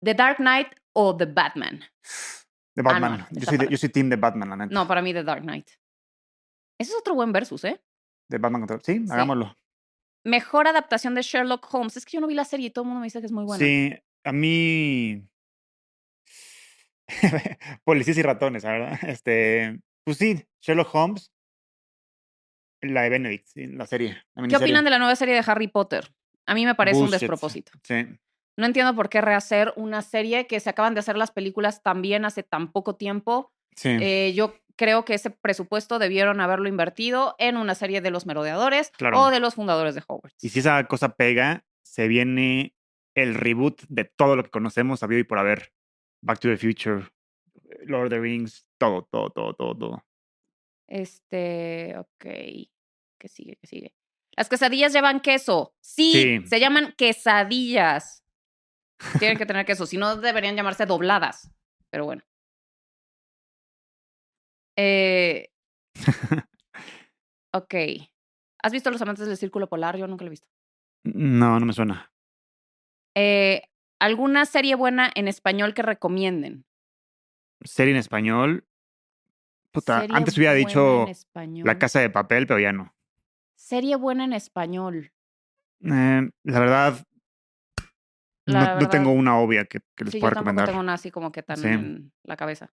The 0.00 0.14
Dark 0.14 0.38
Knight 0.38 0.68
o 0.94 1.14
The 1.14 1.26
Batman. 1.26 1.80
de 2.74 2.82
ah, 2.82 2.82
no, 2.82 2.84
Batman. 2.84 3.26
yo, 3.32 3.44
soy 3.44 3.68
yo 3.68 3.76
soy 3.76 3.88
team 3.90 4.08
de 4.08 4.16
Batman, 4.16 4.48
la 4.48 4.56
neta. 4.56 4.72
No, 4.72 4.88
para 4.88 5.02
mí 5.02 5.12
The 5.12 5.24
Dark 5.24 5.42
Knight. 5.42 5.68
Ese 6.80 6.92
es 6.92 6.98
otro 6.98 7.14
buen 7.14 7.32
versus, 7.32 7.64
¿eh? 7.64 7.82
De 8.32 8.38
Batman 8.38 8.62
contra... 8.62 8.80
Sí, 8.82 9.04
hagámoslo. 9.10 9.54
Mejor 10.24 10.66
adaptación 10.66 11.14
de 11.14 11.22
Sherlock 11.22 11.68
Holmes. 11.72 11.96
Es 11.96 12.06
que 12.06 12.12
yo 12.12 12.20
no 12.20 12.26
vi 12.26 12.34
la 12.34 12.46
serie 12.46 12.68
y 12.68 12.70
todo 12.70 12.84
el 12.84 12.88
mundo 12.88 13.00
me 13.00 13.06
dice 13.06 13.20
que 13.20 13.26
es 13.26 13.32
muy 13.32 13.44
buena. 13.44 13.64
Sí, 13.64 13.92
a 14.24 14.32
mí... 14.32 15.22
Policías 17.84 18.16
y 18.16 18.22
ratones, 18.22 18.64
la 18.64 18.72
¿verdad? 18.72 18.98
Este, 19.02 19.78
pues 20.04 20.16
sí, 20.16 20.42
Sherlock 20.62 20.94
Holmes, 20.94 21.30
la 22.80 23.02
de 23.02 23.10
Benedict, 23.10 23.46
sí, 23.46 23.66
la 23.66 23.86
serie. 23.86 24.16
La 24.34 24.48
¿Qué 24.48 24.56
opinan 24.56 24.84
de 24.84 24.90
la 24.90 24.98
nueva 24.98 25.14
serie 25.14 25.34
de 25.34 25.42
Harry 25.46 25.68
Potter? 25.68 26.10
A 26.46 26.54
mí 26.54 26.64
me 26.64 26.74
parece 26.74 27.00
un 27.00 27.10
despropósito. 27.10 27.72
Sí, 27.82 28.06
No 28.56 28.64
entiendo 28.64 28.94
por 28.94 29.10
qué 29.10 29.20
rehacer 29.20 29.74
una 29.76 30.00
serie 30.00 30.46
que 30.46 30.58
se 30.58 30.70
acaban 30.70 30.94
de 30.94 31.00
hacer 31.00 31.18
las 31.18 31.32
películas 31.32 31.82
también 31.82 32.24
hace 32.24 32.42
tan 32.42 32.72
poco 32.72 32.96
tiempo. 32.96 33.52
sí. 33.76 33.90
Eh, 34.00 34.32
yo 34.34 34.54
creo 34.76 35.04
que 35.04 35.14
ese 35.14 35.30
presupuesto 35.30 35.98
debieron 35.98 36.40
haberlo 36.40 36.68
invertido 36.68 37.34
en 37.38 37.56
una 37.56 37.74
serie 37.74 38.00
de 38.00 38.10
los 38.10 38.26
merodeadores 38.26 38.90
Claro. 38.92 39.20
o 39.22 39.30
de 39.30 39.40
los 39.40 39.54
fundadores 39.54 39.94
de 39.94 40.02
Hogwarts. 40.06 40.42
Y 40.42 40.48
si 40.50 40.60
esa 40.60 40.84
cosa 40.86 41.10
pega, 41.16 41.64
se 41.84 42.08
viene 42.08 42.74
el 43.14 43.34
reboot 43.34 43.82
de 43.88 44.04
todo 44.04 44.36
lo 44.36 44.44
que 44.44 44.50
conocemos, 44.50 45.02
habido 45.02 45.20
y 45.20 45.24
por 45.24 45.38
haber. 45.38 45.72
Back 46.24 46.38
to 46.38 46.48
the 46.48 46.56
Future, 46.56 47.08
Lord 47.84 48.04
of 48.04 48.10
the 48.10 48.20
Rings, 48.20 48.64
todo, 48.78 49.08
todo, 49.10 49.30
todo, 49.30 49.54
todo, 49.54 49.76
todo. 49.76 50.04
Este, 50.88 51.94
ok. 51.98 52.24
¿Qué 52.24 53.28
sigue? 53.28 53.56
¿Qué 53.56 53.66
sigue? 53.66 53.94
Las 54.36 54.48
quesadillas 54.48 54.92
llevan 54.92 55.20
queso. 55.20 55.74
Sí, 55.80 56.12
Sí. 56.12 56.46
se 56.46 56.60
llaman 56.60 56.94
quesadillas. 56.96 58.24
Tienen 59.18 59.36
que 59.36 59.46
tener 59.46 59.66
queso, 59.66 59.84
si 59.86 59.96
no 59.96 60.16
deberían 60.16 60.54
llamarse 60.56 60.86
dobladas. 60.86 61.50
Pero 61.90 62.04
bueno. 62.04 62.22
Eh, 64.84 65.48
ok. 67.52 67.74
¿Has 68.62 68.72
visto 68.72 68.90
Los 68.90 69.00
Amantes 69.02 69.26
del 69.26 69.36
Círculo 69.36 69.68
Polar? 69.68 69.96
Yo 69.96 70.06
nunca 70.06 70.24
lo 70.24 70.28
he 70.28 70.30
visto. 70.30 70.48
No, 71.04 71.58
no 71.60 71.66
me 71.66 71.72
suena. 71.72 72.12
Eh, 73.14 73.62
¿Alguna 74.00 74.44
serie 74.46 74.74
buena 74.74 75.10
en 75.14 75.28
español 75.28 75.74
que 75.74 75.82
recomienden? 75.82 76.64
Serie 77.62 77.92
en 77.92 77.98
español. 77.98 78.66
Puta, 79.70 80.06
antes 80.10 80.36
hubiera 80.36 80.54
dicho. 80.54 81.06
La 81.64 81.78
Casa 81.78 82.00
de 82.00 82.10
Papel, 82.10 82.46
pero 82.46 82.58
ya 82.60 82.72
no. 82.72 82.94
Serie 83.56 83.96
buena 83.96 84.24
en 84.24 84.32
español. 84.32 85.12
Eh, 85.84 86.30
la 86.44 86.60
verdad, 86.60 87.06
no, 88.46 88.80
no 88.80 88.88
tengo 88.88 89.12
una 89.12 89.38
obvia 89.38 89.64
que, 89.64 89.80
que 89.96 90.04
les 90.04 90.12
Sí, 90.12 90.18
pueda 90.20 90.30
recomendar. 90.34 90.66
tengo 90.66 90.80
una 90.80 90.94
así 90.94 91.10
como 91.10 91.32
que 91.32 91.42
tan 91.42 91.56
Sí. 91.58 91.68
en 91.68 92.12
la 92.24 92.36
cabeza. 92.36 92.72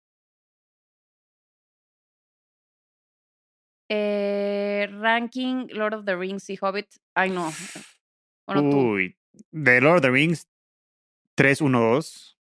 Eh, 3.90 4.88
ranking 4.92 5.68
Lord 5.72 5.94
of 5.96 6.06
the 6.06 6.16
Rings 6.16 6.50
y 6.50 6.58
Hobbit. 6.62 6.88
Ay, 7.16 7.32
no. 7.32 7.52
Bueno. 8.48 8.62
Uy, 8.62 9.18
de 9.52 9.82
Lord 9.82 9.98
of 9.98 10.02
the 10.04 10.12
Rings, 10.12 10.48
3, 11.36 11.62
1, 11.62 11.80
2. 11.80 12.38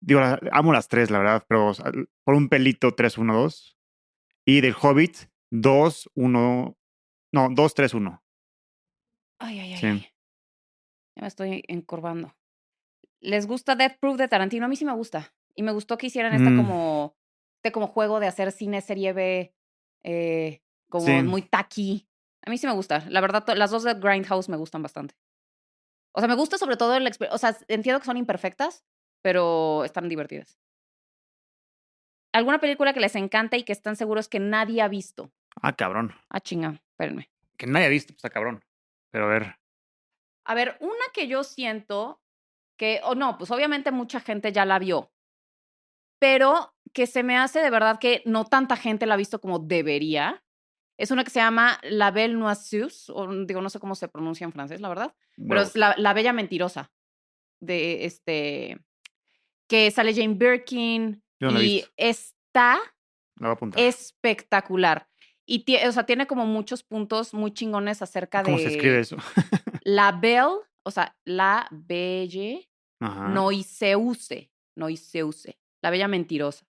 Digo, 0.00 0.20
amo 0.52 0.72
las 0.72 0.88
tres, 0.88 1.10
la 1.10 1.18
verdad, 1.18 1.44
pero 1.48 1.72
por 2.24 2.34
un 2.34 2.48
pelito 2.48 2.94
3, 2.94 3.18
1, 3.18 3.34
2. 3.34 3.78
Y 4.46 4.60
del 4.60 4.74
Hobbit, 4.80 5.16
2, 5.50 6.10
1. 6.14 6.76
No, 7.32 7.48
2, 7.50 7.74
3, 7.74 7.94
1. 7.94 8.22
Ay, 9.40 9.60
ay, 9.60 9.72
ay, 9.72 9.78
Sí. 9.78 9.86
ay. 9.86 10.00
Ya 11.16 11.22
me 11.22 11.28
estoy 11.28 11.62
encorvando. 11.68 12.34
¿Les 13.20 13.46
gusta 13.46 13.74
Death 13.74 13.98
Proof 13.98 14.16
de 14.18 14.28
Tarantino? 14.28 14.66
A 14.66 14.68
mí 14.68 14.76
sí 14.76 14.84
me 14.84 14.92
gusta. 14.92 15.34
Y 15.54 15.62
me 15.62 15.72
gustó 15.72 15.96
que 15.98 16.06
hicieran 16.06 16.34
esta 16.34 16.50
Mm. 16.50 16.56
como, 16.58 17.16
este 17.56 17.72
como 17.72 17.86
juego 17.88 18.20
de 18.20 18.26
hacer 18.26 18.52
cine 18.52 18.80
serie 18.82 19.12
B, 19.14 19.54
eh, 20.06 20.62
como 20.88 21.04
Sí. 21.06 21.12
muy 21.22 21.42
tacky. 21.42 22.08
A 22.46 22.50
mí 22.50 22.58
sí 22.58 22.66
me 22.66 22.72
gusta. 22.72 23.04
La 23.08 23.20
verdad, 23.20 23.44
las 23.56 23.70
dos 23.72 23.82
de 23.82 23.94
Grindhouse 23.94 24.48
me 24.48 24.56
gustan 24.56 24.82
bastante. 24.82 25.16
O 26.12 26.20
sea, 26.20 26.28
me 26.28 26.36
gusta 26.36 26.56
sobre 26.58 26.76
todo 26.76 26.94
el... 26.94 27.10
O 27.30 27.38
sea, 27.38 27.56
entiendo 27.68 27.98
que 28.00 28.06
son 28.06 28.16
imperfectas, 28.16 28.84
pero 29.22 29.84
están 29.84 30.08
divertidas. 30.08 30.58
¿Alguna 32.32 32.58
película 32.60 32.92
que 32.92 33.00
les 33.00 33.16
encanta 33.16 33.56
y 33.56 33.64
que 33.64 33.72
están 33.72 33.96
seguros 33.96 34.28
que 34.28 34.38
nadie 34.40 34.82
ha 34.82 34.88
visto? 34.88 35.32
Ah, 35.60 35.74
cabrón. 35.74 36.14
Ah, 36.28 36.40
chinga, 36.40 36.80
espérenme. 36.90 37.30
Que 37.56 37.66
nadie 37.66 37.86
ha 37.86 37.90
visto, 37.90 38.12
pues, 38.12 38.18
está 38.18 38.30
cabrón. 38.30 38.64
Pero 39.10 39.24
a 39.24 39.28
ver. 39.28 39.56
A 40.44 40.54
ver, 40.54 40.76
una 40.80 41.04
que 41.12 41.28
yo 41.28 41.42
siento 41.44 42.20
que, 42.78 43.00
o 43.04 43.14
no, 43.14 43.38
pues 43.38 43.50
obviamente 43.50 43.90
mucha 43.90 44.20
gente 44.20 44.52
ya 44.52 44.64
la 44.66 44.78
vio, 44.78 45.10
pero 46.26 46.74
que 46.92 47.06
se 47.06 47.22
me 47.22 47.36
hace 47.36 47.60
de 47.60 47.70
verdad 47.70 48.00
que 48.00 48.20
no 48.24 48.44
tanta 48.44 48.76
gente 48.76 49.06
la 49.06 49.14
ha 49.14 49.16
visto 49.16 49.40
como 49.40 49.60
debería. 49.60 50.42
Es 50.98 51.12
una 51.12 51.22
que 51.22 51.30
se 51.30 51.38
llama 51.38 51.78
La 51.84 52.10
Belle 52.10 52.34
Noiseuse, 52.34 53.12
o 53.14 53.28
digo, 53.44 53.60
no 53.60 53.70
sé 53.70 53.78
cómo 53.78 53.94
se 53.94 54.08
pronuncia 54.08 54.44
en 54.44 54.52
francés, 54.52 54.80
la 54.80 54.88
verdad, 54.88 55.14
pero 55.36 55.60
es 55.60 55.76
la, 55.76 55.94
la 55.98 56.14
Bella 56.14 56.32
Mentirosa, 56.32 56.90
de 57.60 58.06
este, 58.06 58.80
que 59.68 59.92
sale 59.92 60.14
Jane 60.14 60.34
Birkin 60.34 61.22
Yo 61.38 61.52
no 61.52 61.62
y 61.62 61.84
está 61.96 62.80
espectacular. 63.76 65.06
Y 65.46 65.64
o 65.86 65.92
sea, 65.92 66.06
tiene 66.06 66.26
como 66.26 66.44
muchos 66.44 66.82
puntos 66.82 67.34
muy 67.34 67.52
chingones 67.52 68.02
acerca 68.02 68.42
¿Cómo 68.42 68.56
de 68.56 68.64
se 68.64 68.68
escribe 68.70 68.98
eso? 68.98 69.16
la 69.84 70.10
Belle, 70.10 70.58
o 70.82 70.90
sea, 70.90 71.16
la 71.24 71.68
Belle. 71.70 72.68
Noiseuse. 72.98 74.50
Noiseuse, 74.76 75.58
La 75.86 75.90
Bella 75.90 76.08
Mentirosa. 76.08 76.66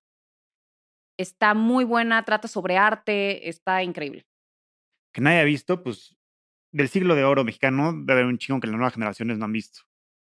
Está 1.18 1.56
muy 1.56 1.84
buena, 1.86 2.24
trata 2.24 2.48
sobre 2.48 2.78
arte, 2.78 3.50
está 3.50 3.82
increíble. 3.82 4.28
Que 5.12 5.22
nadie 5.22 5.40
ha 5.40 5.44
visto, 5.44 5.82
pues 5.82 6.16
del 6.72 6.88
siglo 6.88 7.16
de 7.16 7.24
oro 7.24 7.44
mexicano 7.44 7.94
debe 7.94 8.12
haber 8.20 8.26
un 8.28 8.38
chingo 8.38 8.60
que 8.60 8.68
las 8.68 8.76
nuevas 8.76 8.94
generaciones 8.94 9.40
no 9.40 9.46
han 9.46 9.54
visto. 9.54 9.80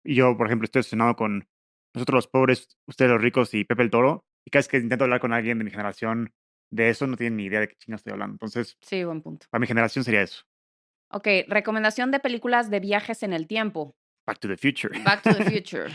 Y 0.02 0.14
yo, 0.14 0.34
por 0.34 0.46
ejemplo, 0.46 0.64
estoy 0.64 0.80
obsesionado 0.80 1.14
con 1.14 1.46
nosotros 1.94 2.14
los 2.16 2.28
pobres, 2.28 2.78
ustedes 2.86 3.10
los 3.10 3.20
ricos 3.20 3.52
y 3.52 3.66
Pepe 3.66 3.82
el 3.82 3.90
Toro. 3.90 4.24
Y 4.46 4.50
cada 4.50 4.60
vez 4.60 4.68
que 4.68 4.78
intento 4.78 5.04
hablar 5.04 5.20
con 5.20 5.34
alguien 5.34 5.58
de 5.58 5.64
mi 5.64 5.70
generación 5.70 6.32
de 6.72 6.88
eso, 6.88 7.06
no 7.06 7.18
tienen 7.18 7.36
ni 7.36 7.44
idea 7.44 7.60
de 7.60 7.68
qué 7.68 7.74
chingo 7.76 7.96
estoy 7.96 8.14
hablando. 8.14 8.32
Entonces, 8.36 8.78
Sí, 8.80 9.04
buen 9.04 9.20
punto. 9.20 9.46
para 9.50 9.60
mi 9.60 9.66
generación 9.66 10.04
sería 10.04 10.22
eso. 10.22 10.44
Ok, 11.10 11.28
recomendación 11.48 12.10
de 12.12 12.20
películas 12.20 12.70
de 12.70 12.80
viajes 12.80 13.22
en 13.24 13.34
el 13.34 13.46
tiempo. 13.46 13.94
Back 14.26 14.38
to 14.38 14.48
the 14.48 14.56
Future. 14.56 14.98
Back 15.02 15.20
to 15.20 15.34
the 15.34 15.44
Future. 15.50 15.92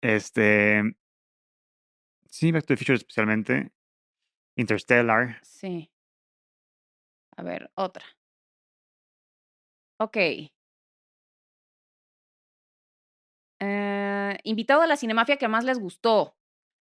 Este. 0.00 0.96
Sí, 2.32 2.50
Back 2.50 2.64
to 2.64 2.68
the 2.68 2.76
Future 2.78 2.96
especialmente. 2.96 3.72
Interstellar. 4.56 5.38
sí. 5.42 5.90
A 7.36 7.42
ver, 7.42 7.70
otra. 7.74 8.04
Ok. 9.98 10.16
Eh, 13.60 14.38
invitado 14.44 14.82
a 14.82 14.86
la 14.86 14.96
Cinemafia 14.96 15.36
que 15.36 15.48
más 15.48 15.64
les 15.64 15.78
gustó. 15.78 16.36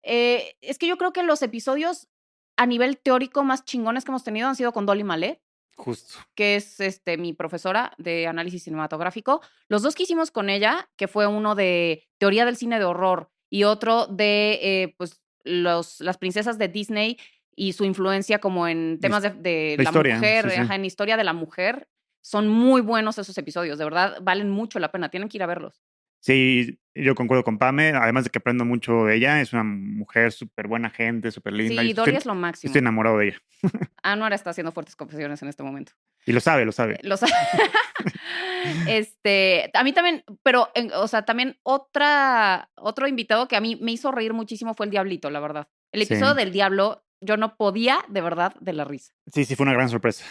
Eh, 0.02 0.56
es 0.60 0.78
que 0.78 0.86
yo 0.86 0.96
creo 0.96 1.12
que 1.12 1.22
los 1.22 1.42
episodios 1.42 2.08
a 2.56 2.66
nivel 2.66 2.98
teórico 2.98 3.44
más 3.44 3.64
chingones 3.64 4.04
que 4.04 4.10
hemos 4.10 4.24
tenido 4.24 4.48
han 4.48 4.56
sido 4.56 4.72
con 4.72 4.86
Dolly 4.86 5.04
Malet. 5.04 5.40
Justo. 5.78 6.18
que 6.34 6.56
es 6.56 6.80
este, 6.80 7.18
mi 7.18 7.34
profesora 7.34 7.92
de 7.98 8.26
análisis 8.26 8.64
cinematográfico. 8.64 9.42
Los 9.68 9.82
dos 9.82 9.94
que 9.94 10.04
hicimos 10.04 10.30
con 10.30 10.48
ella, 10.48 10.88
que 10.96 11.06
fue 11.06 11.26
uno 11.26 11.54
de 11.54 12.08
teoría 12.18 12.46
del 12.46 12.56
cine 12.56 12.78
de 12.78 12.86
horror 12.86 13.30
y 13.50 13.64
otro 13.64 14.06
de 14.06 14.58
eh, 14.62 14.94
pues, 14.96 15.22
los, 15.46 16.00
las 16.00 16.18
princesas 16.18 16.58
de 16.58 16.68
Disney 16.68 17.18
y 17.54 17.72
su 17.72 17.84
influencia 17.84 18.38
como 18.38 18.68
en 18.68 18.98
temas 19.00 19.22
de, 19.22 19.30
de 19.30 19.76
la 19.78 19.84
la, 19.84 19.90
historia, 19.90 20.14
mujer, 20.16 20.44
sí, 20.50 20.56
sí. 20.56 20.60
ajá, 20.60 20.74
en 20.74 20.84
historia 20.84 21.16
de 21.16 21.24
la 21.24 21.32
mujer. 21.32 21.88
Son 22.20 22.48
muy 22.48 22.80
buenos 22.80 23.18
esos 23.18 23.38
episodios, 23.38 23.78
de 23.78 23.84
verdad, 23.84 24.18
valen 24.20 24.50
mucho 24.50 24.78
la 24.80 24.90
pena, 24.90 25.08
tienen 25.08 25.28
que 25.28 25.38
ir 25.38 25.42
a 25.42 25.46
verlos. 25.46 25.80
Sí, 26.20 26.78
yo 26.96 27.14
concuerdo 27.14 27.44
con 27.44 27.58
Pame. 27.58 27.90
Además 27.90 28.24
de 28.24 28.30
que 28.30 28.38
aprendo 28.38 28.64
mucho 28.64 29.04
de 29.04 29.16
ella, 29.16 29.40
es 29.40 29.52
una 29.52 29.62
mujer 29.64 30.32
súper 30.32 30.66
buena 30.68 30.90
gente, 30.90 31.30
súper 31.30 31.52
linda. 31.52 31.82
sí, 31.82 31.92
Dory 31.92 32.16
es 32.16 32.26
lo 32.26 32.34
máximo. 32.34 32.68
estoy 32.70 32.80
enamorado 32.80 33.18
de 33.18 33.28
ella. 33.28 33.38
Anuar 34.02 34.32
está 34.32 34.50
haciendo 34.50 34.72
fuertes 34.72 34.96
confesiones 34.96 35.42
en 35.42 35.48
este 35.48 35.62
momento. 35.62 35.92
Y 36.24 36.32
lo 36.32 36.40
sabe, 36.40 36.64
lo 36.64 36.72
sabe. 36.72 36.98
Los- 37.02 37.20
este, 38.88 39.70
a 39.74 39.84
mí 39.84 39.92
también, 39.92 40.24
pero, 40.42 40.68
en- 40.74 40.92
o 40.94 41.08
sea, 41.08 41.24
también 41.24 41.58
otra, 41.62 42.70
otro 42.76 43.06
invitado 43.08 43.48
que 43.48 43.56
a 43.56 43.60
mí 43.60 43.76
me 43.80 43.92
hizo 43.92 44.10
reír 44.12 44.32
muchísimo 44.32 44.74
fue 44.74 44.86
el 44.86 44.90
Diablito, 44.90 45.30
la 45.30 45.40
verdad. 45.40 45.68
El 45.92 46.04
Sí. 46.04 46.12
episodio 46.14 46.34
del 46.34 46.52
Diablo, 46.52 47.04
yo 47.20 47.36
no 47.36 47.56
podía 47.56 47.98
de 48.08 48.20
verdad 48.20 48.54
de 48.60 48.72
la 48.72 48.84
risa. 48.84 49.12
Sí, 49.32 49.44
sí, 49.44 49.54
fue 49.56 49.64
una 49.64 49.72
gran 49.72 49.88
sorpresa. 49.88 50.24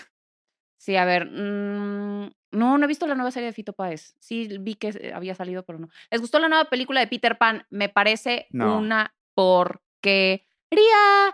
Sí, 0.77 0.95
a 0.95 1.05
ver, 1.05 1.25
mm, 1.25 2.31
no, 2.51 2.77
no 2.77 2.83
he 2.83 2.87
visto 2.87 3.07
la 3.07 3.15
nueva 3.15 3.31
serie 3.31 3.47
de 3.47 3.53
Fito 3.53 3.73
Páez. 3.73 4.15
Sí, 4.19 4.47
vi 4.59 4.75
que 4.75 5.11
había 5.13 5.35
salido, 5.35 5.63
pero 5.63 5.79
no. 5.79 5.89
¿Les 6.11 6.21
gustó 6.21 6.39
la 6.39 6.49
nueva 6.49 6.65
película 6.65 6.99
de 6.99 7.07
Peter 7.07 7.37
Pan? 7.37 7.65
Me 7.69 7.89
parece 7.89 8.47
No. 8.51 8.77
una 8.77 9.13
porquería. 9.33 10.51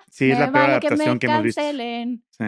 Sí, 0.09 0.31
es 0.31 0.39
la 0.39 0.51
peor 0.51 0.53
vale 0.53 0.73
adaptación 0.73 1.19
que, 1.19 1.27
me 1.27 1.33
hemos 1.33 1.43
visto. 1.43 1.61
Sí. 1.61 2.45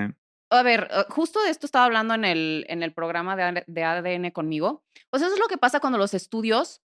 A 0.50 0.62
ver, 0.62 0.88
eh, 0.92 1.06
justo 1.10 1.42
de 1.42 1.50
esto 1.50 1.66
estaba 1.66 1.86
hablando 1.86 2.14
en 2.14 2.26
el, 2.26 2.66
en 2.70 2.84
el 2.84 2.94
programa 2.94 3.36
de, 3.36 3.64
de 3.66 3.84
ADN 3.84 4.32
conmigo. 4.32 4.84
Pues 5.10 5.24
eso 5.24 5.34
es 5.34 5.40
lo 5.40 5.48
que 5.48 5.58
pasa 5.58 5.80
cuando 5.80 5.98
los 5.98 6.14
estudios 6.14 6.82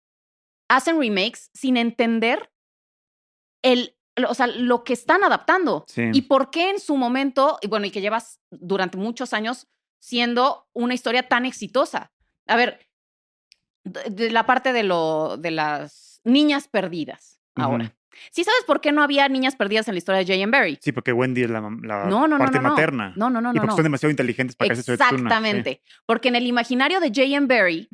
hacen 0.68 0.98
remakes 0.98 1.50
sin 1.54 1.76
entender 1.76 2.50
el, 3.62 3.94
o 4.28 4.34
sea, 4.34 4.46
lo 4.46 4.84
que 4.84 4.92
están 4.92 5.22
adaptando. 5.24 5.84
Sí. 5.86 6.10
Y 6.12 6.22
por 6.22 6.50
qué 6.50 6.70
en 6.70 6.80
su 6.80 6.96
momento, 6.96 7.58
y 7.60 7.68
bueno, 7.68 7.86
y 7.86 7.90
que 7.90 8.00
llevas 8.00 8.40
durante 8.50 8.96
muchos 8.96 9.32
años 9.32 9.66
siendo 9.98 10.68
una 10.72 10.94
historia 10.94 11.24
tan 11.28 11.44
exitosa. 11.44 12.12
A 12.46 12.56
ver, 12.56 12.80
de, 13.84 14.30
la 14.30 14.46
parte 14.46 14.72
de, 14.72 14.82
lo, 14.82 15.36
de 15.36 15.50
las 15.50 16.20
niñas 16.24 16.68
perdidas 16.68 17.40
ahora. 17.54 17.94
¿Sí 18.32 18.42
sabes 18.42 18.64
por 18.66 18.80
qué 18.80 18.90
no 18.90 19.02
había 19.02 19.28
niñas 19.28 19.54
perdidas 19.54 19.86
en 19.86 19.94
la 19.94 19.98
historia 19.98 20.18
de 20.18 20.24
J.M. 20.24 20.50
Barry? 20.50 20.78
Sí, 20.82 20.90
porque 20.90 21.12
Wendy 21.12 21.44
es 21.44 21.50
la, 21.50 21.60
mam- 21.60 21.84
la 21.84 22.06
No, 22.06 22.26
no, 22.26 22.36
no, 22.36 22.38
parte 22.38 22.58
no, 22.58 22.70
materna. 22.70 23.12
No, 23.16 23.30
no, 23.30 23.40
no, 23.40 23.52
y 23.52 23.54
no. 23.54 23.60
porque 23.62 23.76
son 23.76 23.84
demasiado 23.84 24.10
inteligentes 24.10 24.56
para 24.56 24.74
que 24.74 24.82
se 24.82 24.92
Exactamente. 24.92 25.82
Porque 26.04 26.28
en 26.28 26.34
el 26.36 26.46
imaginario 26.46 26.98
de 27.00 27.08
J.M. 27.08 27.46
Barry, 27.46 27.88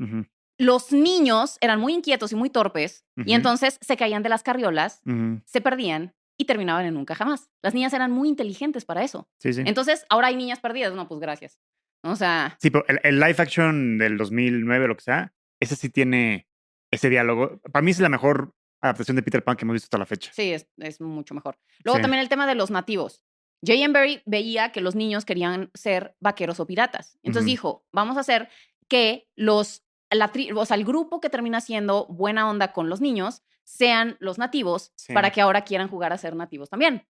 los 0.57 0.92
niños 0.92 1.59
eran 1.61 1.78
muy 1.80 1.92
inquietos 1.92 2.32
y 2.32 2.36
muy 2.36 2.48
torpes, 2.48 3.05
y 3.16 3.34
entonces 3.34 3.78
se 3.82 3.96
caían 3.96 4.22
de 4.22 4.28
las 4.30 4.42
carriolas, 4.42 5.02
se 5.44 5.61
perdían 5.61 6.14
y 6.38 6.46
terminaban 6.46 6.86
en 6.86 6.94
nunca 6.94 7.14
jamás. 7.14 7.50
Las 7.62 7.74
niñas 7.74 7.92
eran 7.92 8.11
muy 8.11 8.28
inteligentes 8.28 8.84
para 8.84 9.05
eso. 9.05 9.28
Sí, 9.38 9.52
sí. 9.52 9.62
Entonces, 9.66 10.05
ahora 10.09 10.28
hay 10.28 10.36
niñas 10.36 10.59
perdidas. 10.61 10.92
No, 10.94 11.07
pues 11.07 11.20
gracias. 11.20 11.61
O 12.05 12.16
sea, 12.16 12.57
Sí, 12.61 12.70
pero 12.70 12.84
el, 12.88 13.00
el 13.02 13.18
live 13.20 13.36
action 13.38 13.98
del 13.98 14.16
2009 14.18 14.84
o 14.84 14.88
lo 14.88 14.96
que 14.96 15.02
sea, 15.02 15.32
ese 15.61 15.74
sí 15.76 15.88
tiene 15.90 16.48
ese 16.92 17.09
diálogo. 17.11 17.61
Para 17.72 17.82
mí 17.82 17.90
es 17.90 18.00
la 18.00 18.09
mejor 18.09 18.52
adaptación 18.82 19.16
de 19.16 19.22
Peter 19.22 19.42
Pan 19.42 19.57
que 19.57 19.64
hemos 19.64 19.74
visto 19.74 19.86
hasta 19.86 19.98
la 19.98 20.07
fecha. 20.07 20.30
sí, 20.34 20.52
es, 20.52 20.68
es 20.78 21.00
mucho 21.00 21.34
mejor. 21.34 21.59
Luego 21.82 21.96
Sí. 21.96 22.02
también 22.02 22.20
el 22.20 22.28
tema 22.28 22.46
de 22.46 22.55
los 22.55 22.70
nativos. 22.70 23.22
J.M. 23.66 23.94
Barry 23.94 24.22
veía 24.26 24.72
que 24.72 24.82
los 24.82 24.94
niños 24.94 25.24
querían 25.24 25.70
ser 25.72 26.14
vaqueros 26.20 26.61
o 26.61 26.66
piratas. 26.66 27.18
Entonces 27.22 27.46
dijo, 27.46 27.86
vamos 27.92 28.18
a 28.18 28.20
hacer 28.20 28.50
que 28.88 29.26
los, 29.36 29.82
la 30.11 30.30
tri- 30.32 30.55
o 30.55 30.66
sea, 30.66 30.76
el 30.76 30.84
grupo 30.84 31.20
que 31.22 31.30
termina 31.30 31.62
siendo 31.62 32.07
buena 32.09 32.50
onda 32.50 32.72
con 32.74 32.90
los 32.90 33.00
niños 33.00 33.42
sean 33.64 34.16
los 34.20 34.36
nativos 34.36 34.92
Sí. 34.96 35.14
para 35.14 35.30
que 35.30 35.40
ahora 35.40 35.62
quieran 35.64 35.88
jugar 35.88 36.12
a 36.12 36.18
ser 36.18 36.36
nativos 36.36 36.68
también. 36.68 37.07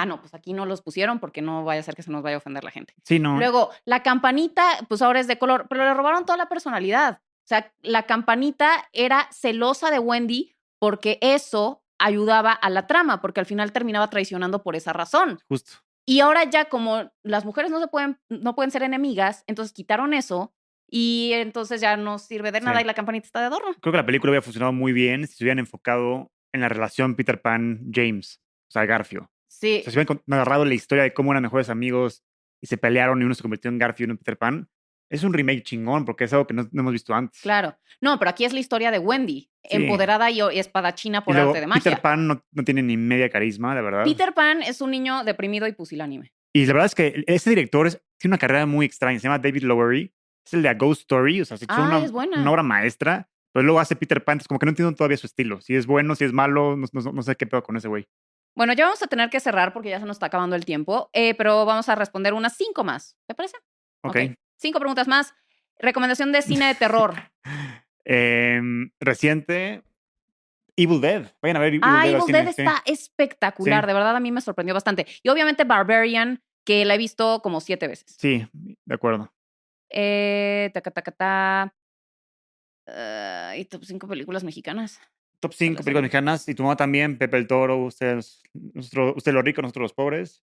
Ah, 0.00 0.06
no, 0.06 0.20
pues 0.20 0.34
aquí 0.34 0.52
no 0.52 0.66
los 0.66 0.82
pusieron 0.82 1.18
porque 1.18 1.42
no 1.42 1.64
vaya 1.64 1.80
a 1.80 1.84
ser 1.84 1.94
que 1.94 2.02
se 2.02 2.10
nos 2.10 2.22
vaya 2.22 2.36
a 2.36 2.38
ofender 2.38 2.64
la 2.64 2.70
gente. 2.70 2.94
Sí, 3.04 3.18
no. 3.18 3.36
Luego, 3.38 3.70
la 3.84 4.02
campanita, 4.02 4.64
pues 4.88 5.02
ahora 5.02 5.20
es 5.20 5.26
de 5.26 5.38
color, 5.38 5.66
pero 5.68 5.84
le 5.84 5.94
robaron 5.94 6.24
toda 6.24 6.36
la 6.38 6.48
personalidad. 6.48 7.20
O 7.22 7.48
sea, 7.48 7.72
la 7.82 8.04
campanita 8.04 8.70
era 8.92 9.28
celosa 9.32 9.90
de 9.90 9.98
Wendy 9.98 10.54
porque 10.78 11.18
eso 11.20 11.82
ayudaba 11.98 12.52
a 12.52 12.70
la 12.70 12.86
trama, 12.86 13.20
porque 13.20 13.40
al 13.40 13.46
final 13.46 13.72
terminaba 13.72 14.08
traicionando 14.10 14.62
por 14.62 14.76
esa 14.76 14.92
razón. 14.92 15.40
Justo. 15.48 15.72
Y 16.06 16.20
ahora 16.20 16.44
ya 16.44 16.66
como 16.66 17.10
las 17.22 17.44
mujeres 17.44 17.70
no 17.70 17.80
se 17.80 17.88
pueden, 17.88 18.18
no 18.28 18.54
pueden 18.54 18.70
ser 18.70 18.82
enemigas, 18.82 19.44
entonces 19.46 19.72
quitaron 19.74 20.14
eso 20.14 20.54
y 20.90 21.32
entonces 21.34 21.80
ya 21.80 21.96
no 21.96 22.18
sirve 22.18 22.50
de 22.52 22.60
nada 22.60 22.78
Sí. 22.78 22.84
y 22.84 22.86
la 22.86 22.94
campanita 22.94 23.26
está 23.26 23.40
de 23.40 23.46
adorno. 23.46 23.74
Creo 23.80 23.92
que 23.92 23.98
la 23.98 24.06
película 24.06 24.30
hubiera 24.30 24.42
funcionado 24.42 24.72
muy 24.72 24.92
bien 24.92 25.26
si 25.26 25.34
se 25.34 25.44
hubieran 25.44 25.58
enfocado 25.58 26.30
en 26.54 26.60
la 26.62 26.68
relación 26.68 27.14
Peter 27.14 27.42
Pan-James, 27.42 28.40
o 28.68 28.72
sea, 28.72 28.86
Garfio. 28.86 29.30
Sí, 29.60 29.78
O 29.80 29.82
sea, 29.82 29.92
si 29.92 29.98
hubieran 29.98 30.22
narrado 30.26 30.64
la 30.64 30.74
historia 30.74 31.02
de 31.04 31.12
cómo 31.12 31.32
eran 31.32 31.42
mejores 31.42 31.68
amigos 31.68 32.22
y 32.62 32.66
se 32.68 32.76
pelearon 32.76 33.20
y 33.20 33.24
uno 33.24 33.34
se 33.34 33.42
convirtió 33.42 33.68
en 33.70 33.78
Garfio 33.78 34.04
y 34.04 34.06
uno 34.06 34.12
en 34.12 34.18
Peter 34.18 34.36
Pan, 34.38 34.68
es 35.10 35.24
un 35.24 35.32
remake 35.32 35.62
chingón 35.62 36.04
porque 36.04 36.24
es 36.24 36.32
algo 36.32 36.46
que 36.46 36.54
no, 36.54 36.68
no 36.70 36.80
hemos 36.82 36.92
visto 36.92 37.14
antes. 37.14 37.40
claro. 37.40 37.76
No, 38.00 38.16
pero 38.20 38.30
aquí 38.30 38.44
es 38.44 38.52
la 38.52 38.60
historia 38.60 38.92
de 38.92 38.98
Wendy, 39.00 39.50
Sí. 39.64 39.76
empoderada 39.76 40.30
y, 40.30 40.38
y 40.40 40.58
espadachina 40.60 41.18
Y 41.18 41.20
por 41.22 41.34
luego, 41.34 41.50
arte 41.50 41.60
de 41.60 41.66
magia. 41.66 41.82
Peter 41.82 42.00
Pan 42.00 42.28
no, 42.28 42.44
no 42.52 42.64
tiene 42.64 42.82
ni 42.82 42.96
media 42.96 43.28
carisma, 43.28 43.74
la 43.74 43.80
verdad. 43.82 44.04
Peter 44.04 44.32
Pan 44.32 44.62
es 44.62 44.80
un 44.80 44.92
niño 44.92 45.24
deprimido 45.24 45.66
y 45.66 45.72
pusilánime. 45.72 46.32
Y 46.54 46.64
la 46.66 46.72
verdad 46.74 46.86
es 46.86 46.94
que 46.94 47.24
este 47.26 47.50
director 47.50 47.86
es- 47.88 48.00
tiene 48.18 48.32
una 48.34 48.38
carrera 48.38 48.66
muy 48.66 48.86
extraña. 48.86 49.18
Se 49.18 49.24
llama 49.24 49.38
David 49.40 49.64
Lowery. 49.64 50.14
Es 50.46 50.54
el 50.54 50.62
de 50.62 50.68
A 50.68 50.74
Ghost 50.74 51.00
Story. 51.02 51.40
O 51.40 51.44
sea, 51.44 51.56
se 51.56 51.64
echó 51.64 51.74
Ah, 51.76 51.86
una, 51.88 52.04
es 52.04 52.12
buena. 52.12 52.40
una 52.40 52.50
obra 52.52 52.62
maestra. 52.62 53.28
Pero 53.52 53.64
luego 53.64 53.80
hace 53.80 53.96
Peter 53.96 54.22
Pan. 54.22 54.38
Es 54.38 54.46
como 54.48 54.58
que 54.60 54.66
no 54.66 54.70
entiendo 54.70 54.94
todavía 54.94 55.16
su 55.16 55.26
estilo. 55.26 55.60
Si 55.60 55.74
es 55.74 55.86
bueno, 55.86 56.14
si 56.14 56.24
es 56.24 56.32
malo. 56.32 56.76
No, 56.76 56.86
no- 56.92 57.12
no 57.12 57.22
sé 57.22 57.34
qué 57.36 57.46
pedo 57.46 57.62
con 57.64 57.76
ese 57.76 57.88
güey. 57.88 58.06
Bueno, 58.54 58.72
ya 58.72 58.84
vamos 58.84 59.02
a 59.02 59.06
tener 59.06 59.30
que 59.30 59.40
cerrar 59.40 59.72
porque 59.72 59.90
ya 59.90 60.00
se 60.00 60.06
nos 60.06 60.16
está 60.16 60.26
acabando 60.26 60.56
el 60.56 60.64
tiempo, 60.64 61.10
eh, 61.12 61.34
pero 61.34 61.64
vamos 61.64 61.88
a 61.88 61.94
responder 61.94 62.34
unas 62.34 62.56
cinco 62.56 62.84
más. 62.84 63.16
¿Te 63.26 63.34
parece? 63.34 63.56
Ok. 64.02 64.16
Cinco 64.56 64.80
preguntas 64.80 65.06
más. 65.06 65.34
Recomendación 65.78 66.32
de 66.32 66.42
cine 66.42 66.66
de 66.66 66.74
terror. 66.74 67.14
Em, 68.10 68.90
reciente. 69.00 69.82
Evil 70.76 71.00
Dead. 71.02 71.30
Vayan 71.42 71.56
a 71.58 71.60
ver 71.60 71.74
Evil 71.74 71.80
ah, 71.82 72.04
Dead. 72.04 72.14
Evil 72.14 72.32
Dead 72.32 72.44
sí. 72.46 72.62
está 72.62 72.82
espectacular. 72.86 73.84
Sí. 73.84 73.86
De 73.86 73.92
verdad, 73.92 74.16
a 74.16 74.20
mí 74.20 74.32
me 74.32 74.40
sorprendió 74.40 74.72
bastante. 74.72 75.06
Y 75.22 75.28
obviamente 75.28 75.64
Barbarian, 75.64 76.42
que 76.64 76.86
la 76.86 76.94
he 76.94 76.98
visto 76.98 77.42
como 77.42 77.60
siete 77.60 77.86
veces. 77.86 78.16
Sí, 78.18 78.48
de 78.54 78.94
acuerdo. 78.94 79.30
Eh, 79.90 80.70
taca, 80.72 80.90
taca, 80.90 81.12
ta. 81.12 81.74
Ah, 82.86 83.54
y 83.56 83.64
top 83.66 83.84
cinco 83.84 84.08
películas 84.08 84.42
mexicanas. 84.42 85.00
Top 85.40 85.52
5 85.52 85.74
las 85.74 85.84
películas 85.84 86.02
mexicanas. 86.02 86.48
Y 86.48 86.54
tu 86.54 86.62
mamá 86.62 86.76
también. 86.76 87.18
Pepe 87.18 87.36
el 87.36 87.46
Toro. 87.46 87.84
Ustedes, 87.84 88.42
nosotros, 88.52 89.14
usted 89.16 89.32
los 89.32 89.44
ricos, 89.44 89.62
nosotros 89.62 89.82
los 89.82 89.92
pobres. 89.92 90.44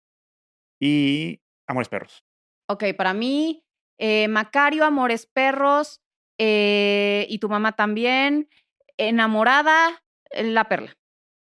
Y 0.81 1.41
Amores 1.67 1.89
Perros. 1.89 2.25
Ok, 2.69 2.85
para 2.97 3.15
mí, 3.15 3.65
eh, 3.99 4.29
Macario, 4.29 4.85
Amores 4.85 5.27
Perros, 5.27 6.03
eh, 6.39 7.27
y 7.29 7.39
tu 7.39 7.49
mamá 7.49 7.73
también. 7.73 8.49
Enamorada, 8.97 10.03
La 10.33 10.69
Perla. 10.69 10.97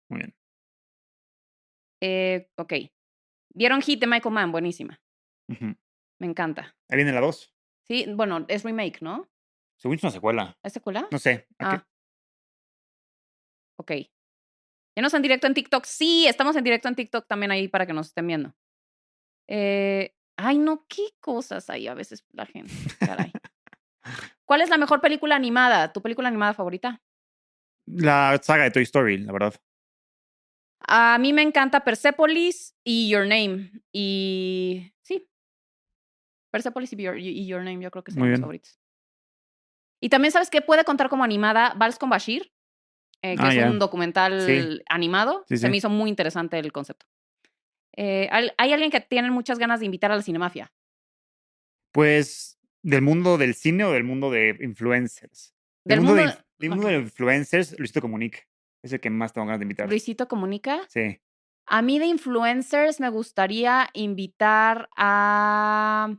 Muy 0.09 0.19
bien. 0.19 0.35
Eh, 2.01 2.49
ok. 2.57 2.73
¿Vieron 3.53 3.81
Hit 3.81 3.99
de 3.99 4.07
Michael 4.07 4.33
Mann? 4.33 4.51
Buenísima. 4.51 5.01
Me 5.47 6.27
encanta. 6.27 6.75
Ahí 6.89 6.97
viene 6.97 7.11
la 7.11 7.21
2. 7.21 7.53
Sí, 7.83 8.05
bueno, 8.13 8.45
es 8.47 8.63
remake, 8.63 9.01
¿no? 9.01 9.29
Según 9.77 9.95
es 9.95 10.03
una 10.03 10.11
secuela. 10.11 10.57
¿Es 10.61 10.73
secuela? 10.73 11.07
No 11.11 11.17
sé. 11.17 11.47
¿a 11.57 11.71
qué? 11.71 11.75
Ah. 11.77 11.87
Ok. 13.79 13.91
Venos 14.95 15.13
en 15.13 15.21
directo 15.21 15.47
en 15.47 15.53
TikTok. 15.53 15.85
Sí, 15.85 16.27
estamos 16.27 16.55
en 16.57 16.63
directo 16.63 16.89
en 16.89 16.95
TikTok 16.95 17.25
también 17.27 17.51
ahí 17.51 17.69
para 17.69 17.85
que 17.85 17.93
nos 17.93 18.07
estén 18.07 18.27
viendo. 18.27 18.53
Eh, 19.47 20.13
ay, 20.35 20.57
no, 20.57 20.85
qué 20.89 21.03
cosas 21.21 21.69
hay 21.69 21.87
a 21.87 21.93
veces 21.93 22.25
la 22.31 22.45
gente. 22.45 22.73
Caray. 22.99 23.31
¿Cuál 24.45 24.61
es 24.61 24.69
la 24.69 24.77
mejor 24.77 24.99
película 24.99 25.35
animada? 25.35 25.93
¿Tu 25.93 26.01
película 26.01 26.27
animada 26.27 26.53
favorita? 26.53 27.01
La 27.85 28.37
saga 28.43 28.65
de 28.65 28.71
Toy 28.71 28.83
Story, 28.83 29.19
la 29.19 29.31
verdad. 29.31 29.55
A 30.81 31.17
mí 31.19 31.31
me 31.33 31.41
encanta 31.41 31.83
Persepolis 31.83 32.75
y 32.83 33.09
Your 33.09 33.27
Name. 33.27 33.71
Y 33.93 34.91
sí. 35.01 35.29
Persepolis 36.51 36.91
y 36.91 36.97
Your, 36.97 37.17
y 37.17 37.47
Your 37.47 37.63
Name, 37.63 37.81
yo 37.81 37.91
creo 37.91 38.03
que 38.03 38.11
son 38.11 38.29
mis 38.29 38.39
favoritos. 38.39 38.79
Y 40.01 40.09
también 40.09 40.31
sabes 40.31 40.49
que 40.49 40.61
puede 40.61 40.83
contar 40.83 41.09
como 41.09 41.23
animada 41.23 41.73
Vals 41.77 41.97
con 41.97 42.09
Bashir, 42.09 42.51
eh, 43.21 43.35
que 43.35 43.41
Ah, 43.43 43.53
es 43.53 43.69
un 43.71 43.79
documental 43.79 44.41
Sí. 44.41 44.79
animado. 44.89 45.43
Sí, 45.47 45.57
Se 45.57 45.65
sí. 45.67 45.71
me 45.71 45.77
hizo 45.77 45.89
muy 45.89 46.09
interesante 46.09 46.57
el 46.59 46.71
concepto. 46.71 47.05
Eh, 47.97 48.29
hay 48.31 48.71
alguien 48.73 48.91
que 48.91 49.01
tiene 49.01 49.29
muchas 49.31 49.59
ganas 49.59 49.79
de 49.81 49.85
invitar 49.85 50.11
a 50.11 50.15
la 50.15 50.21
Cinemafia. 50.21 50.71
Pues, 51.91 52.57
¿del 52.81 53.01
mundo 53.01 53.37
del 53.37 53.55
cine 53.55 53.83
o 53.83 53.91
del 53.91 54.03
mundo 54.03 54.29
de 54.31 54.57
influencers? 54.61 55.53
Del 55.85 56.01
mundo, 56.01 56.23
del 56.59 56.69
mundo 56.69 56.87
de 56.87 56.97
influencers, 56.99 57.77
Luisito 57.79 58.01
Comunica. 58.01 58.39
Es 58.83 58.93
el 58.93 58.99
que 58.99 59.09
más 59.09 59.33
tengo 59.33 59.47
ganas 59.47 59.59
de 59.59 59.63
invitar. 59.65 59.89
Luisito 59.89 60.27
Comunica. 60.27 60.81
Sí. 60.87 61.19
A 61.65 61.81
mí 61.81 61.99
de 61.99 62.05
influencers 62.05 62.99
me 62.99 63.09
gustaría 63.09 63.89
invitar 63.93 64.89
a... 64.95 66.15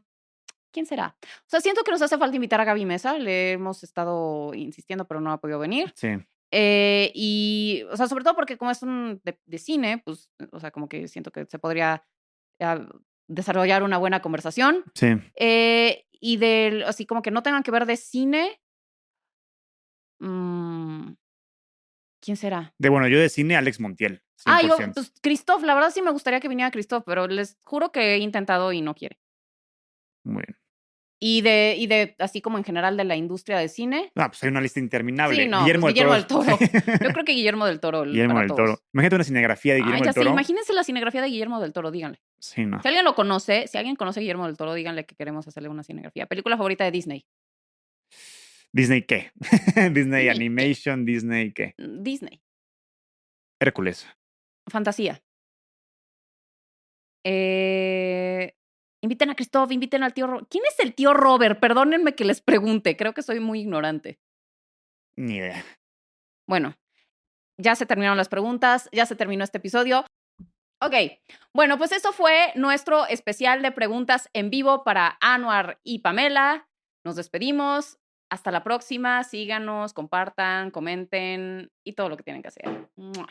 ¿Quién 0.73 0.87
será? 0.87 1.17
O 1.23 1.49
sea, 1.49 1.61
siento 1.61 1.83
que 1.83 1.91
nos 1.91 2.03
hace 2.03 2.17
falta 2.19 2.37
invitar 2.37 2.61
a 2.61 2.65
Gaby 2.65 2.85
Mesa. 2.85 3.19
Le 3.19 3.53
hemos 3.53 3.83
estado 3.83 4.53
insistiendo, 4.55 5.07
pero 5.07 5.21
no 5.21 5.33
ha 5.33 5.41
podido 5.41 5.59
venir. 5.59 5.93
Sí. 5.97 6.09
Eh, 6.53 7.13
y, 7.15 7.85
o 7.91 7.97
sea, 7.97 8.07
sobre 8.09 8.25
todo 8.25 8.35
porque 8.35 8.57
como 8.57 8.71
es 8.71 8.83
un 8.83 9.21
de, 9.25 9.39
de 9.45 9.59
cine, 9.59 10.03
pues, 10.05 10.31
o 10.51 10.61
sea, 10.61 10.71
como 10.71 10.89
que 10.89 11.09
siento 11.09 11.31
que 11.31 11.47
se 11.47 11.59
podría 11.59 12.05
ah, 12.61 12.89
desarrollar 13.29 13.83
una 13.83 13.99
buena 13.99 14.21
conversación. 14.21 14.85
Sí. 14.95 15.09
Eh, 15.37 16.07
y 16.13 16.37
del, 16.37 16.83
así 16.85 17.07
como 17.07 17.23
que 17.23 17.31
no 17.31 17.43
tengan 17.43 17.63
que 17.63 17.71
ver 17.71 17.87
de 17.87 17.97
cine. 17.97 18.61
mm, 20.19 21.13
¿Quién 22.21 22.37
será? 22.37 22.75
De 22.79 22.91
bueno, 22.91 23.09
yo 23.09 23.19
de 23.19 23.29
cine, 23.29 23.57
Alex 23.57 23.81
Montiel. 23.81 24.23
100%. 24.37 24.43
Ah, 24.47 24.63
yo, 24.63 24.77
pues 24.93 25.13
Christoph, 25.23 25.63
la 25.63 25.75
verdad 25.75 25.91
sí 25.91 26.03
me 26.03 26.11
gustaría 26.11 26.41
que 26.41 26.49
viniera 26.49 26.71
Christoph, 26.71 27.05
pero 27.07 27.27
les 27.27 27.59
juro 27.63 27.93
que 27.93 28.15
he 28.15 28.19
intentado 28.19 28.73
y 28.73 28.83
no 28.83 28.95
quiere. 28.95 29.19
Muy 30.25 30.43
bien. 30.47 30.59
Y 31.23 31.43
de, 31.43 31.75
y 31.79 31.87
de, 31.87 32.17
así 32.19 32.41
como 32.41 32.57
en 32.57 32.65
general 32.65 32.97
de 32.97 33.05
la 33.05 33.15
industria 33.15 33.59
de 33.59 33.69
cine, 33.69 34.11
Ah, 34.17 34.29
pues 34.29 34.43
hay 34.43 34.49
una 34.49 34.63
lista 34.63 34.81
interminable. 34.81 35.37
Sí, 35.37 35.49
no, 35.49 35.61
Guillermo, 35.61 35.83
pues, 35.89 35.95
del 35.95 36.27
Toro. 36.27 36.45
del 36.57 36.59
Yo 37.09 37.13
creo 37.13 37.25
que 37.27 37.33
Guillermo 37.33 37.67
del 37.67 37.79
Toro. 37.79 38.05
Guillermo 38.05 38.33
para 38.35 38.41
del 38.47 38.49
todos. 38.49 38.71
Toro. 38.71 38.83
Imagínate 38.95 39.15
una 39.17 39.25
cinegrafía 39.25 39.75
de 39.75 39.81
Guillermo 39.81 39.97
Ay, 39.97 40.01
ya 40.01 40.05
del 40.07 40.15
sé, 40.15 40.21
Toro. 40.21 40.31
imagínense 40.31 40.73
la 40.73 40.83
cinegrafía 40.83 41.21
de 41.21 41.29
Guillermo 41.29 41.61
del 41.61 41.75
Toro, 41.75 41.91
díganle. 41.91 42.21
Sí, 42.39 42.65
no. 42.65 42.81
Si 42.81 42.89
alguien 42.89 43.05
lo 43.05 43.15
conoce, 43.15 43.67
si 43.69 43.77
alguien 43.77 43.97
conoce 43.97 44.21
a 44.21 44.23
Guillermo 44.23 44.47
del 44.47 44.57
Toro, 44.57 44.73
díganle 44.73 45.05
que 45.05 45.15
queremos 45.15 45.47
hacerle 45.47 45.69
una 45.69 45.83
cinegrafía. 45.83 46.25
Película 46.27 46.57
favorita 46.57 46.85
de 46.85 46.91
Disney. 46.91 47.27
¿Disney 48.73 49.03
qué? 49.03 49.31
Disney 49.93 50.25
qué. 50.25 50.31
Animation, 50.31 51.05
Disney 51.05 51.53
qué? 51.53 51.75
Mm, 51.77 52.03
Disney. 52.03 52.41
Hércules. 53.61 54.07
Fantasía. 54.71 55.21
Eh, 57.27 58.55
inviten 59.03 59.31
a 59.31 59.35
Christoph, 59.35 59.73
inviten 59.73 60.03
al 60.03 60.15
tío 60.15 60.27
Robert. 60.27 60.49
¿Quién 60.51 60.65
es 60.69 60.79
el 60.81 60.95
tío 60.95 61.15
Robert? 61.15 61.61
Perdónenme 61.61 62.15
que 62.15 62.25
les 62.25 62.41
pregunte. 62.41 62.97
Creo 62.97 63.15
que 63.15 63.23
soy 63.23 63.41
muy 63.41 63.61
ignorante. 63.61 64.19
Ni 65.17 65.37
idea. 65.37 65.65
Bueno, 66.49 66.77
ya 67.59 67.75
se 67.75 67.87
terminaron 67.87 68.17
las 68.17 68.29
preguntas, 68.29 68.89
ya 68.93 69.07
se 69.07 69.17
terminó 69.17 69.45
este 69.45 69.59
episodio. 69.59 70.05
Ok, 70.83 70.95
bueno, 71.53 71.77
pues 71.77 71.93
eso 71.93 72.13
fue 72.13 72.53
nuestro 72.55 73.07
especial 73.07 73.61
de 73.61 73.71
preguntas 73.71 74.31
en 74.33 74.49
vivo 74.49 74.83
para 74.83 75.19
Anuar 75.21 75.79
y 75.85 75.99
Pamela. 75.99 76.69
Nos 77.05 77.17
despedimos. 77.17 77.99
Hasta 78.31 78.53
la 78.53 78.63
próxima. 78.63 79.25
Síganos, 79.25 79.93
compartan, 79.93 80.71
comenten 80.71 81.71
y 81.85 81.95
todo 81.95 82.09
lo 82.09 82.17
que 82.17 82.23
tienen 82.23 82.43
que 82.43 82.49
hacer. 82.49 82.89
¡Mua! 82.97 83.29